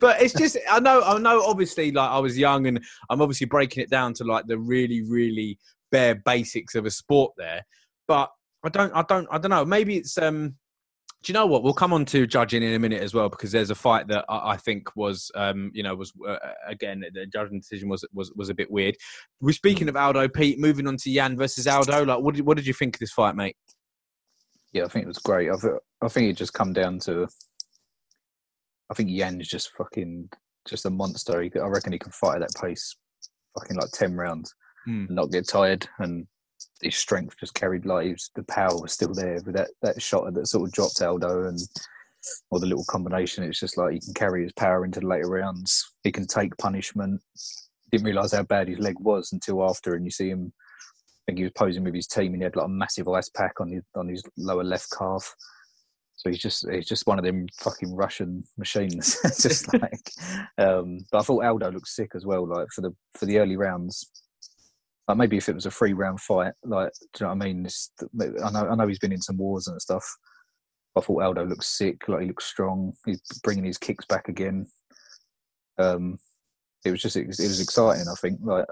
but 0.00 0.20
it's 0.20 0.34
just 0.34 0.56
I 0.68 0.80
know 0.80 1.00
I 1.02 1.16
know 1.18 1.42
obviously 1.44 1.92
like 1.92 2.10
I 2.10 2.18
was 2.18 2.36
young 2.36 2.66
and 2.66 2.84
I'm 3.08 3.22
obviously 3.22 3.46
breaking 3.46 3.84
it 3.84 3.90
down 3.90 4.14
to 4.14 4.24
like 4.24 4.46
the 4.48 4.58
really 4.58 5.02
really 5.02 5.58
bare 5.92 6.16
basics 6.16 6.74
of 6.74 6.86
a 6.86 6.90
sport 6.90 7.34
there. 7.36 7.64
But 8.08 8.30
I 8.64 8.68
don't 8.68 8.92
I 8.94 9.02
don't 9.02 9.28
I 9.30 9.38
don't 9.38 9.50
know. 9.50 9.64
Maybe 9.64 9.96
it's 9.96 10.18
um. 10.18 10.56
Do 11.24 11.32
you 11.32 11.34
know 11.34 11.46
what? 11.46 11.64
We'll 11.64 11.72
come 11.74 11.92
on 11.92 12.04
to 12.06 12.26
judging 12.28 12.62
in 12.62 12.74
a 12.74 12.78
minute 12.78 13.02
as 13.02 13.12
well 13.12 13.28
because 13.28 13.50
there's 13.50 13.70
a 13.70 13.74
fight 13.74 14.06
that 14.06 14.24
I, 14.28 14.50
I 14.52 14.56
think 14.56 14.94
was 14.94 15.30
um 15.34 15.70
you 15.74 15.82
know 15.82 15.94
was 15.96 16.12
uh, 16.26 16.36
again 16.66 17.02
the 17.12 17.26
judging 17.26 17.58
decision 17.58 17.88
was 17.88 18.04
was 18.14 18.32
was 18.36 18.48
a 18.50 18.54
bit 18.54 18.70
weird. 18.70 18.94
We're 19.40 19.52
speaking 19.52 19.88
of 19.88 19.96
Aldo 19.96 20.28
Pete. 20.28 20.58
Moving 20.60 20.86
on 20.86 20.96
to 20.98 21.10
Yan 21.10 21.36
versus 21.36 21.66
Aldo. 21.66 22.04
Like 22.04 22.20
what 22.20 22.34
did 22.36 22.46
what 22.46 22.56
did 22.56 22.66
you 22.66 22.72
think 22.72 22.94
of 22.96 23.00
this 23.00 23.12
fight, 23.12 23.34
mate? 23.34 23.56
Yeah, 24.72 24.84
I 24.84 24.88
think 24.88 25.04
it 25.06 25.08
was 25.08 25.18
great. 25.18 25.50
I, 25.50 25.56
th- 25.60 25.72
I 26.02 26.08
think 26.08 26.30
it 26.30 26.36
just 26.36 26.52
come 26.54 26.72
down 26.72 26.98
to. 27.00 27.26
I 28.90 28.94
think 28.94 29.10
Yan's 29.10 29.48
just 29.48 29.70
fucking 29.72 30.28
just 30.68 30.86
a 30.86 30.90
monster. 30.90 31.40
He, 31.42 31.50
could- 31.50 31.62
I 31.62 31.66
reckon 31.68 31.92
he 31.92 31.98
can 31.98 32.12
fight 32.12 32.40
at 32.42 32.48
that 32.52 32.60
pace, 32.62 32.94
fucking 33.58 33.76
like 33.76 33.90
ten 33.92 34.14
rounds, 34.14 34.54
Hmm. 34.84 35.06
and 35.08 35.10
not 35.10 35.30
get 35.32 35.48
tired. 35.48 35.88
And 35.98 36.26
his 36.80 36.96
strength 36.96 37.36
just 37.38 37.54
carried 37.54 37.86
like 37.86 38.06
he 38.06 38.14
the 38.34 38.42
power 38.44 38.80
was 38.80 38.92
still 38.92 39.12
there 39.12 39.40
with 39.44 39.54
that 39.56 39.70
that 39.82 40.00
shot 40.00 40.32
that 40.32 40.46
sort 40.46 40.68
of 40.68 40.72
dropped 40.72 41.02
Aldo 41.02 41.48
and 41.48 41.58
or 42.50 42.60
the 42.60 42.66
little 42.66 42.84
combination. 42.84 43.44
It's 43.44 43.60
just 43.60 43.76
like 43.76 43.92
he 43.94 44.00
can 44.00 44.14
carry 44.14 44.42
his 44.42 44.52
power 44.52 44.84
into 44.84 45.00
the 45.00 45.06
later 45.06 45.28
rounds. 45.28 45.92
He 46.04 46.12
can 46.12 46.26
take 46.26 46.56
punishment. 46.58 47.20
Didn't 47.90 48.06
realise 48.06 48.32
how 48.32 48.42
bad 48.42 48.68
his 48.68 48.78
leg 48.78 48.96
was 48.98 49.32
until 49.32 49.64
after, 49.64 49.94
and 49.94 50.04
you 50.04 50.10
see 50.10 50.28
him. 50.28 50.52
I 50.56 51.32
think 51.32 51.38
he 51.38 51.44
was 51.44 51.52
posing 51.52 51.84
with 51.84 51.94
his 51.94 52.06
team, 52.06 52.32
and 52.32 52.42
he 52.42 52.44
had 52.44 52.56
like 52.56 52.66
a 52.66 52.70
massive 52.70 53.08
ice 53.08 53.28
pack 53.28 53.60
on 53.60 53.70
his 53.70 53.82
on 53.94 54.08
his 54.08 54.22
lower 54.36 54.64
left 54.64 54.88
calf. 54.96 55.34
So 56.16 56.30
he's 56.30 56.40
just 56.40 56.68
he's 56.70 56.86
just 56.86 57.06
one 57.06 57.18
of 57.18 57.24
them 57.24 57.46
fucking 57.60 57.94
Russian 57.94 58.44
machines. 58.56 59.18
just 59.40 59.72
like, 59.80 60.10
um, 60.58 61.00
but 61.10 61.18
I 61.18 61.22
thought 61.22 61.44
Aldo 61.44 61.70
looked 61.70 61.88
sick 61.88 62.12
as 62.14 62.26
well. 62.26 62.46
Like 62.46 62.68
for 62.74 62.82
the 62.82 62.94
for 63.16 63.26
the 63.26 63.38
early 63.38 63.56
rounds, 63.56 64.10
like 65.08 65.16
maybe 65.16 65.38
if 65.38 65.48
it 65.48 65.54
was 65.54 65.66
a 65.66 65.70
three 65.70 65.94
round 65.94 66.20
fight, 66.20 66.52
like 66.64 66.92
do 67.14 67.24
you 67.24 67.26
know 67.26 67.34
what 67.34 67.42
I 67.42 67.46
mean? 67.46 67.64
It's, 67.66 67.90
I 68.44 68.50
know 68.50 68.68
I 68.68 68.74
know 68.74 68.86
he's 68.86 68.98
been 68.98 69.12
in 69.12 69.22
some 69.22 69.38
wars 69.38 69.66
and 69.66 69.80
stuff. 69.80 70.04
I 70.96 71.00
thought 71.00 71.22
Aldo 71.22 71.46
looked 71.46 71.64
sick. 71.64 72.06
Like 72.08 72.22
he 72.22 72.26
looked 72.28 72.42
strong. 72.42 72.92
He's 73.06 73.20
bringing 73.42 73.64
his 73.64 73.78
kicks 73.78 74.04
back 74.04 74.28
again. 74.28 74.66
Um, 75.78 76.18
it 76.84 76.90
was 76.90 77.00
just 77.00 77.16
it 77.16 77.26
was, 77.26 77.40
it 77.40 77.48
was 77.48 77.60
exciting. 77.60 78.06
I 78.10 78.14
think 78.20 78.40
like 78.42 78.66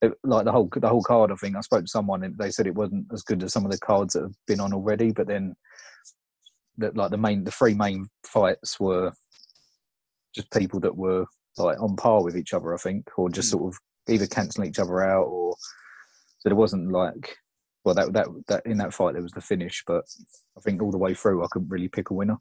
it, 0.00 0.12
like 0.24 0.44
the 0.44 0.52
whole 0.52 0.70
the 0.74 0.88
whole 0.88 1.02
card. 1.02 1.30
I 1.30 1.34
think 1.34 1.56
I 1.56 1.60
spoke 1.60 1.84
to 1.84 1.90
someone 1.90 2.22
and 2.24 2.36
they 2.38 2.50
said 2.50 2.66
it 2.66 2.74
wasn't 2.74 3.06
as 3.12 3.22
good 3.22 3.42
as 3.42 3.52
some 3.52 3.64
of 3.64 3.70
the 3.70 3.78
cards 3.78 4.14
that 4.14 4.22
have 4.22 4.34
been 4.46 4.60
on 4.60 4.72
already. 4.72 5.12
But 5.12 5.26
then 5.26 5.54
that 6.78 6.96
like 6.96 7.10
the 7.10 7.18
main 7.18 7.44
the 7.44 7.50
three 7.50 7.74
main 7.74 8.08
fights 8.24 8.80
were 8.80 9.12
just 10.34 10.50
people 10.50 10.80
that 10.80 10.96
were 10.96 11.26
like 11.58 11.80
on 11.80 11.96
par 11.96 12.24
with 12.24 12.36
each 12.36 12.54
other. 12.54 12.72
I 12.72 12.78
think, 12.78 13.06
or 13.18 13.28
just 13.28 13.48
Mm. 13.48 13.50
sort 13.52 13.74
of 13.74 13.80
either 14.08 14.26
cancelling 14.26 14.68
each 14.68 14.78
other 14.78 15.02
out, 15.02 15.24
or 15.24 15.54
so 16.38 16.48
there 16.48 16.56
wasn't 16.56 16.90
like 16.90 17.36
well 17.84 17.94
that 17.94 18.12
that 18.12 18.28
that 18.48 18.66
in 18.66 18.78
that 18.78 18.94
fight 18.94 19.14
there 19.14 19.22
was 19.22 19.32
the 19.32 19.40
finish, 19.40 19.82
but 19.86 20.04
I 20.56 20.60
think 20.60 20.82
all 20.82 20.90
the 20.90 20.98
way 20.98 21.14
through 21.14 21.44
I 21.44 21.48
couldn't 21.50 21.68
really 21.68 21.88
pick 21.88 22.10
a 22.10 22.14
winner. 22.14 22.38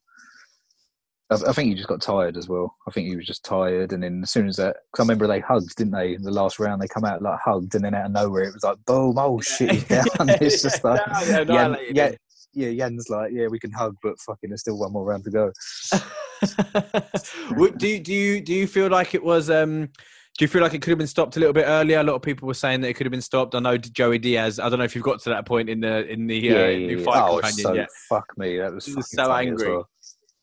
I, 1.31 1.35
I 1.47 1.53
think 1.53 1.69
he 1.69 1.75
just 1.75 1.87
got 1.87 2.01
tired 2.01 2.37
as 2.37 2.49
well. 2.49 2.75
I 2.87 2.91
think 2.91 3.07
he 3.07 3.15
was 3.15 3.25
just 3.25 3.45
tired, 3.45 3.93
and 3.93 4.03
then 4.03 4.21
as 4.23 4.31
soon 4.31 4.47
as 4.47 4.57
that, 4.57 4.77
because 4.91 4.99
I 4.99 5.03
remember 5.03 5.27
they 5.27 5.39
hugged, 5.39 5.75
didn't 5.75 5.93
they? 5.93 6.13
In 6.13 6.23
the 6.23 6.31
last 6.31 6.59
round, 6.59 6.81
they 6.81 6.87
come 6.87 7.05
out 7.05 7.21
like 7.21 7.39
hugged, 7.43 7.73
and 7.75 7.85
then 7.85 7.95
out 7.95 8.07
of 8.07 8.11
nowhere 8.11 8.43
it 8.43 8.53
was 8.53 8.63
like 8.63 8.77
boom, 8.85 9.17
oh 9.17 9.39
shit, 9.41 9.71
he's 9.71 9.83
down. 9.85 10.05
it's 10.19 10.61
just 10.61 10.83
like 10.83 11.01
Yeah, 11.07 11.21
yeah, 11.21 11.37
Yan, 11.37 11.49
annihilated 11.49 11.95
yeah, 11.95 12.11
yeah, 12.53 12.69
Yan's 12.69 13.09
like, 13.09 13.31
yeah, 13.31 13.47
we 13.47 13.59
can 13.59 13.71
hug, 13.71 13.95
but 14.03 14.19
fucking, 14.19 14.49
there's 14.49 14.61
still 14.61 14.77
one 14.77 14.91
more 14.91 15.05
round 15.05 15.23
to 15.23 15.31
go. 15.31 15.51
Do 17.77 17.99
do 17.99 18.13
you 18.13 18.41
do 18.41 18.53
you 18.53 18.65
feel 18.65 18.89
like 18.89 19.13
it 19.13 19.23
was 19.23 19.51
um 19.51 19.89
do 20.37 20.45
you 20.45 20.47
feel 20.47 20.61
like 20.61 20.73
it 20.73 20.81
could 20.81 20.91
have 20.91 20.97
been 20.97 21.07
stopped 21.07 21.35
a 21.37 21.39
little 21.39 21.53
bit 21.53 21.65
earlier? 21.67 21.99
A 21.99 22.03
lot 22.03 22.15
of 22.15 22.21
people 22.21 22.47
were 22.47 22.53
saying 22.53 22.81
that 22.81 22.89
it 22.89 22.93
could 22.95 23.05
have 23.05 23.11
been 23.11 23.21
stopped. 23.21 23.53
I 23.53 23.59
know 23.59 23.77
Joey 23.77 24.17
Diaz. 24.17 24.59
I 24.59 24.69
don't 24.69 24.79
know 24.79 24.85
if 24.85 24.95
you've 24.95 25.03
got 25.03 25.19
to 25.21 25.29
that 25.29 25.45
point 25.45 25.69
in 25.69 25.81
the 25.81 26.07
in 26.11 26.25
the 26.27 26.49
uh, 26.51 26.67
new 26.77 27.03
fight 27.03 27.23
Oh, 27.29 27.33
companion 27.39 27.57
so 27.63 27.73
yet. 27.73 27.89
fuck 28.09 28.25
me, 28.37 28.57
that 28.57 28.73
was 28.73 28.87
was 28.95 29.11
so 29.11 29.31
angry. 29.31 29.69
well. 29.69 29.87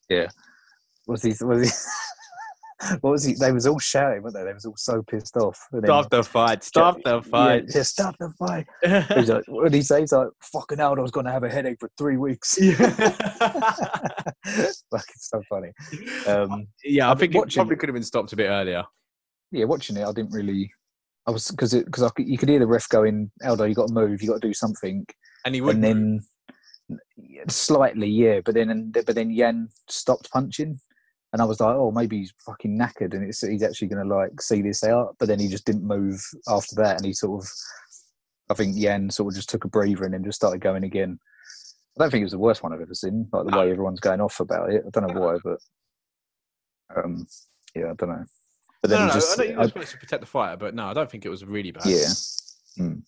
Yeah, 0.09 0.29
was 1.07 1.23
he? 1.23 1.35
Was 1.45 1.69
he? 1.69 1.71
what 3.01 3.11
was 3.11 3.25
he? 3.25 3.35
They 3.35 3.51
was 3.51 3.67
all 3.67 3.81
shouting, 3.81 4.23
weren't 4.23 4.37
they? 4.37 4.45
They 4.45 4.53
was 4.53 4.65
all 4.67 4.77
so 4.77 5.03
pissed 5.03 5.37
off. 5.37 5.59
And 5.73 5.83
then- 5.83 5.89
Stop 5.89 6.11
the 6.11 6.23
fight! 6.23 6.63
Stop 6.63 7.03
the 7.03 7.21
fight! 7.23 7.65
Yeah, 7.75 7.83
stop 7.83 8.15
the 8.21 8.31
fight. 8.39 8.67
He's 9.19 9.31
like, 9.31 9.43
what 9.49 9.65
did 9.65 9.75
he 9.75 9.83
say? 9.83 10.01
He's 10.01 10.13
like, 10.13 10.29
fucking 10.53 10.79
hell, 10.79 10.95
I 10.97 11.01
was 11.03 11.11
going 11.11 11.27
to 11.27 11.33
have 11.33 11.43
a 11.45 11.49
headache 11.49 11.79
for 11.81 11.91
three 11.99 12.19
weeks. 12.19 12.55
fucking 12.61 12.77
so 15.17 15.43
funny. 15.49 15.73
Um, 16.27 16.69
yeah, 16.85 17.09
I 17.09 17.13
I've 17.13 17.19
think 17.19 17.35
it 17.35 17.39
watching- 17.39 17.61
probably 17.61 17.77
could 17.77 17.89
have 17.89 17.95
been 17.95 18.03
stopped 18.05 18.33
a 18.33 18.37
bit 18.37 18.49
earlier. 18.49 18.85
Yeah, 19.51 19.65
watching 19.65 19.97
it, 19.97 20.05
I 20.05 20.13
didn't 20.13 20.33
really. 20.33 20.73
I 21.27 21.31
was 21.31 21.51
because 21.51 21.75
because 21.75 22.03
I 22.03 22.11
you 22.19 22.39
could 22.39 22.49
hear 22.49 22.59
the 22.59 22.67
ref 22.67 22.89
going, 22.89 23.31
Aldo, 23.45 23.65
you 23.65 23.75
got 23.75 23.89
to 23.89 23.95
move, 23.95 24.23
you 24.23 24.29
got 24.29 24.41
to 24.41 24.49
do 24.49 24.55
something, 24.55 25.07
And 25.45 25.55
he 25.55 25.61
would. 25.61 25.77
and 25.77 25.85
then 25.85 26.21
slightly, 27.49 28.09
yeah, 28.09 28.41
but 28.45 28.55
then 28.55 28.93
but 28.93 29.15
then 29.15 29.31
Yan 29.31 29.69
stopped 29.89 30.31
punching, 30.31 30.81
and 31.33 31.43
I 31.43 31.45
was 31.45 31.61
like, 31.61 31.75
oh, 31.75 31.91
maybe 31.91 32.19
he's 32.19 32.33
fucking 32.47 32.79
knackered, 32.79 33.13
and 33.15 33.25
it's, 33.25 33.47
he's 33.47 33.63
actually 33.63 33.89
going 33.89 34.07
to 34.07 34.15
like 34.15 34.41
see 34.41 34.63
this 34.63 34.83
out. 34.85 35.17
But 35.19 35.29
then 35.29 35.39
he 35.39 35.49
just 35.49 35.67
didn't 35.67 35.85
move 35.85 36.25
after 36.49 36.75
that, 36.77 36.97
and 36.97 37.05
he 37.05 37.13
sort 37.13 37.43
of, 37.45 37.51
I 38.51 38.55
think 38.55 38.77
Yan 38.77 39.11
sort 39.11 39.33
of 39.33 39.37
just 39.37 39.51
took 39.51 39.65
a 39.65 39.69
breather 39.69 40.05
and 40.05 40.15
then 40.15 40.25
just 40.25 40.37
started 40.37 40.61
going 40.61 40.85
again. 40.85 41.19
I 41.99 42.05
don't 42.05 42.11
think 42.11 42.23
it 42.23 42.27
was 42.27 42.33
the 42.33 42.39
worst 42.39 42.63
one 42.63 42.73
I've 42.73 42.81
ever 42.81 42.95
seen, 42.95 43.29
like 43.33 43.45
the 43.45 43.59
way 43.59 43.71
everyone's 43.71 44.01
going 44.01 44.21
off 44.21 44.41
about 44.41 44.73
it. 44.73 44.85
I 44.87 44.91
don't 44.91 45.13
know 45.13 45.21
why, 45.21 45.39
but 45.43 45.59
Um, 46.97 47.27
yeah, 47.75 47.91
I 47.91 47.95
don't 47.95 48.09
know. 48.09 48.25
But 48.81 48.91
then 48.91 49.01
no, 49.01 49.07
no, 49.09 49.13
just, 49.15 49.39
I 49.41 49.45
know 49.45 49.51
you 49.51 49.57
I- 49.57 49.63
were 49.63 49.69
supposed 49.69 49.91
to 49.93 49.99
protect 49.99 50.21
the 50.21 50.27
fighter, 50.27 50.57
but 50.57 50.75
no, 50.75 50.87
I 50.87 50.95
don't 50.95 51.11
think 51.11 51.25
it 51.27 51.29
was 51.31 51.45
really 51.45 51.71
bad. 51.73 51.87
yeah. 51.87 52.07
Mm. 52.79 53.03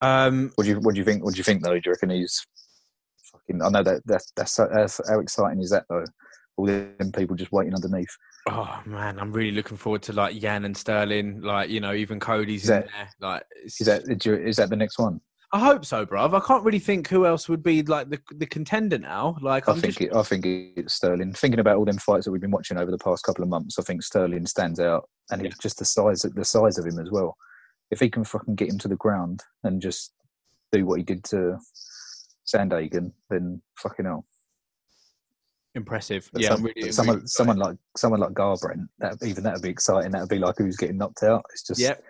Um, 0.00 0.50
What 0.56 0.64
do 0.64 0.70
you 0.70 0.80
what 0.80 0.94
do 0.94 0.98
you 0.98 1.04
think? 1.04 1.24
What 1.24 1.34
do 1.34 1.38
you 1.38 1.44
think 1.44 1.62
though? 1.62 1.72
Do 1.74 1.80
you 1.84 1.92
reckon 1.92 2.10
he's 2.10 2.44
fucking? 3.32 3.62
I 3.62 3.68
know 3.68 3.82
that 3.82 4.02
that's 4.04 4.32
that's, 4.36 4.56
that's 4.56 5.00
how 5.08 5.20
exciting 5.20 5.62
is 5.62 5.70
that 5.70 5.84
though? 5.88 6.04
All 6.56 6.66
them 6.66 7.12
people 7.14 7.36
just 7.36 7.52
waiting 7.52 7.74
underneath. 7.74 8.14
oh 8.48 8.80
man, 8.84 9.18
I'm 9.18 9.32
really 9.32 9.52
looking 9.52 9.76
forward 9.76 10.02
to 10.02 10.12
like 10.12 10.40
Yan 10.40 10.64
and 10.64 10.76
Sterling. 10.76 11.40
Like 11.40 11.70
you 11.70 11.80
know, 11.80 11.94
even 11.94 12.20
Cody's 12.20 12.64
Is 12.64 12.70
in 12.70 12.80
that- 12.80 12.88
there. 12.92 13.10
Like, 13.20 13.42
Is 13.64 13.78
that 13.86 14.02
is 14.08 14.56
that 14.56 14.68
the 14.70 14.76
next 14.76 14.98
one? 14.98 15.20
I 15.54 15.60
hope 15.60 15.84
so, 15.84 16.04
bruv. 16.04 16.34
I 16.34 16.44
can't 16.44 16.64
really 16.64 16.80
think 16.80 17.06
who 17.08 17.24
else 17.26 17.48
would 17.48 17.62
be 17.62 17.82
like 17.84 18.10
the 18.10 18.20
the 18.34 18.44
contender 18.46 18.98
now. 18.98 19.36
Like, 19.40 19.68
I 19.68 19.72
I'm 19.72 19.80
think 19.80 19.94
just 19.98 20.00
it, 20.00 20.12
I 20.14 20.22
think 20.24 20.44
it's 20.44 20.94
Sterling. 20.94 21.32
Thinking 21.32 21.60
about 21.60 21.76
all 21.76 21.84
them 21.84 21.96
fights 21.98 22.24
that 22.24 22.32
we've 22.32 22.40
been 22.40 22.50
watching 22.50 22.76
over 22.76 22.90
the 22.90 22.98
past 22.98 23.24
couple 23.24 23.44
of 23.44 23.48
months, 23.48 23.78
I 23.78 23.82
think 23.82 24.02
Sterling 24.02 24.46
stands 24.46 24.80
out, 24.80 25.08
and 25.30 25.40
Yeah. 25.42 25.46
it's 25.48 25.58
just 25.58 25.78
the 25.78 25.84
size 25.84 26.22
the 26.22 26.44
size 26.44 26.76
of 26.76 26.84
him 26.86 26.98
as 26.98 27.10
well. 27.10 27.36
If 27.92 28.00
he 28.00 28.10
can 28.10 28.24
fucking 28.24 28.56
get 28.56 28.68
him 28.68 28.78
to 28.80 28.88
the 28.88 28.96
ground 28.96 29.44
and 29.62 29.80
just 29.80 30.12
do 30.72 30.84
what 30.86 30.98
he 30.98 31.04
did 31.04 31.22
to 31.24 31.58
Sandhagen, 32.52 33.12
then 33.30 33.62
fucking 33.78 34.06
hell. 34.06 34.24
impressive. 35.76 36.28
But 36.32 36.42
yeah, 36.42 36.48
some- 36.50 36.62
really, 36.64 36.92
someone 36.92 37.16
really 37.16 37.26
someone 37.28 37.56
like 37.58 37.76
someone 37.96 38.20
like 38.20 38.30
Garbrandt, 38.32 38.86
that 38.98 39.22
even 39.24 39.44
that'd 39.44 39.62
be 39.62 39.68
exciting. 39.70 40.10
That'd 40.10 40.28
be 40.28 40.38
like 40.38 40.56
who's 40.58 40.76
getting 40.76 40.96
knocked 40.98 41.22
out. 41.22 41.44
It's 41.52 41.62
just 41.62 41.80
Yep. 41.80 42.02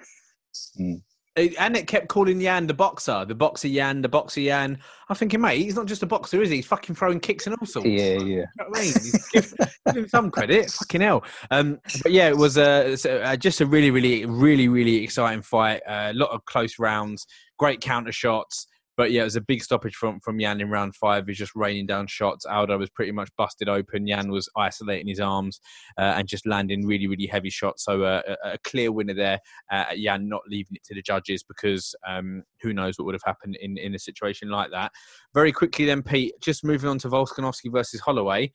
Mm. 0.80 1.02
And 1.36 1.76
it 1.76 1.88
kept 1.88 2.06
calling 2.08 2.40
Yan 2.40 2.68
the 2.68 2.74
boxer, 2.74 3.24
the 3.24 3.34
boxer 3.34 3.66
Yan, 3.66 4.02
the 4.02 4.08
boxer 4.08 4.40
Yan. 4.40 4.78
I'm 5.08 5.16
thinking, 5.16 5.40
mate, 5.40 5.60
he's 5.60 5.74
not 5.74 5.86
just 5.86 6.04
a 6.04 6.06
boxer, 6.06 6.40
is 6.40 6.50
he? 6.50 6.56
He's 6.56 6.66
fucking 6.66 6.94
throwing 6.94 7.18
kicks 7.18 7.48
and 7.48 7.56
all 7.60 7.66
sorts. 7.66 7.88
yeah, 7.88 8.12
yeah. 8.12 8.18
You 8.18 8.46
know 8.56 8.66
I 8.72 8.80
mean? 8.80 8.92
give, 9.32 9.54
give 9.86 9.96
him 9.96 10.08
some 10.08 10.30
credit. 10.30 10.70
Fucking 10.70 11.00
hell. 11.00 11.24
Um, 11.50 11.80
but 12.04 12.12
yeah, 12.12 12.28
it 12.28 12.36
was 12.36 12.56
uh, 12.56 12.96
uh, 13.08 13.36
just 13.36 13.60
a 13.60 13.66
really, 13.66 13.90
really, 13.90 14.24
really, 14.26 14.68
really 14.68 15.02
exciting 15.02 15.42
fight. 15.42 15.82
A 15.88 16.12
lot 16.12 16.30
of 16.30 16.44
close 16.44 16.78
rounds, 16.78 17.26
great 17.58 17.80
counter 17.80 18.12
shots. 18.12 18.68
But 18.96 19.10
yeah, 19.10 19.22
it 19.22 19.24
was 19.24 19.36
a 19.36 19.40
big 19.40 19.62
stoppage 19.62 19.96
from 19.96 20.20
from 20.20 20.40
Yan 20.40 20.60
in 20.60 20.70
round 20.70 20.94
five. 20.96 21.26
He's 21.26 21.38
just 21.38 21.54
raining 21.54 21.86
down 21.86 22.06
shots. 22.06 22.46
Aldo 22.46 22.78
was 22.78 22.90
pretty 22.90 23.12
much 23.12 23.30
busted 23.36 23.68
open. 23.68 24.06
Yan 24.06 24.30
was 24.30 24.48
isolating 24.56 25.08
his 25.08 25.20
arms 25.20 25.60
uh, 25.98 26.14
and 26.16 26.28
just 26.28 26.46
landing 26.46 26.86
really, 26.86 27.06
really 27.06 27.26
heavy 27.26 27.50
shots. 27.50 27.84
So 27.84 28.02
uh, 28.02 28.22
a, 28.44 28.52
a 28.52 28.58
clear 28.58 28.92
winner 28.92 29.14
there. 29.14 29.40
Uh, 29.70 29.86
Yan 29.94 30.28
not 30.28 30.42
leaving 30.48 30.76
it 30.76 30.84
to 30.84 30.94
the 30.94 31.02
judges 31.02 31.42
because 31.42 31.94
um, 32.06 32.42
who 32.62 32.72
knows 32.72 32.98
what 32.98 33.06
would 33.06 33.14
have 33.14 33.22
happened 33.24 33.56
in 33.60 33.78
in 33.78 33.94
a 33.94 33.98
situation 33.98 34.48
like 34.48 34.70
that. 34.70 34.92
Very 35.32 35.52
quickly, 35.52 35.84
then 35.84 36.02
Pete, 36.02 36.34
just 36.40 36.64
moving 36.64 36.88
on 36.88 36.98
to 36.98 37.08
Volkanovski 37.08 37.72
versus 37.72 38.00
Holloway. 38.00 38.52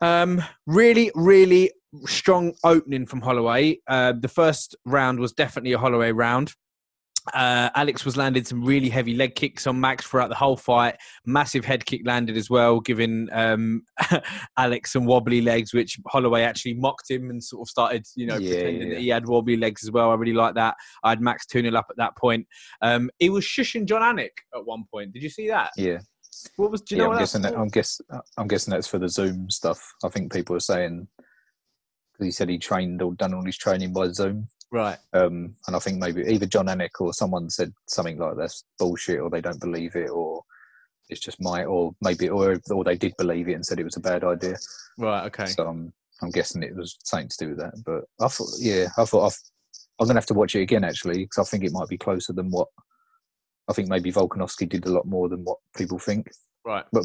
Um, 0.00 0.42
really, 0.66 1.10
really 1.14 1.72
strong 2.06 2.54
opening 2.64 3.06
from 3.06 3.20
Holloway. 3.20 3.78
Uh, 3.86 4.14
the 4.18 4.28
first 4.28 4.76
round 4.84 5.18
was 5.18 5.32
definitely 5.32 5.72
a 5.72 5.78
Holloway 5.78 6.12
round. 6.12 6.54
Uh, 7.34 7.70
Alex 7.74 8.04
was 8.04 8.16
landing 8.16 8.44
some 8.44 8.64
really 8.64 8.88
heavy 8.88 9.14
leg 9.14 9.34
kicks 9.34 9.66
on 9.66 9.78
Max 9.80 10.06
throughout 10.06 10.28
the 10.28 10.34
whole 10.34 10.56
fight. 10.56 10.96
Massive 11.26 11.64
head 11.64 11.84
kick 11.84 12.02
landed 12.04 12.36
as 12.36 12.48
well, 12.48 12.80
giving 12.80 13.28
um, 13.32 13.82
Alex 14.56 14.92
some 14.92 15.04
wobbly 15.04 15.40
legs, 15.40 15.74
which 15.74 15.98
Holloway 16.08 16.42
actually 16.42 16.74
mocked 16.74 17.10
him 17.10 17.30
and 17.30 17.42
sort 17.42 17.66
of 17.66 17.70
started, 17.70 18.06
you 18.16 18.26
know, 18.26 18.36
Yeah, 18.38 18.54
pretending 18.54 18.88
yeah. 18.88 18.94
that 18.94 19.00
he 19.00 19.08
had 19.08 19.26
wobbly 19.26 19.56
legs 19.56 19.84
as 19.84 19.90
well. 19.90 20.10
I 20.10 20.14
really 20.14 20.32
like 20.32 20.54
that. 20.54 20.76
I 21.04 21.10
had 21.10 21.20
Max 21.20 21.46
2 21.46 21.62
0 21.62 21.74
up 21.74 21.86
at 21.90 21.96
that 21.98 22.16
point. 22.16 22.46
Um, 22.82 23.10
he 23.18 23.30
was 23.30 23.44
shushing 23.44 23.84
Jon 23.86 24.02
Anik 24.02 24.30
at 24.54 24.64
one 24.64 24.84
point. 24.92 25.12
Did 25.12 25.22
you 25.22 25.30
see 25.30 25.48
that? 25.48 25.70
Yeah, 25.76 25.98
What 26.56 26.70
was? 26.70 26.80
Do 26.80 26.96
you 26.96 27.02
yeah. 27.02 27.06
know 27.08 27.12
I'm 27.12 27.18
guessing 27.18 27.42
that. 27.42 27.56
I'm 27.56 27.68
guess. 27.68 28.00
I'm 28.36 28.48
guessing 28.48 28.70
that's 28.72 28.86
for 28.88 28.98
the 28.98 29.08
Zoom 29.08 29.50
stuff. 29.50 29.86
I 30.04 30.08
think 30.08 30.32
people 30.32 30.56
are 30.56 30.60
saying 30.60 31.06
because 32.12 32.26
he 32.26 32.30
said 32.32 32.48
he 32.48 32.58
trained 32.58 33.02
or 33.02 33.14
done 33.14 33.34
all 33.34 33.44
his 33.44 33.56
training 33.56 33.92
by 33.92 34.08
Zoom. 34.08 34.48
Right. 34.72 34.98
Um, 35.12 35.56
and 35.66 35.74
I 35.74 35.78
think 35.80 35.98
maybe 35.98 36.22
either 36.22 36.46
Jon 36.46 36.66
Anik 36.66 37.00
or 37.00 37.12
someone 37.12 37.50
said 37.50 37.72
something 37.88 38.18
like 38.18 38.36
that's 38.36 38.64
bullshit, 38.78 39.20
or 39.20 39.28
they 39.30 39.40
don't 39.40 39.60
believe 39.60 39.96
it, 39.96 40.10
or 40.10 40.42
it's 41.08 41.20
just 41.20 41.40
my, 41.40 41.64
or 41.64 41.92
maybe, 42.00 42.28
or 42.28 42.60
or 42.70 42.84
they 42.84 42.96
did 42.96 43.14
believe 43.18 43.48
it 43.48 43.54
and 43.54 43.66
said 43.66 43.80
it 43.80 43.84
was 43.84 43.96
a 43.96 44.00
bad 44.00 44.22
idea. 44.22 44.56
Right. 44.96 45.26
Okay. 45.26 45.46
So 45.46 45.66
I'm, 45.66 45.92
I'm 46.22 46.30
guessing 46.30 46.62
it 46.62 46.76
was 46.76 46.96
something 47.02 47.28
to 47.28 47.36
do 47.38 47.48
with 47.50 47.58
that. 47.58 47.74
But 47.84 48.04
I 48.24 48.28
thought, 48.28 48.50
yeah, 48.60 48.86
I 48.96 49.04
thought 49.04 49.26
I've, 49.26 49.38
I'm 50.00 50.06
gonna 50.06 50.20
have 50.20 50.26
to 50.26 50.34
watch 50.34 50.54
it 50.54 50.62
again 50.62 50.84
actually 50.84 51.24
because 51.24 51.46
I 51.46 51.50
think 51.50 51.64
it 51.64 51.72
might 51.72 51.88
be 51.88 51.98
closer 51.98 52.32
than 52.32 52.50
what 52.50 52.68
I 53.68 53.72
think. 53.72 53.88
Maybe 53.88 54.12
Volkanovski 54.12 54.68
did 54.68 54.86
a 54.86 54.92
lot 54.92 55.06
more 55.06 55.28
than 55.28 55.40
what 55.44 55.58
people 55.76 55.98
think, 55.98 56.30
Right. 56.64 56.84
but 56.92 57.04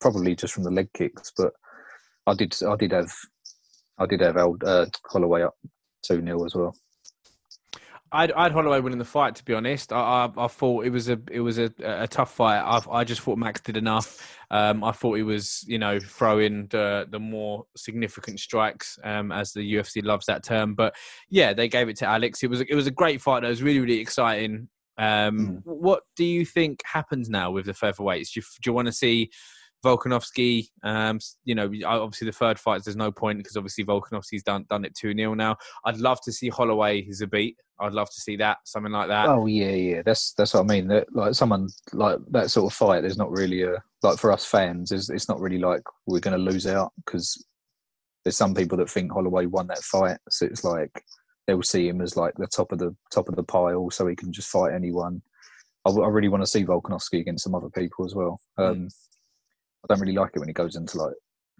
probably 0.00 0.34
just 0.34 0.54
from 0.54 0.64
the 0.64 0.70
leg 0.70 0.88
kicks. 0.94 1.30
But 1.36 1.52
I 2.26 2.34
did, 2.34 2.56
I 2.66 2.76
did 2.76 2.92
have, 2.92 3.12
I 3.98 4.06
did 4.06 4.20
have 4.22 4.36
Al, 4.38 4.56
uh, 4.64 4.86
Holloway 5.10 5.42
up 5.42 5.54
two 6.04 6.22
0 6.24 6.44
as 6.46 6.54
well. 6.54 6.74
I'd, 8.12 8.32
I'd 8.32 8.52
Holloway 8.52 8.80
winning 8.80 8.98
the 8.98 9.04
fight. 9.04 9.34
To 9.36 9.44
be 9.44 9.54
honest, 9.54 9.92
I, 9.92 10.30
I, 10.36 10.44
I 10.44 10.46
thought 10.46 10.84
it 10.84 10.90
was 10.90 11.08
a 11.08 11.18
it 11.30 11.40
was 11.40 11.58
a, 11.58 11.72
a 11.82 12.06
tough 12.06 12.34
fight. 12.34 12.58
I, 12.58 12.80
I 12.90 13.04
just 13.04 13.22
thought 13.22 13.38
Max 13.38 13.60
did 13.60 13.76
enough. 13.76 14.36
Um, 14.50 14.84
I 14.84 14.92
thought 14.92 15.14
he 15.14 15.22
was 15.22 15.64
you 15.66 15.78
know 15.78 15.98
throwing 15.98 16.66
the 16.68 17.06
the 17.10 17.18
more 17.18 17.64
significant 17.76 18.40
strikes, 18.40 18.98
um, 19.02 19.32
as 19.32 19.52
the 19.52 19.74
UFC 19.74 20.04
loves 20.04 20.26
that 20.26 20.44
term. 20.44 20.74
But 20.74 20.94
yeah, 21.30 21.54
they 21.54 21.68
gave 21.68 21.88
it 21.88 21.96
to 21.98 22.06
Alex. 22.06 22.42
It 22.42 22.50
was 22.50 22.60
it 22.60 22.74
was 22.74 22.86
a 22.86 22.92
great 22.92 23.20
fight. 23.20 23.44
It 23.44 23.48
was 23.48 23.62
really 23.62 23.80
really 23.80 24.00
exciting. 24.00 24.68
Um, 24.98 25.62
What 25.64 26.02
do 26.16 26.24
you 26.24 26.44
think 26.44 26.80
happens 26.84 27.30
now 27.30 27.50
with 27.50 27.66
the 27.66 27.72
featherweights? 27.72 28.32
Do 28.32 28.40
you, 28.40 28.42
do 28.62 28.70
you 28.70 28.72
want 28.74 28.86
to 28.86 28.92
see 28.92 29.30
Volkanovski? 29.84 30.68
Um, 30.82 31.18
you 31.44 31.54
know, 31.54 31.70
obviously 31.84 32.26
the 32.26 32.32
third 32.32 32.58
fight 32.58 32.82
there's 32.84 32.96
no 32.96 33.10
point 33.10 33.38
because 33.38 33.56
obviously 33.56 33.84
Volkanovski's 33.84 34.42
done 34.42 34.64
done 34.68 34.84
it 34.84 34.94
two 34.94 35.14
0 35.14 35.34
now. 35.34 35.56
I'd 35.84 35.98
love 35.98 36.20
to 36.22 36.32
see 36.32 36.48
Holloway 36.48 37.06
as 37.08 37.20
a 37.20 37.26
beat. 37.26 37.56
I'd 37.80 37.92
love 37.92 38.08
to 38.08 38.20
see 38.20 38.36
that 38.36 38.58
something 38.64 38.92
like 38.92 39.08
that. 39.08 39.28
Oh 39.28 39.46
yeah, 39.46 39.70
yeah. 39.70 40.02
That's 40.04 40.32
that's 40.34 40.54
what 40.54 40.60
I 40.60 40.66
mean. 40.66 40.88
That 40.88 41.06
like 41.14 41.34
someone 41.34 41.68
like 41.92 42.18
that 42.30 42.50
sort 42.50 42.72
of 42.72 42.76
fight. 42.76 43.00
There's 43.00 43.18
not 43.18 43.30
really 43.30 43.62
a 43.62 43.82
like 44.02 44.18
for 44.18 44.32
us 44.32 44.44
fans. 44.44 44.92
It's, 44.92 45.10
it's 45.10 45.28
not 45.28 45.40
really 45.40 45.58
like 45.58 45.82
we're 46.06 46.20
going 46.20 46.36
to 46.36 46.50
lose 46.50 46.66
out 46.66 46.92
because 47.04 47.44
there's 48.24 48.36
some 48.36 48.54
people 48.54 48.78
that 48.78 48.90
think 48.90 49.12
Holloway 49.12 49.46
won 49.46 49.66
that 49.68 49.82
fight. 49.82 50.18
So 50.30 50.46
it's 50.46 50.64
like 50.64 51.04
they'll 51.46 51.62
see 51.62 51.88
him 51.88 52.00
as 52.00 52.16
like 52.16 52.34
the 52.36 52.46
top 52.46 52.70
of 52.72 52.78
the 52.78 52.94
top 53.12 53.28
of 53.28 53.36
the 53.36 53.42
pile, 53.42 53.90
so 53.90 54.06
he 54.06 54.16
can 54.16 54.32
just 54.32 54.48
fight 54.48 54.74
anyone. 54.74 55.22
I 55.84 55.90
really 55.90 56.28
want 56.28 56.44
to 56.44 56.46
see 56.46 56.64
Volkanovski 56.64 57.20
against 57.20 57.42
some 57.42 57.56
other 57.56 57.68
people 57.68 58.04
as 58.04 58.14
well. 58.14 58.38
Um, 58.56 58.88
I 59.84 59.86
don't 59.94 60.00
really 60.00 60.14
like 60.14 60.30
it 60.34 60.38
when 60.38 60.48
he 60.48 60.54
goes 60.54 60.76
into 60.76 60.96
like 60.98 61.14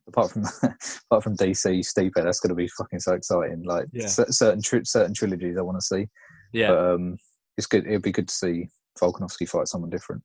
apart 0.08 0.30
from 0.30 0.42
apart 1.10 1.22
from 1.24 1.36
DC 1.36 1.80
Stipe. 1.80 2.12
That's 2.14 2.40
going 2.40 2.50
to 2.50 2.54
be 2.54 2.68
fucking 2.68 3.00
so 3.00 3.14
exciting. 3.14 3.62
Like 3.64 3.86
Yeah. 3.92 4.06
cer- 4.06 4.30
certain 4.30 4.62
certain 4.84 5.14
trilogies 5.14 5.56
I 5.58 5.62
want 5.62 5.78
to 5.78 5.84
see. 5.84 6.06
yeah, 6.52 6.68
But 6.68 6.78
um, 6.94 7.16
it's 7.56 7.66
good. 7.66 7.86
It'd 7.86 8.02
be 8.02 8.12
good 8.12 8.28
to 8.28 8.34
see 8.34 8.68
Volkanovski 9.00 9.48
fight 9.48 9.68
someone 9.68 9.90
different. 9.90 10.22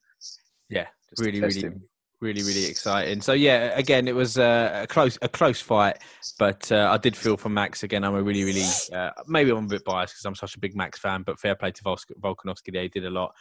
yeah, 0.70 0.88
just 1.10 1.26
really, 1.26 1.40
really, 1.42 1.62
him. 1.62 1.82
really, 2.22 2.44
really 2.44 2.66
exciting. 2.66 3.22
So 3.22 3.34
yeah, 3.34 3.72
again, 3.78 4.08
it 4.08 4.16
was 4.16 4.38
uh, 4.38 4.82
a 4.84 4.88
close, 4.88 5.18
a 5.22 5.30
close 5.30 5.62
fight, 5.62 5.98
but 6.38 6.72
uh, 6.72 6.90
I 6.92 6.98
did 6.98 7.16
feel 7.16 7.38
for 7.38 7.50
Max 7.50 7.84
again. 7.84 8.04
I'm 8.04 8.16
a 8.16 8.22
really, 8.22 8.44
really, 8.44 8.66
uh, 8.94 9.12
maybe 9.28 9.52
I'm 9.52 9.66
a 9.66 9.68
bit 9.68 9.86
biased 9.86 10.14
because 10.16 10.26
I'm 10.26 10.36
such 10.36 10.56
a 10.56 10.60
big 10.60 10.76
Max 10.76 11.00
fan, 11.00 11.24
but 11.24 11.40
fair 11.40 11.56
play 11.56 11.72
to 11.72 11.84
Vol- 11.84 11.98
Volkanovski. 12.22 12.76
He 12.82 12.88
did 12.90 13.06
a 13.06 13.10
lot. 13.10 13.34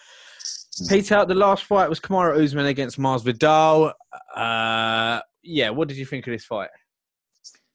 Peter, 0.88 1.24
the 1.24 1.34
last 1.34 1.64
fight 1.64 1.88
was 1.88 2.00
Kamaru 2.00 2.42
Usman 2.42 2.66
against 2.66 2.98
Masvidal. 2.98 3.92
Uh, 4.34 5.20
yeah, 5.42 5.70
what 5.70 5.88
did 5.88 5.96
you 5.96 6.04
think 6.04 6.26
of 6.26 6.32
this 6.32 6.44
fight? 6.44 6.70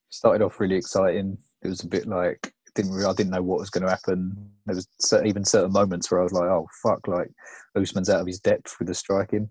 Started 0.09 0.43
off 0.43 0.59
really 0.59 0.75
exciting. 0.75 1.37
It 1.63 1.67
was 1.67 1.83
a 1.83 1.87
bit 1.87 2.07
like 2.07 2.53
didn't 2.75 2.91
really, 2.91 3.05
I 3.05 3.13
didn't 3.13 3.31
know 3.31 3.41
what 3.41 3.59
was 3.59 3.69
going 3.69 3.83
to 3.83 3.89
happen. 3.89 4.51
There 4.65 4.75
was 4.75 4.87
cer- 4.99 5.25
even 5.25 5.43
certain 5.43 5.71
moments 5.71 6.09
where 6.09 6.19
I 6.19 6.23
was 6.23 6.33
like, 6.33 6.43
"Oh 6.43 6.67
fuck!" 6.83 7.07
Like 7.07 7.29
Usman's 7.75 8.09
out 8.09 8.21
of 8.21 8.27
his 8.27 8.39
depth 8.39 8.75
with 8.79 8.87
the 8.87 8.93
striking. 8.93 9.49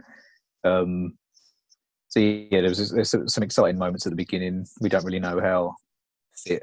Um, 0.64 1.18
so 2.08 2.20
yeah, 2.20 2.60
there 2.60 2.70
was 2.70 3.16
some 3.26 3.42
exciting 3.42 3.78
moments 3.78 4.06
at 4.06 4.10
the 4.10 4.16
beginning. 4.16 4.66
We 4.80 4.88
don't 4.88 5.04
really 5.04 5.20
know 5.20 5.40
how 5.40 5.74
fit 6.36 6.62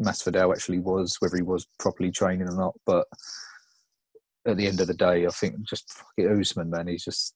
Masvidal 0.00 0.52
actually 0.52 0.78
was, 0.78 1.16
whether 1.20 1.36
he 1.36 1.42
was 1.42 1.66
properly 1.78 2.10
training 2.10 2.48
or 2.48 2.56
not. 2.56 2.74
But 2.86 3.06
at 4.48 4.56
the 4.56 4.66
end 4.66 4.80
of 4.80 4.86
the 4.86 4.94
day, 4.94 5.26
I 5.26 5.30
think 5.30 5.62
just 5.62 5.92
fuck 5.92 6.08
it, 6.16 6.30
Usman, 6.30 6.70
man, 6.70 6.88
he's 6.88 7.04
just 7.04 7.34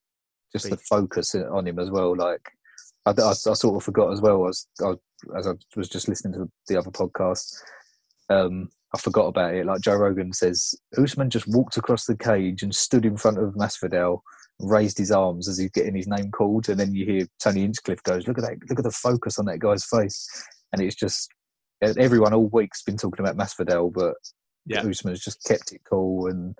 just 0.52 0.68
the 0.68 0.76
focus 0.76 1.34
on 1.34 1.66
him 1.66 1.78
as 1.78 1.90
well. 1.90 2.16
Like 2.16 2.50
I, 3.06 3.10
I, 3.10 3.30
I 3.30 3.32
sort 3.32 3.76
of 3.76 3.82
forgot 3.82 4.12
as 4.12 4.20
well 4.20 4.48
as 4.48 4.66
I, 4.84 4.92
as 5.36 5.46
I 5.46 5.52
was 5.76 5.88
just 5.88 6.08
listening 6.08 6.34
to 6.34 6.50
the 6.68 6.78
other 6.78 6.90
podcast. 6.90 7.54
Um, 8.28 8.68
I 8.94 8.98
forgot 8.98 9.26
about 9.26 9.54
it. 9.54 9.64
Like 9.66 9.80
Joe 9.80 9.96
Rogan 9.96 10.32
says, 10.32 10.74
Usman 10.98 11.30
just 11.30 11.48
walked 11.48 11.76
across 11.78 12.04
the 12.04 12.16
cage 12.16 12.62
and 12.62 12.74
stood 12.74 13.06
in 13.06 13.16
front 13.16 13.38
of 13.38 13.54
Masvidal, 13.54 14.20
raised 14.60 14.98
his 14.98 15.10
arms 15.10 15.48
as 15.48 15.56
he's 15.58 15.70
getting 15.70 15.94
his 15.94 16.06
name 16.06 16.30
called, 16.30 16.68
and 16.68 16.78
then 16.78 16.94
you 16.94 17.06
hear 17.06 17.26
Tony 17.40 17.62
Hinchcliffe 17.62 18.02
goes, 18.02 18.28
"Look 18.28 18.38
at 18.38 18.44
that! 18.44 18.58
Look 18.68 18.78
at 18.78 18.84
the 18.84 18.90
focus 18.90 19.38
on 19.38 19.46
that 19.46 19.60
guy's 19.60 19.84
face." 19.84 20.28
And 20.72 20.82
it's 20.82 20.96
just 20.96 21.30
everyone 21.82 22.32
all 22.34 22.48
week's 22.52 22.82
been 22.82 22.96
talking 22.96 23.24
about 23.24 23.36
Masvidal, 23.36 23.92
but 23.92 24.14
Yeah. 24.66 24.82
Usman's 24.82 25.24
just 25.24 25.42
kept 25.44 25.72
it 25.72 25.80
cool 25.88 26.28
and. 26.28 26.56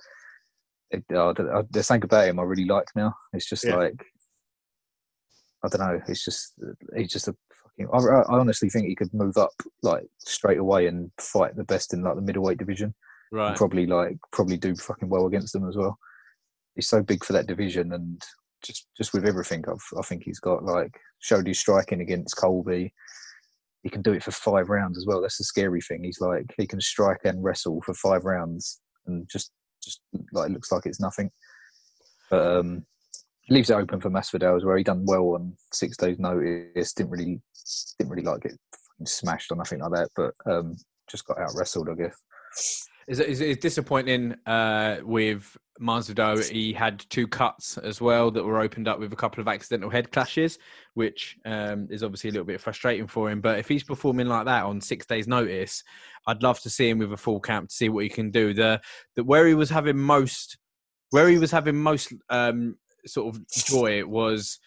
It, 0.93 1.05
uh, 1.17 1.63
there's 1.71 1.87
something 1.87 2.05
about 2.05 2.29
him 2.29 2.39
I 2.39 2.43
really 2.43 2.67
like 2.67 2.89
now. 2.95 3.15
It's 3.33 3.49
just 3.49 3.65
Yeah. 3.65 3.77
like 3.77 4.05
I 5.65 5.69
don't 5.69 5.81
know. 5.81 6.01
It's 6.09 6.25
just 6.25 6.55
he's 6.97 7.13
just 7.13 7.29
a 7.29 7.37
fucking. 7.63 7.89
I 7.93 8.23
honestly 8.29 8.69
think 8.69 8.87
he 8.87 8.95
could 8.97 9.15
move 9.15 9.37
up 9.37 9.53
like 9.83 10.07
straight 10.19 10.59
away 10.59 10.87
and 10.89 11.11
fight 11.19 11.57
the 11.57 11.65
best 11.65 11.95
in 11.95 12.03
like 12.03 12.17
the 12.17 12.23
middleweight 12.23 12.59
division. 12.59 12.95
Right. 13.31 13.49
And 13.49 13.57
probably 13.57 13.87
like 13.87 14.19
probably 14.33 14.57
do 14.57 14.75
fucking 14.75 15.09
well 15.09 15.27
against 15.27 15.53
them 15.53 15.69
as 15.69 15.77
well. 15.77 15.99
He's 16.75 16.89
so 16.89 17.03
big 17.03 17.25
for 17.25 17.33
that 17.35 17.47
division, 17.47 17.93
and 17.93 18.23
just 18.63 18.89
just 18.97 19.15
with 19.15 19.25
everything, 19.27 19.65
I've, 19.69 19.99
I 19.99 20.03
think 20.03 20.25
he's 20.25 20.41
got 20.41 20.65
like 20.65 20.99
showed 21.21 21.47
his 21.47 21.59
striking 21.59 22.01
against 22.01 22.37
Colby. 22.37 22.93
He 23.83 23.89
can 23.91 24.03
do 24.03 24.13
it 24.13 24.23
for 24.23 24.31
five 24.33 24.69
rounds 24.69 24.99
as 24.99 25.07
well. 25.07 25.21
That's 25.23 25.39
the 25.39 25.45
scary 25.45 25.81
thing. 25.81 26.05
He's 26.05 26.21
like 26.21 26.53
he 26.59 26.67
can 26.67 26.81
strike 26.81 27.21
and 27.25 27.43
wrestle 27.43 27.81
for 27.83 27.95
five 27.95 28.25
rounds, 28.25 28.81
and 29.07 29.29
just 29.31 29.53
just 29.83 30.01
like 30.33 30.51
looks 30.51 30.73
like 30.73 30.87
it's 30.87 31.01
nothing. 31.01 31.31
But 32.31 32.59
um, 32.59 32.85
leaves 33.49 33.71
it 33.71 33.75
open 33.75 34.01
for 34.01 34.11
Masvidal 34.11 34.65
where 34.65 34.77
he 34.77 34.85
done 34.85 35.05
well 35.07 35.35
on 35.35 35.57
six 35.73 35.97
days' 35.97 36.19
notice. 36.19 36.93
Didn't 36.93 37.11
really 37.11 37.41
didn't 37.99 38.11
really 38.11 38.23
like 38.23 38.43
get 38.43 38.59
smashed 39.05 39.51
or 39.51 39.57
nothing 39.57 39.81
like 39.81 39.93
that, 39.93 40.11
but 40.17 40.35
um, 40.51 40.77
just 41.11 41.27
got 41.27 41.39
out 41.39 41.53
wrestled, 41.55 41.89
I 41.89 41.95
guess. 41.95 42.89
Is 43.09 43.19
it, 43.19 43.29
is 43.29 43.41
it 43.41 43.61
disappointing 43.61 44.35
uh, 44.47 44.99
with 45.03 45.57
Masvidal? 45.81 46.49
He 46.49 46.73
had 46.73 47.05
two 47.09 47.27
cuts 47.27 47.79
as 47.79 48.01
well 48.01 48.31
that 48.31 48.45
were 48.45 48.61
opened 48.61 48.89
up 48.89 48.99
with 48.99 49.13
a 49.13 49.17
couple 49.17 49.41
of 49.41 49.49
accidental 49.49 49.91
head 49.91 50.13
clashes, 50.13 50.59
which 50.95 51.37
um, 51.45 51.89
is 51.91 52.03
obviously 52.03 52.31
a 52.31 52.33
little 52.33 52.47
bit 52.47 52.61
frustrating 52.61 53.07
for 53.07 53.31
him. 53.31 53.41
But 53.41 53.59
if 53.59 53.69
he's 53.69 53.83
performing 53.83 54.29
like 54.29 54.45
that 54.47 54.65
on 54.65 54.81
six 54.81 55.07
days' 55.07 55.29
notice, 55.29 55.83
I'd 56.27 56.43
love 56.43 56.61
to 56.61 56.71
see 56.71 56.89
him 56.89 56.99
with 56.99 57.13
a 57.13 57.17
full 57.17 57.41
camp 57.41 57.71
to 57.71 57.75
see 57.75 57.89
what 57.89 58.05
he 58.05 58.11
can 58.11 58.31
do. 58.31 58.55
The, 58.55 58.81
the 59.17 59.25
where 59.25 59.47
he 59.47 59.55
was 59.55 59.71
having 59.71 59.99
most, 59.99 60.59
where 61.11 61.29
he 61.29 61.39
was 61.39 61.51
having 61.51 61.77
most 61.77 62.13
um, 62.31 62.77
sort 63.07 63.35
of 63.35 63.49
joy 63.49 64.05
was 64.05 64.59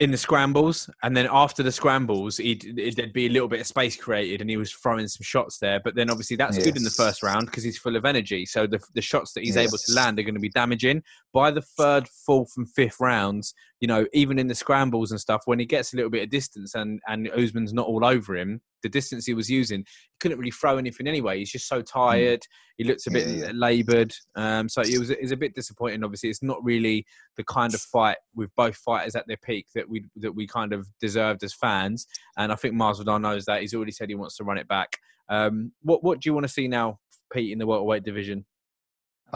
in 0.00 0.10
the 0.10 0.16
scrambles, 0.16 0.90
and 1.02 1.16
then 1.16 1.28
after 1.30 1.62
the 1.62 1.72
scrambles, 1.72 2.36
he'd, 2.36 2.94
there'd 2.96 3.12
be 3.12 3.26
a 3.26 3.30
little 3.30 3.48
bit 3.48 3.60
of 3.60 3.66
space 3.66 3.96
created, 3.96 4.40
and 4.40 4.50
he 4.50 4.56
was 4.56 4.72
throwing 4.72 5.08
some 5.08 5.22
shots 5.22 5.58
there. 5.58 5.80
But 5.80 5.94
then, 5.94 6.10
obviously, 6.10 6.36
that's 6.36 6.58
good 6.58 6.76
in 6.76 6.84
the 6.84 6.90
first 6.90 7.22
round 7.22 7.46
because 7.46 7.64
he's 7.64 7.78
full 7.78 7.96
of 7.96 8.04
energy. 8.04 8.46
So 8.46 8.66
the 8.66 8.80
the 8.94 9.02
shots 9.02 9.32
that 9.32 9.44
he's 9.44 9.56
able 9.56 9.78
to 9.78 9.92
land 9.92 10.18
are 10.18 10.22
going 10.22 10.34
to 10.34 10.40
be 10.40 10.48
damaging. 10.48 11.02
By 11.32 11.50
the 11.50 11.62
third, 11.62 12.08
fourth, 12.08 12.52
and 12.56 12.68
fifth 12.68 13.00
rounds, 13.00 13.54
you 13.80 13.88
know, 13.88 14.06
even 14.12 14.38
in 14.38 14.46
the 14.46 14.54
scrambles 14.54 15.10
and 15.10 15.20
stuff, 15.20 15.42
when 15.44 15.58
he 15.58 15.66
gets 15.66 15.92
a 15.92 15.96
little 15.96 16.10
bit 16.10 16.22
of 16.22 16.30
distance 16.30 16.74
and 16.74 17.00
and 17.06 17.28
Usman's 17.30 17.72
not 17.72 17.86
all 17.86 18.04
over 18.04 18.36
him, 18.36 18.60
the 18.82 18.88
distance 18.88 19.26
he 19.26 19.34
was 19.34 19.50
using, 19.50 19.80
he 19.80 20.16
couldn't 20.20 20.38
really 20.38 20.50
throw 20.50 20.78
anything 20.78 21.06
anyway. 21.06 21.38
He's 21.38 21.52
just 21.52 21.68
so 21.68 21.82
mm. 21.82 21.86
tired. 21.86 22.42
He 22.78 22.84
looks 22.84 23.06
a 23.06 23.10
bit 23.10 23.26
yeah, 23.26 23.46
yeah. 23.46 23.52
laboured. 23.54 24.14
Um, 24.34 24.68
so 24.68 24.82
it 24.82 24.98
was, 24.98 25.10
it 25.10 25.20
was 25.20 25.32
a 25.32 25.36
bit 25.36 25.54
disappointing. 25.54 26.04
Obviously, 26.04 26.30
it's 26.30 26.42
not 26.42 26.62
really 26.64 27.06
the 27.36 27.44
kind 27.44 27.74
of 27.74 27.80
fight 27.80 28.18
with 28.34 28.50
both 28.56 28.76
fighters 28.76 29.14
at 29.14 29.26
their 29.26 29.38
peak 29.38 29.66
that 29.74 29.88
we 29.88 30.04
that 30.16 30.34
we 30.34 30.46
kind 30.46 30.72
of 30.72 30.86
deserved 31.00 31.42
as 31.42 31.54
fans. 31.54 32.06
And 32.38 32.52
I 32.52 32.54
think 32.54 32.74
Masvidal 32.74 33.20
knows 33.20 33.44
that. 33.44 33.60
He's 33.60 33.74
already 33.74 33.92
said 33.92 34.08
he 34.08 34.14
wants 34.14 34.36
to 34.36 34.44
run 34.44 34.58
it 34.58 34.68
back. 34.68 34.96
Um, 35.28 35.72
what 35.82 36.02
what 36.02 36.20
do 36.20 36.28
you 36.28 36.34
want 36.34 36.44
to 36.44 36.52
see 36.52 36.68
now, 36.68 36.98
Pete, 37.32 37.52
in 37.52 37.58
the 37.58 37.66
welterweight 37.66 38.04
division? 38.04 38.46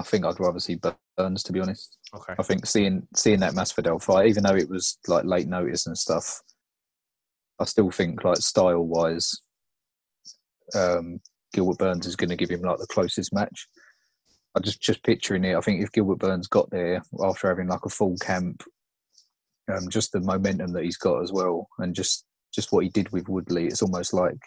I 0.00 0.02
think 0.02 0.24
I'd 0.24 0.40
rather 0.40 0.58
see 0.58 0.78
Burns, 1.16 1.42
to 1.42 1.52
be 1.52 1.60
honest. 1.60 1.98
Okay. 2.14 2.34
I 2.38 2.42
think 2.42 2.64
seeing 2.64 3.06
seeing 3.14 3.40
that 3.40 3.52
Masvidal 3.52 4.02
fight, 4.02 4.28
even 4.28 4.42
though 4.42 4.56
it 4.56 4.70
was 4.70 4.98
like 5.06 5.26
late 5.26 5.46
notice 5.46 5.86
and 5.86 5.96
stuff, 5.96 6.40
I 7.58 7.66
still 7.66 7.90
think 7.90 8.24
like 8.24 8.38
style 8.38 8.86
wise, 8.86 9.30
um, 10.74 11.20
Gilbert 11.52 11.76
Burns 11.76 12.06
is 12.06 12.16
going 12.16 12.30
to 12.30 12.36
give 12.36 12.48
him 12.48 12.62
like 12.62 12.78
the 12.78 12.86
closest 12.86 13.34
match. 13.34 13.68
I 14.56 14.60
just 14.60 14.80
just 14.80 15.04
picturing 15.04 15.44
it. 15.44 15.54
I 15.54 15.60
think 15.60 15.82
if 15.82 15.92
Gilbert 15.92 16.18
Burns 16.18 16.48
got 16.48 16.70
there 16.70 17.02
after 17.22 17.48
having 17.48 17.68
like 17.68 17.84
a 17.84 17.90
full 17.90 18.16
camp, 18.16 18.64
um, 19.70 19.90
just 19.90 20.12
the 20.12 20.20
momentum 20.20 20.72
that 20.72 20.84
he's 20.84 20.96
got 20.96 21.22
as 21.22 21.30
well, 21.30 21.68
and 21.78 21.94
just 21.94 22.24
just 22.54 22.72
what 22.72 22.84
he 22.84 22.88
did 22.90 23.12
with 23.12 23.28
Woodley, 23.28 23.66
it's 23.66 23.82
almost 23.82 24.14
like 24.14 24.40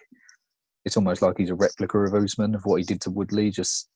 it's 0.84 0.98
almost 0.98 1.22
like 1.22 1.38
he's 1.38 1.52
a 1.52 1.56
replica 1.56 2.00
of 2.00 2.16
Usman 2.16 2.56
of 2.56 2.66
what 2.66 2.78
he 2.78 2.84
did 2.84 3.02
to 3.02 3.12
Woodley. 3.12 3.52
Just 3.52 3.90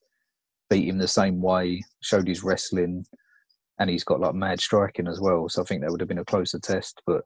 beat 0.69 0.87
him 0.87 0.97
the 0.97 1.07
same 1.07 1.41
way, 1.41 1.83
showed 2.01 2.27
his 2.27 2.43
wrestling, 2.43 3.05
and 3.79 3.89
he's 3.89 4.03
got 4.03 4.19
like 4.19 4.35
mad 4.35 4.59
striking 4.59 5.07
as 5.07 5.19
well. 5.19 5.47
So 5.49 5.61
I 5.61 5.65
think 5.65 5.81
that 5.81 5.91
would 5.91 6.01
have 6.01 6.09
been 6.09 6.17
a 6.19 6.25
closer 6.25 6.59
test. 6.59 7.01
But 7.05 7.21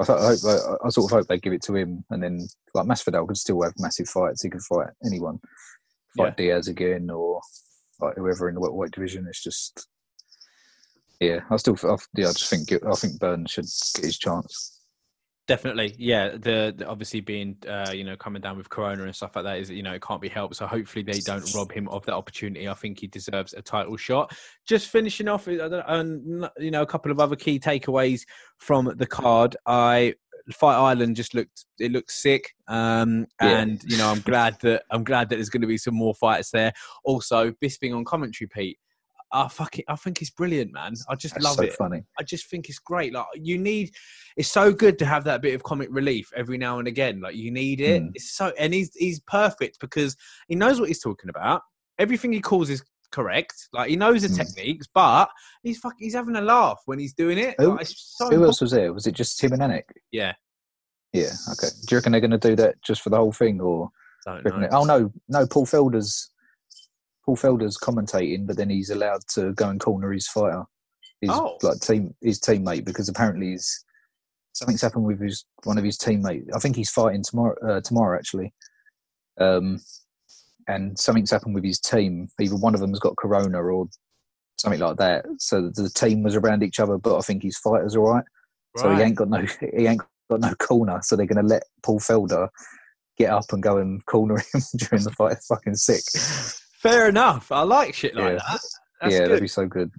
I, 0.00 0.04
thought, 0.04 0.18
I, 0.20 0.26
hope, 0.26 0.38
I, 0.44 0.86
I, 0.86 0.88
sort 0.90 1.10
of 1.10 1.16
hope 1.16 1.28
they 1.28 1.38
give 1.38 1.52
it 1.52 1.62
to 1.64 1.76
him, 1.76 2.04
and 2.10 2.22
then 2.22 2.46
like 2.74 2.86
Masvidal 2.86 3.26
could 3.26 3.36
still 3.36 3.62
have 3.62 3.74
massive 3.78 4.08
fights. 4.08 4.42
He 4.42 4.50
could 4.50 4.62
fight 4.62 4.88
anyone, 5.04 5.38
fight 6.16 6.34
yeah. 6.38 6.52
Diaz 6.52 6.68
again, 6.68 7.10
or 7.10 7.40
like 8.00 8.16
whoever 8.16 8.48
in 8.48 8.54
the 8.54 8.60
weight 8.60 8.92
division. 8.92 9.26
It's 9.28 9.42
just, 9.42 9.88
yeah, 11.20 11.40
I 11.50 11.56
still, 11.56 11.76
I, 11.84 11.96
yeah, 12.14 12.28
I 12.28 12.32
just 12.32 12.50
think 12.50 12.72
I 12.72 12.94
think 12.94 13.18
Burns 13.18 13.50
should 13.50 13.66
get 13.94 14.04
his 14.04 14.18
chance. 14.18 14.77
Definitely, 15.48 15.96
yeah. 15.98 16.32
The, 16.32 16.74
the, 16.76 16.86
obviously 16.86 17.20
being 17.20 17.56
uh, 17.66 17.90
you 17.90 18.04
know 18.04 18.16
coming 18.18 18.42
down 18.42 18.58
with 18.58 18.68
Corona 18.68 19.04
and 19.04 19.16
stuff 19.16 19.34
like 19.34 19.46
that 19.46 19.58
is 19.58 19.70
you 19.70 19.82
know 19.82 19.94
it 19.94 20.02
can't 20.02 20.20
be 20.20 20.28
helped. 20.28 20.56
So 20.56 20.66
hopefully 20.66 21.02
they 21.02 21.20
don't 21.20 21.54
rob 21.54 21.72
him 21.72 21.88
of 21.88 22.04
that 22.04 22.12
opportunity. 22.12 22.68
I 22.68 22.74
think 22.74 23.00
he 23.00 23.06
deserves 23.06 23.54
a 23.54 23.62
title 23.62 23.96
shot. 23.96 24.36
Just 24.66 24.88
finishing 24.88 25.26
off, 25.26 25.46
and 25.46 26.50
you 26.58 26.70
know 26.70 26.82
a 26.82 26.86
couple 26.86 27.10
of 27.10 27.18
other 27.18 27.34
key 27.34 27.58
takeaways 27.58 28.26
from 28.58 28.92
the 28.98 29.06
card. 29.06 29.56
I 29.64 30.16
Fight 30.52 30.76
Island 30.76 31.16
just 31.16 31.32
looked 31.32 31.64
it 31.78 31.92
looked 31.92 32.12
sick, 32.12 32.54
um, 32.66 33.26
yeah. 33.40 33.58
and 33.58 33.82
you 33.84 33.96
know 33.96 34.10
I'm 34.10 34.20
glad 34.20 34.60
that 34.60 34.82
I'm 34.90 35.02
glad 35.02 35.30
that 35.30 35.36
there's 35.36 35.48
going 35.48 35.62
to 35.62 35.66
be 35.66 35.78
some 35.78 35.94
more 35.94 36.14
fights 36.14 36.50
there. 36.50 36.74
Also, 37.04 37.52
Bisping 37.52 37.96
on 37.96 38.04
commentary, 38.04 38.48
Pete. 38.48 38.78
I 39.32 39.48
fucking 39.48 39.84
I 39.88 39.96
think 39.96 40.20
it's 40.22 40.30
brilliant, 40.30 40.72
man. 40.72 40.94
I 41.08 41.14
just 41.14 41.34
That's 41.34 41.44
love 41.44 41.56
so 41.56 41.62
it. 41.62 41.72
Funny. 41.74 42.02
I 42.18 42.22
just 42.22 42.48
think 42.48 42.68
it's 42.68 42.78
great. 42.78 43.12
Like 43.12 43.26
you 43.34 43.58
need, 43.58 43.90
it's 44.36 44.48
so 44.48 44.72
good 44.72 44.98
to 45.00 45.04
have 45.04 45.24
that 45.24 45.42
bit 45.42 45.54
of 45.54 45.62
comic 45.62 45.88
relief 45.90 46.30
every 46.34 46.58
now 46.58 46.78
and 46.78 46.88
again. 46.88 47.20
Like 47.20 47.36
you 47.36 47.50
need 47.50 47.80
it. 47.80 48.02
Mm. 48.02 48.10
It's 48.14 48.34
so, 48.34 48.52
and 48.58 48.72
he's 48.72 48.94
he's 48.94 49.20
perfect 49.20 49.80
because 49.80 50.16
he 50.48 50.54
knows 50.54 50.80
what 50.80 50.88
he's 50.88 51.02
talking 51.02 51.30
about. 51.30 51.62
Everything 51.98 52.32
he 52.32 52.40
calls 52.40 52.70
is 52.70 52.82
correct. 53.12 53.68
Like 53.72 53.90
he 53.90 53.96
knows 53.96 54.22
the 54.22 54.28
mm. 54.28 54.36
techniques, 54.36 54.86
but 54.92 55.28
he's 55.62 55.78
fucking 55.78 55.98
he's 56.00 56.14
having 56.14 56.36
a 56.36 56.40
laugh 56.40 56.80
when 56.86 56.98
he's 56.98 57.14
doing 57.14 57.38
it. 57.38 57.54
Who, 57.58 57.76
like, 57.76 57.86
so 57.88 58.30
who 58.30 58.44
else 58.44 58.60
was 58.60 58.70
there? 58.70 58.92
Was 58.92 59.06
it 59.06 59.12
just 59.12 59.38
Tim 59.38 59.52
and 59.52 59.62
Anik? 59.62 59.84
Yeah. 60.10 60.32
Yeah. 61.12 61.32
Okay. 61.52 61.68
Do 61.86 61.94
you 61.94 61.98
reckon 61.98 62.12
they're 62.12 62.20
going 62.20 62.30
to 62.30 62.38
do 62.38 62.56
that 62.56 62.82
just 62.82 63.02
for 63.02 63.10
the 63.10 63.16
whole 63.16 63.32
thing, 63.32 63.60
or? 63.60 63.90
Oh 64.26 64.84
no, 64.84 65.10
no. 65.28 65.46
Paul 65.46 65.64
Felder's 65.64 66.30
Paul 67.28 67.36
Felder's 67.36 67.76
commentating, 67.76 68.46
but 68.46 68.56
then 68.56 68.70
he's 68.70 68.88
allowed 68.88 69.20
to 69.34 69.52
go 69.52 69.68
and 69.68 69.78
corner 69.78 70.10
his 70.12 70.26
fighter, 70.26 70.64
his 71.20 71.28
oh. 71.30 71.58
like 71.62 71.78
team, 71.78 72.14
his 72.22 72.40
teammate, 72.40 72.86
because 72.86 73.10
apparently 73.10 73.50
he's 73.50 73.84
something's 74.54 74.80
happened 74.80 75.04
with 75.04 75.20
his 75.20 75.44
one 75.64 75.76
of 75.76 75.84
his 75.84 75.98
teammates. 75.98 76.48
I 76.56 76.58
think 76.58 76.74
he's 76.74 76.88
fighting 76.88 77.22
tomorrow. 77.22 77.54
Uh, 77.62 77.82
tomorrow, 77.82 78.16
actually, 78.18 78.54
um, 79.38 79.78
and 80.68 80.98
something's 80.98 81.30
happened 81.30 81.54
with 81.54 81.64
his 81.64 81.78
team. 81.78 82.28
Either 82.40 82.56
one 82.56 82.72
of 82.72 82.80
them's 82.80 82.98
got 82.98 83.18
corona 83.18 83.62
or 83.62 83.88
something 84.56 84.80
like 84.80 84.96
that. 84.96 85.26
So 85.36 85.68
the 85.68 85.90
team 85.90 86.22
was 86.22 86.34
around 86.34 86.62
each 86.62 86.80
other, 86.80 86.96
but 86.96 87.18
I 87.18 87.20
think 87.20 87.42
his 87.42 87.58
fighter's 87.58 87.94
all 87.94 88.10
right. 88.10 88.24
right. 88.76 88.82
So 88.82 88.94
he 88.96 89.02
ain't 89.02 89.16
got 89.16 89.28
no 89.28 89.44
he 89.76 89.86
ain't 89.86 90.00
got 90.30 90.40
no 90.40 90.54
corner. 90.54 91.00
So 91.02 91.14
they're 91.14 91.26
going 91.26 91.44
to 91.44 91.46
let 91.46 91.64
Paul 91.82 92.00
Felder 92.00 92.48
get 93.18 93.28
up 93.28 93.52
and 93.52 93.62
go 93.62 93.76
and 93.76 94.02
corner 94.06 94.38
him 94.54 94.62
during 94.78 95.04
the 95.04 95.10
fight. 95.10 95.32
It's 95.32 95.46
fucking 95.48 95.74
sick. 95.74 96.04
Fair 96.78 97.08
enough. 97.08 97.50
I 97.50 97.62
like 97.62 97.94
shit 97.94 98.14
like 98.14 98.34
yeah. 98.34 98.38
that. 98.48 98.60
That's 99.00 99.12
yeah, 99.12 99.18
good. 99.20 99.28
that'd 99.30 99.40
be 99.42 99.48
so 99.48 99.66
good. 99.66 99.90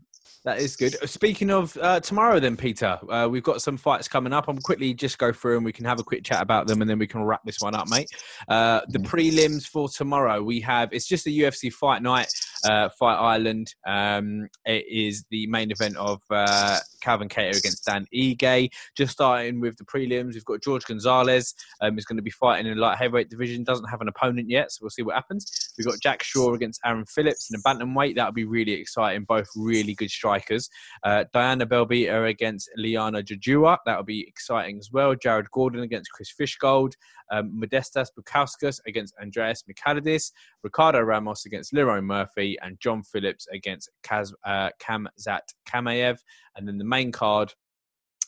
That 0.45 0.59
is 0.59 0.77
good. 0.77 0.95
Speaking 1.09 1.51
of 1.51 1.77
uh, 1.81 1.99
tomorrow, 1.99 2.39
then 2.39 2.55
Peter, 2.55 2.97
uh, 3.09 3.27
we've 3.29 3.43
got 3.43 3.61
some 3.61 3.75
fights 3.75 4.07
coming 4.07 4.31
up. 4.31 4.47
I'm 4.47 4.57
quickly 4.59 4.93
just 4.93 5.17
go 5.17 5.33
through 5.33 5.57
and 5.57 5.65
we 5.65 5.73
can 5.73 5.83
have 5.83 5.99
a 5.99 6.03
quick 6.03 6.23
chat 6.23 6.41
about 6.41 6.65
them, 6.65 6.81
and 6.81 6.89
then 6.89 6.97
we 6.97 7.07
can 7.07 7.23
wrap 7.23 7.41
this 7.43 7.57
one 7.59 7.75
up, 7.75 7.89
mate. 7.89 8.09
Uh, 8.47 8.79
the 8.87 8.99
mm-hmm. 8.99 9.07
prelims 9.13 9.67
for 9.67 9.89
tomorrow, 9.89 10.41
we 10.41 10.61
have 10.61 10.93
it's 10.93 11.07
just 11.07 11.27
a 11.27 11.29
UFC 11.29 11.71
fight 11.71 12.01
night, 12.01 12.31
uh, 12.65 12.89
Fight 12.89 13.15
Island. 13.15 13.73
Um, 13.87 14.47
it 14.65 14.85
is 14.89 15.25
the 15.29 15.47
main 15.47 15.71
event 15.71 15.97
of 15.97 16.21
uh, 16.29 16.79
Calvin 17.01 17.29
Kattar 17.29 17.57
against 17.57 17.85
Dan 17.85 18.05
Ige. 18.13 18.69
Just 18.95 19.13
starting 19.13 19.59
with 19.59 19.77
the 19.77 19.85
prelims, 19.85 20.33
we've 20.33 20.45
got 20.45 20.61
George 20.61 20.85
Gonzalez. 20.85 21.53
Um, 21.81 21.97
is 21.97 22.05
going 22.05 22.17
to 22.17 22.23
be 22.23 22.31
fighting 22.31 22.67
in 22.67 22.75
the 22.75 22.81
light 22.81 22.97
heavyweight 22.97 23.29
division. 23.29 23.63
Doesn't 23.63 23.89
have 23.89 24.01
an 24.01 24.07
opponent 24.07 24.49
yet, 24.49 24.71
so 24.71 24.79
we'll 24.81 24.89
see 24.89 25.03
what 25.03 25.15
happens. 25.15 25.73
We've 25.77 25.87
got 25.87 25.99
Jack 26.01 26.23
Shore 26.23 26.55
against 26.55 26.81
Aaron 26.85 27.05
Phillips 27.05 27.49
in 27.51 27.59
a 27.59 27.63
bantamweight. 27.63 28.15
That'll 28.15 28.31
be 28.31 28.45
really 28.45 28.73
exciting. 28.73 29.25
Both 29.25 29.47
really 29.55 29.93
good 29.95 30.09
strikers. 30.09 30.69
Uh, 31.03 31.25
Diana 31.33 31.65
Belbita 31.65 32.29
against 32.29 32.69
Liana 32.75 33.23
Jojua. 33.23 33.77
That'll 33.85 34.03
be 34.03 34.27
exciting 34.27 34.77
as 34.77 34.89
well. 34.91 35.15
Jared 35.15 35.51
Gordon 35.51 35.81
against 35.81 36.11
Chris 36.11 36.33
Fishgold. 36.39 36.93
Um, 37.31 37.61
Modestas 37.61 38.07
Bukauskas 38.17 38.79
against 38.87 39.13
Andreas 39.21 39.63
Michailidis. 39.69 40.31
Ricardo 40.63 41.01
Ramos 41.01 41.45
against 41.45 41.73
Lerone 41.73 42.03
Murphy. 42.03 42.48
And 42.61 42.79
John 42.79 43.03
Phillips 43.03 43.47
against 43.51 43.89
Kaz, 44.03 44.33
uh, 44.45 44.69
Khamzat 44.81 45.41
Chimaev. 45.67 46.19
And 46.55 46.67
then 46.67 46.77
the 46.77 46.85
main 46.85 47.11
card 47.11 47.53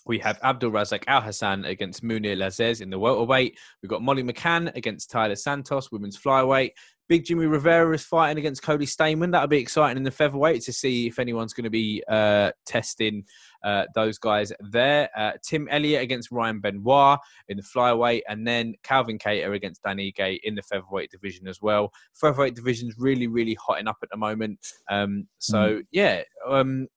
we 0.05 0.19
have 0.19 0.39
Abdul 0.43 0.71
Razak 0.71 1.05
Alhassan 1.05 1.67
against 1.67 2.03
Mounir 2.03 2.35
Lazzez 2.35 2.81
in 2.81 2.89
the 2.89 2.97
welterweight. 2.97 3.57
We've 3.81 3.89
got 3.89 4.01
Molly 4.01 4.23
McCann 4.23 4.75
against 4.75 5.11
Taila 5.11 5.37
Santos, 5.37 5.91
women's 5.91 6.17
flyweight. 6.17 6.71
Big 7.11 7.25
Jimmie 7.25 7.45
Rivera 7.45 7.93
is 7.93 8.05
fighting 8.05 8.37
against 8.37 8.63
Cody 8.63 8.85
Stamann. 8.85 9.33
That'll 9.33 9.49
be 9.49 9.57
exciting 9.57 9.97
in 9.97 10.03
the 10.03 10.11
featherweight 10.11 10.61
to 10.61 10.71
see 10.71 11.07
if 11.07 11.19
anyone's 11.19 11.51
going 11.51 11.65
to 11.65 11.69
be 11.69 12.01
uh, 12.07 12.53
testing 12.65 13.25
uh, 13.65 13.83
those 13.93 14.17
guys 14.17 14.53
there. 14.61 15.09
Uh, 15.13 15.33
Tim 15.43 15.67
Elliott 15.69 16.03
against 16.03 16.31
Ryan 16.31 16.61
Benoit 16.61 17.19
in 17.49 17.57
the 17.57 17.63
flyweight, 17.63 18.21
and 18.29 18.47
then 18.47 18.75
Calvin 18.83 19.19
Kattar 19.19 19.53
against 19.53 19.83
Dan 19.83 19.97
Ige 19.97 20.39
in 20.43 20.55
the 20.55 20.61
featherweight 20.61 21.11
division 21.11 21.49
as 21.49 21.61
well. 21.61 21.91
Featherweight 22.13 22.55
division's 22.55 22.95
really, 22.97 23.27
really 23.27 23.57
hotting 23.61 23.89
up 23.89 23.97
at 24.01 24.07
the 24.09 24.15
moment. 24.15 24.59
Um, 24.89 25.27
so 25.39 25.57
mm. 25.57 25.83
yeah. 25.91 26.21
Um, 26.49 26.87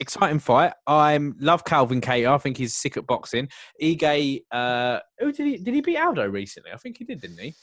exciting 0.00 0.40
fight. 0.40 0.72
I 0.88 1.16
love 1.38 1.64
Calvin 1.64 2.00
Kattar. 2.00 2.34
I 2.34 2.38
think 2.38 2.56
he's 2.56 2.74
sick 2.74 2.96
at 2.96 3.06
boxing. 3.06 3.48
Ige, 3.80 4.40
uh, 4.50 4.98
who 5.20 5.30
did 5.30 5.46
he 5.46 5.58
did 5.58 5.74
he 5.74 5.80
beat 5.80 5.98
Aldo 5.98 6.26
recently? 6.26 6.72
I 6.72 6.76
think 6.76 6.98
he 6.98 7.04
did, 7.04 7.20
didn't 7.20 7.38
he? 7.38 7.54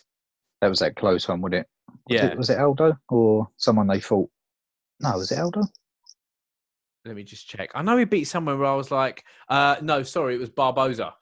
That 0.61 0.69
was 0.69 0.79
that 0.79 0.95
close 0.95 1.27
one, 1.27 1.41
wouldn't 1.41 1.65
it? 1.65 1.67
Was 2.09 2.15
yeah. 2.15 2.25
It, 2.27 2.37
was 2.37 2.49
it 2.49 2.59
Aldo 2.59 2.97
or 3.09 3.49
someone 3.57 3.87
they 3.87 3.99
fought? 3.99 4.29
No, 4.99 5.17
was 5.17 5.31
it 5.31 5.39
Aldo? 5.39 5.61
Let 7.05 7.15
me 7.15 7.23
just 7.23 7.47
check. 7.47 7.71
I 7.73 7.81
know 7.81 7.97
he 7.97 8.05
beat 8.05 8.25
someone 8.25 8.59
where 8.59 8.69
I 8.69 8.75
was 8.75 8.91
like, 8.91 9.23
uh, 9.49 9.77
no, 9.81 10.03
sorry, 10.03 10.35
it 10.35 10.39
was 10.39 10.49
Barboza. 10.49 11.13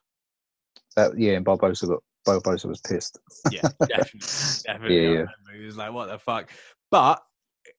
That, 0.95 1.17
yeah, 1.17 1.33
and 1.33 1.45
Barboza 1.45 1.87
got 1.87 2.03
Barboza 2.25 2.67
was 2.67 2.81
pissed. 2.81 3.19
yeah, 3.51 3.61
definitely, 3.79 4.19
definitely. 4.65 5.03
Yeah, 5.03 5.11
yeah. 5.11 5.25
He 5.57 5.65
was 5.65 5.77
like, 5.77 5.93
"What 5.93 6.07
the 6.07 6.19
fuck?" 6.19 6.49
But 6.91 7.21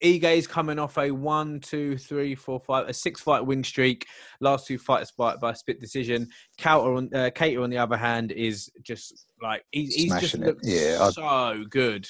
Ige's 0.03 0.47
coming 0.47 0.79
off 0.79 0.97
a 0.99 1.11
one, 1.11 1.61
two, 1.61 1.99
three, 1.99 2.35
four, 2.35 2.61
five, 2.61 2.89
a 2.89 2.93
six 2.93 3.21
fight 3.21 3.45
win 3.45 3.63
streak. 3.63 4.07
Last 4.41 4.67
two 4.67 4.79
fights 4.79 5.13
by, 5.13 5.37
by 5.37 5.53
split 5.53 5.81
decision. 5.81 6.29
Counter 6.59 6.95
on, 6.95 7.11
uh, 7.15 7.31
Kattar, 7.35 7.63
on 7.63 7.71
the 7.71 7.79
other 7.79 7.97
hand, 7.97 8.33
is 8.33 8.71
just 8.83 9.27
like 9.43 9.65
he's, 9.71 9.95
he's 9.95 10.21
just 10.21 10.35
it. 10.37 10.57
yeah, 10.63 11.11
so 11.11 11.23
I'd, 11.23 11.71
good. 11.71 12.09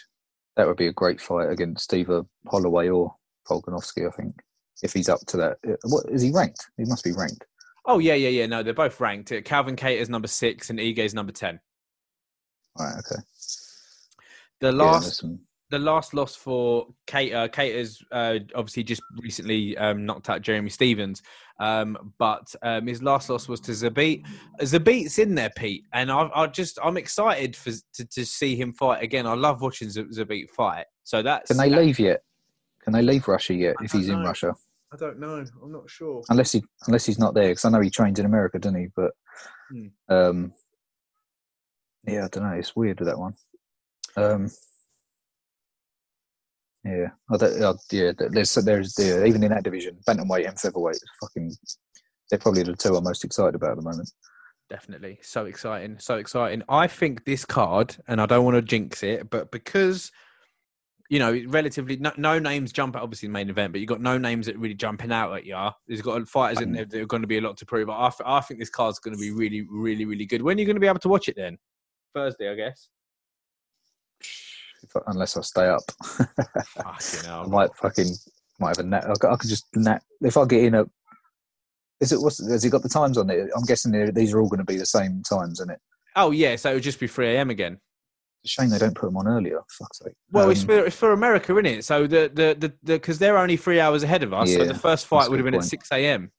That 0.56 0.66
would 0.66 0.76
be 0.76 0.88
a 0.88 0.92
great 0.92 1.20
fight 1.20 1.50
against 1.50 1.92
either 1.94 2.22
Holloway 2.48 2.88
or 2.88 3.14
Volkanovski, 3.48 4.06
I 4.06 4.10
think, 4.10 4.34
if 4.82 4.92
he's 4.92 5.08
up 5.08 5.20
to 5.28 5.36
that. 5.36 5.58
What 5.84 6.06
is 6.10 6.22
he 6.22 6.30
ranked? 6.32 6.66
He 6.76 6.84
must 6.84 7.04
be 7.04 7.12
ranked. 7.12 7.44
Oh 7.86 7.98
yeah, 7.98 8.14
yeah, 8.14 8.28
yeah. 8.28 8.46
No, 8.46 8.62
they're 8.62 8.74
both 8.74 9.00
ranked. 9.00 9.32
Calvin 9.44 9.76
Kattar 9.76 9.96
is 9.98 10.08
number 10.10 10.28
six 10.28 10.70
and 10.70 10.78
Ige's 10.78 11.14
number 11.14 11.32
ten. 11.32 11.60
All 12.76 12.86
right. 12.86 12.98
Okay. 12.98 13.22
The 14.60 14.72
last. 14.72 15.22
Yeah, 15.22 15.30
the 15.70 15.78
last 15.78 16.14
loss 16.14 16.34
for 16.34 16.88
Kate, 17.06 17.32
uh, 17.32 17.48
Kate 17.48 17.76
has 17.76 18.00
uh, 18.10 18.38
obviously 18.54 18.82
just 18.82 19.02
recently 19.18 19.76
um, 19.78 20.04
knocked 20.04 20.28
out 20.28 20.42
Jeremy 20.42 20.68
Stephens, 20.68 21.22
um, 21.60 22.12
but 22.18 22.54
um, 22.62 22.86
his 22.86 23.02
last 23.02 23.30
loss 23.30 23.48
was 23.48 23.60
to 23.60 23.72
Zabit. 23.72 24.24
Zabit's 24.60 25.18
in 25.18 25.34
there, 25.34 25.50
Pete, 25.56 25.84
and 25.92 26.10
I, 26.10 26.28
I 26.34 26.46
just 26.48 26.78
I'm 26.82 26.96
excited 26.96 27.54
for 27.54 27.72
to, 27.94 28.04
to, 28.04 28.26
see 28.26 28.56
him 28.56 28.72
fight 28.72 29.02
again. 29.02 29.26
I 29.26 29.34
love 29.34 29.62
watching 29.62 29.88
Zabit 29.88 30.50
fight. 30.50 30.86
So 31.04 31.22
that's 31.22 31.48
can 31.48 31.56
they 31.56 31.70
leave 31.70 31.98
yet? 31.98 32.22
Can 32.82 32.92
they 32.92 33.02
leave 33.02 33.28
Russia 33.28 33.54
yet 33.54 33.76
if 33.80 33.92
he's 33.92 34.08
know. 34.08 34.18
in 34.18 34.24
Russia? 34.24 34.54
I 34.92 34.96
don't 34.96 35.20
know. 35.20 35.44
I'm 35.62 35.72
not 35.72 35.88
sure. 35.88 36.22
Unless 36.28 36.52
he 36.52 36.64
unless 36.88 37.06
he's 37.06 37.18
not 37.18 37.34
there, 37.34 37.48
because 37.48 37.64
I 37.64 37.70
know 37.70 37.80
he 37.80 37.90
trained 37.90 38.18
in 38.18 38.26
America, 38.26 38.58
doesn't 38.58 38.80
he? 38.80 38.88
But 38.94 39.12
hmm. 39.70 39.86
um, 40.08 40.52
yeah, 42.06 42.24
I 42.24 42.28
don't 42.28 42.42
know. 42.42 42.56
It's 42.56 42.74
weird 42.74 42.98
with 42.98 43.08
that 43.08 43.18
one. 43.18 43.34
Um, 44.16 44.50
yeah, 46.84 47.08
oh, 47.30 47.36
that, 47.36 47.62
oh, 47.62 47.76
yeah. 47.92 48.12
There's 48.30 48.54
there's 48.54 48.94
yeah, 48.98 49.24
even 49.24 49.42
in 49.42 49.50
that 49.50 49.64
division, 49.64 49.98
bantamweight 50.06 50.48
and 50.48 50.58
featherweight, 50.58 50.98
fucking, 51.20 51.52
they're 52.30 52.38
probably 52.38 52.62
the 52.62 52.74
two 52.74 52.96
I'm 52.96 53.04
most 53.04 53.24
excited 53.24 53.54
about 53.54 53.72
at 53.72 53.76
the 53.76 53.82
moment. 53.82 54.10
Definitely, 54.70 55.18
so 55.22 55.46
exciting, 55.46 55.98
so 55.98 56.16
exciting. 56.16 56.62
I 56.68 56.86
think 56.86 57.24
this 57.24 57.44
card, 57.44 57.96
and 58.08 58.20
I 58.20 58.26
don't 58.26 58.44
want 58.44 58.54
to 58.54 58.62
jinx 58.62 59.02
it, 59.02 59.28
but 59.28 59.50
because 59.50 60.10
you 61.10 61.18
know, 61.18 61.42
relatively 61.48 61.96
no, 61.96 62.12
no, 62.16 62.38
names 62.38 62.72
jump 62.72 62.94
out. 62.94 63.02
Obviously, 63.02 63.26
the 63.26 63.32
main 63.32 63.50
event, 63.50 63.72
but 63.72 63.80
you've 63.80 63.88
got 63.88 64.00
no 64.00 64.16
names 64.16 64.46
that 64.46 64.56
really 64.56 64.74
jumping 64.74 65.10
out 65.10 65.34
at 65.34 65.44
you. 65.44 65.56
There's 65.88 66.02
got 66.02 66.26
fighters 66.28 66.62
in 66.62 66.72
there 66.72 66.84
that 66.84 67.00
are 67.00 67.06
going 67.06 67.22
to 67.22 67.26
be 67.26 67.38
a 67.38 67.40
lot 67.40 67.56
to 67.58 67.66
prove. 67.66 67.90
I, 67.90 68.12
I 68.24 68.40
think 68.40 68.60
this 68.60 68.70
card's 68.70 69.00
going 69.00 69.16
to 69.16 69.20
be 69.20 69.32
really, 69.32 69.66
really, 69.68 70.04
really 70.04 70.24
good. 70.24 70.40
When 70.40 70.56
are 70.56 70.60
you 70.60 70.66
going 70.66 70.76
to 70.76 70.80
be 70.80 70.86
able 70.86 71.00
to 71.00 71.08
watch 71.08 71.28
it 71.28 71.34
then? 71.36 71.58
Thursday, 72.14 72.48
I 72.48 72.54
guess 72.54 72.88
if, 74.82 75.02
unless 75.06 75.36
I 75.36 75.40
stay 75.42 75.68
up. 75.68 75.82
I 76.84 77.46
might 77.46 77.74
fucking 77.76 78.14
might 78.58 78.76
have 78.76 78.84
a 78.84 78.88
net. 78.88 79.04
I 79.04 79.14
could, 79.14 79.30
I 79.30 79.36
could 79.36 79.50
just 79.50 79.66
net 79.74 80.02
if 80.20 80.36
I 80.36 80.44
get 80.44 80.64
in 80.64 80.74
a. 80.74 80.84
Is 82.00 82.12
it 82.12 82.20
what's 82.20 82.46
has 82.46 82.62
he 82.62 82.70
got 82.70 82.82
the 82.82 82.88
times 82.88 83.18
on 83.18 83.28
it? 83.30 83.50
I'm 83.56 83.64
guessing 83.64 83.92
these 84.14 84.32
are 84.32 84.40
all 84.40 84.48
going 84.48 84.58
to 84.58 84.64
be 84.64 84.76
the 84.76 84.86
same 84.86 85.22
times, 85.22 85.60
isn't 85.60 85.70
it? 85.70 85.80
Oh 86.16 86.30
yeah, 86.30 86.56
so 86.56 86.70
it 86.70 86.74
would 86.74 86.82
just 86.82 87.00
be 87.00 87.06
three 87.06 87.34
a.m. 87.34 87.50
again. 87.50 87.78
It's 88.42 88.58
a 88.58 88.62
shame 88.62 88.70
they 88.70 88.78
don't 88.78 88.94
put 88.94 89.06
them 89.06 89.18
on 89.18 89.28
earlier. 89.28 89.60
Fuck's 89.78 89.98
sake. 89.98 90.14
Well, 90.30 90.46
um, 90.46 90.50
it's, 90.50 90.64
for, 90.64 90.86
it's 90.86 90.96
for 90.96 91.12
America, 91.12 91.52
isn't 91.52 91.66
it? 91.66 91.84
So 91.84 92.06
the 92.06 92.30
the 92.32 92.56
the 92.58 92.94
because 92.94 93.18
the, 93.18 93.26
they're 93.26 93.38
only 93.38 93.56
three 93.56 93.80
hours 93.80 94.02
ahead 94.02 94.22
of 94.22 94.32
us. 94.32 94.50
Yeah, 94.50 94.58
so 94.58 94.64
the 94.66 94.74
first 94.74 95.06
fight 95.06 95.28
would 95.28 95.38
have 95.38 95.44
been 95.44 95.54
point. 95.54 95.64
at 95.64 95.70
six 95.70 95.88
a.m. 95.92 96.30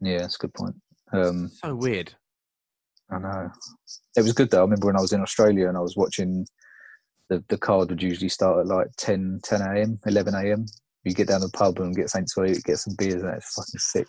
Yeah, 0.00 0.18
that's 0.18 0.36
a 0.36 0.38
good 0.38 0.54
point. 0.54 0.76
Um, 1.12 1.50
so 1.62 1.74
weird. 1.74 2.14
I 3.10 3.18
know. 3.18 3.50
It 4.16 4.22
was 4.22 4.32
good 4.32 4.50
though. 4.50 4.58
I 4.58 4.62
remember 4.62 4.86
when 4.86 4.96
I 4.96 5.00
was 5.00 5.12
in 5.12 5.20
Australia 5.20 5.68
and 5.68 5.76
I 5.76 5.80
was 5.80 5.96
watching 5.96 6.46
the, 7.28 7.44
the 7.48 7.58
card 7.58 7.90
would 7.90 8.02
usually 8.02 8.28
start 8.28 8.60
at 8.60 8.66
like 8.66 8.88
10, 8.98 9.40
10 9.42 9.60
a.m., 9.60 9.98
11 10.06 10.34
a.m. 10.34 10.66
You 11.04 11.14
get 11.14 11.28
down 11.28 11.40
to 11.40 11.46
the 11.46 11.52
pub 11.52 11.78
and 11.78 11.94
get 11.94 12.10
something 12.10 12.26
to 12.34 12.52
eat, 12.52 12.64
get 12.64 12.78
some 12.78 12.94
beers, 12.98 13.22
and 13.22 13.34
it's 13.34 13.54
fucking 13.54 13.78
sick. 13.78 14.08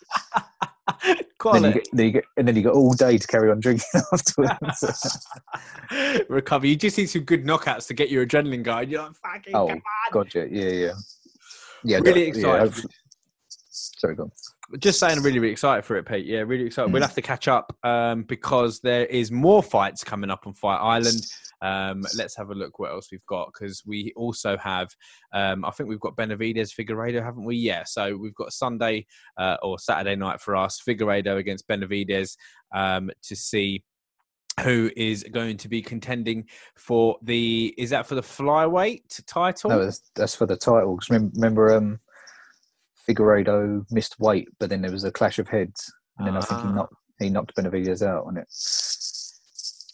then 1.54 1.64
you, 1.64 1.74
get, 1.74 1.88
then 1.94 2.06
you 2.06 2.12
get, 2.12 2.24
and 2.38 2.48
then 2.48 2.56
you 2.56 2.64
got 2.64 2.74
all 2.74 2.94
day 2.94 3.18
to 3.18 3.28
carry 3.28 3.52
on 3.52 3.60
drinking 3.60 3.86
afterwards. 4.14 5.28
Recover. 6.30 6.66
You 6.66 6.76
just 6.76 6.98
need 6.98 7.08
some 7.08 7.24
good 7.24 7.46
knockouts 7.46 7.88
to 7.88 7.94
get 7.94 8.10
your 8.10 8.26
adrenaline 8.26 8.64
going. 8.64 8.90
You're 8.90 9.04
like, 9.04 9.16
fucking 9.16 9.56
oh, 9.56 9.68
come 9.68 9.78
on. 9.78 10.12
Gotcha. 10.12 10.48
Yeah, 10.50 10.70
yeah. 10.70 10.94
Yeah, 11.84 12.00
really 12.00 12.24
excited. 12.24 12.76
Yeah, 12.76 12.84
Sorry, 13.70 14.16
go 14.16 14.24
on. 14.24 14.32
Just 14.80 15.00
saying, 15.00 15.18
I'm 15.18 15.24
really, 15.24 15.40
really 15.40 15.52
excited 15.52 15.86
for 15.86 15.96
it, 15.96 16.06
Pete. 16.06 16.26
Yeah, 16.26 16.40
really 16.40 16.66
excited. 16.66 16.90
Mm. 16.90 16.94
We'll 16.94 17.02
have 17.02 17.16
to 17.16 17.22
catch 17.22 17.48
up 17.48 17.76
um, 17.84 18.24
because 18.24 18.80
there 18.82 19.06
is 19.06 19.32
more 19.32 19.64
fights 19.64 20.04
coming 20.04 20.30
up 20.30 20.46
on 20.46 20.54
Fight 20.54 20.78
Island. 20.78 21.26
Um, 21.62 22.06
let's 22.16 22.36
have 22.38 22.50
a 22.50 22.54
look 22.54 22.78
what 22.78 22.92
else 22.92 23.08
we've 23.12 23.26
got 23.26 23.52
because 23.54 23.84
we 23.86 24.14
also 24.16 24.58
have, 24.58 24.90
um, 25.34 25.66
I 25.66 25.72
think 25.72 25.90
we've 25.90 26.00
got 26.00 26.16
Benavidez 26.16 26.74
Figueiredo, 26.78 27.24
haven't 27.24 27.46
we? 27.46 27.56
Yeah. 27.56 27.84
So 27.86 28.16
we've 28.16 28.36
got 28.36 28.54
Sunday 28.54 29.06
uh, 29.38 29.58
or 29.64 29.80
Saturday 29.80 30.16
night 30.16 30.42
for 30.42 30.56
us, 30.56 30.82
Figueiredo 30.86 31.38
against 31.38 31.68
Benavidez 31.68 32.36
um, 32.76 33.10
to 33.24 33.36
see 33.36 33.84
who 34.62 34.90
is 34.98 35.24
going 35.32 35.58
to 35.58 35.70
be 35.70 35.82
contending 35.82 36.46
for 36.76 37.18
the 37.22 37.74
is 37.78 37.92
that 37.92 38.08
for 38.08 38.16
the 38.16 38.22
flyweight 38.22 39.24
title 39.28 39.70
no 39.70 39.86
that's, 39.86 40.02
that's 40.16 40.36
for 40.36 40.48
the 40.48 40.58
title 40.58 40.98
remember, 41.10 41.32
remember 41.36 41.76
um 41.76 42.00
Figueiredo 43.08 43.86
missed 43.92 44.20
weight 44.20 44.48
but 44.60 44.70
then 44.70 44.82
there 44.82 44.92
was 44.92 45.04
a 45.04 45.12
clash 45.12 45.40
of 45.40 45.48
heads 45.48 45.92
and 46.18 46.28
then 46.28 46.36
i 46.36 46.42
think 46.42 46.62
he 46.62 46.68
ah. 46.68 46.72
knocked 46.72 46.94
he 47.20 47.30
knocked 47.30 47.56
benavidez 47.56 48.06
out 48.06 48.26
on 48.26 48.38
it 48.38 48.48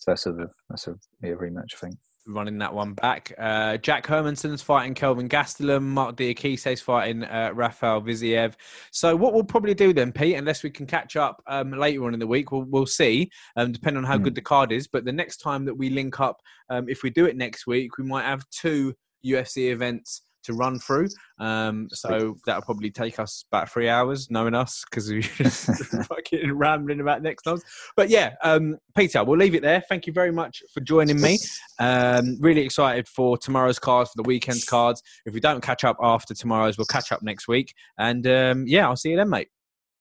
So 0.03 0.11
that's 0.11 0.25
a 0.25 0.49
that's 0.69 0.87
a, 0.87 0.91
a 1.23 1.27
rematch 1.27 1.75
thing. 1.75 1.97
Running 2.27 2.57
that 2.59 2.73
one 2.73 2.93
back. 2.93 3.33
Uh, 3.37 3.77
Jack 3.77 4.05
Hermansson's 4.05 4.61
fighting 4.61 4.93
Kelvin 4.93 5.29
Gastelum. 5.29 5.83
Marc 5.83 6.15
Diakiese's 6.15 6.81
fighting 6.81 7.23
uh, 7.23 7.51
Rafael 7.53 8.01
Fiziev. 8.01 8.53
So 8.91 9.15
what 9.15 9.33
we'll 9.33 9.43
probably 9.43 9.73
do 9.73 9.91
then, 9.93 10.13
Pete, 10.13 10.37
unless 10.37 10.63
we 10.63 10.69
can 10.69 10.85
catch 10.85 11.17
up 11.17 11.41
um, 11.47 11.71
later 11.71 12.05
on 12.05 12.13
in 12.13 12.21
the 12.21 12.27
week, 12.27 12.51
we'll, 12.53 12.63
we'll 12.63 12.85
see, 12.85 13.29
um, 13.57 13.73
depending 13.73 13.97
on 13.97 14.09
how 14.09 14.17
mm. 14.17 14.23
good 14.23 14.35
the 14.35 14.41
card 14.41 14.71
is. 14.71 14.87
But 14.87 15.03
the 15.03 15.11
next 15.11 15.37
time 15.37 15.65
that 15.65 15.75
we 15.75 15.89
link 15.89 16.21
up, 16.21 16.39
um, 16.69 16.87
if 16.87 17.03
we 17.03 17.09
do 17.09 17.25
it 17.25 17.35
next 17.35 17.67
week, 17.67 17.97
we 17.97 18.05
might 18.05 18.23
have 18.23 18.49
two 18.51 18.93
UFC 19.25 19.71
events 19.71 20.21
to 20.43 20.53
run 20.53 20.79
through. 20.79 21.07
Um, 21.39 21.87
so 21.91 22.35
that'll 22.45 22.61
probably 22.61 22.91
take 22.91 23.19
us 23.19 23.45
about 23.51 23.69
three 23.69 23.89
hours, 23.89 24.29
knowing 24.29 24.53
us, 24.53 24.83
because 24.89 25.09
we're 25.09 25.23
fucking 26.03 26.51
rambling 26.53 27.01
about 27.01 27.21
next 27.21 27.43
times. 27.43 27.63
But 27.95 28.09
yeah, 28.09 28.35
um, 28.43 28.77
Peter, 28.95 29.23
we'll 29.23 29.39
leave 29.39 29.55
it 29.55 29.61
there. 29.61 29.83
Thank 29.89 30.07
you 30.07 30.13
very 30.13 30.31
much 30.31 30.61
for 30.73 30.81
joining 30.81 31.19
me. 31.19 31.39
Um, 31.79 32.37
really 32.39 32.61
excited 32.61 33.07
for 33.07 33.37
tomorrow's 33.37 33.79
cards, 33.79 34.11
for 34.11 34.21
the 34.21 34.27
weekend's 34.27 34.65
cards. 34.65 35.01
If 35.25 35.33
we 35.33 35.39
don't 35.39 35.61
catch 35.61 35.83
up 35.83 35.97
after 36.01 36.33
tomorrow's, 36.33 36.77
we'll 36.77 36.85
catch 36.85 37.11
up 37.11 37.23
next 37.23 37.47
week. 37.47 37.73
And 37.97 38.25
um, 38.27 38.65
yeah, 38.67 38.87
I'll 38.87 38.95
see 38.95 39.11
you 39.11 39.17
then, 39.17 39.29
mate. 39.29 39.49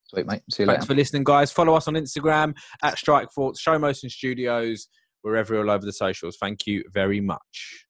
Sweet, 0.05 0.27
mate. 0.27 0.41
See 0.51 0.63
you 0.63 0.67
Thanks 0.67 0.81
later. 0.81 0.93
for 0.93 0.95
listening, 0.95 1.23
guys. 1.23 1.51
Follow 1.51 1.73
us 1.73 1.87
on 1.87 1.95
Instagram 1.95 2.55
at 2.83 2.97
Strikeforce, 2.97 3.59
Show 3.59 3.79
Motion 3.79 4.09
Studios. 4.09 4.87
We're 5.23 5.37
everywhere 5.37 5.65
all 5.65 5.71
over 5.71 5.85
the 5.85 5.93
socials. 5.93 6.37
Thank 6.39 6.67
you 6.67 6.83
very 6.93 7.19
much. 7.19 7.87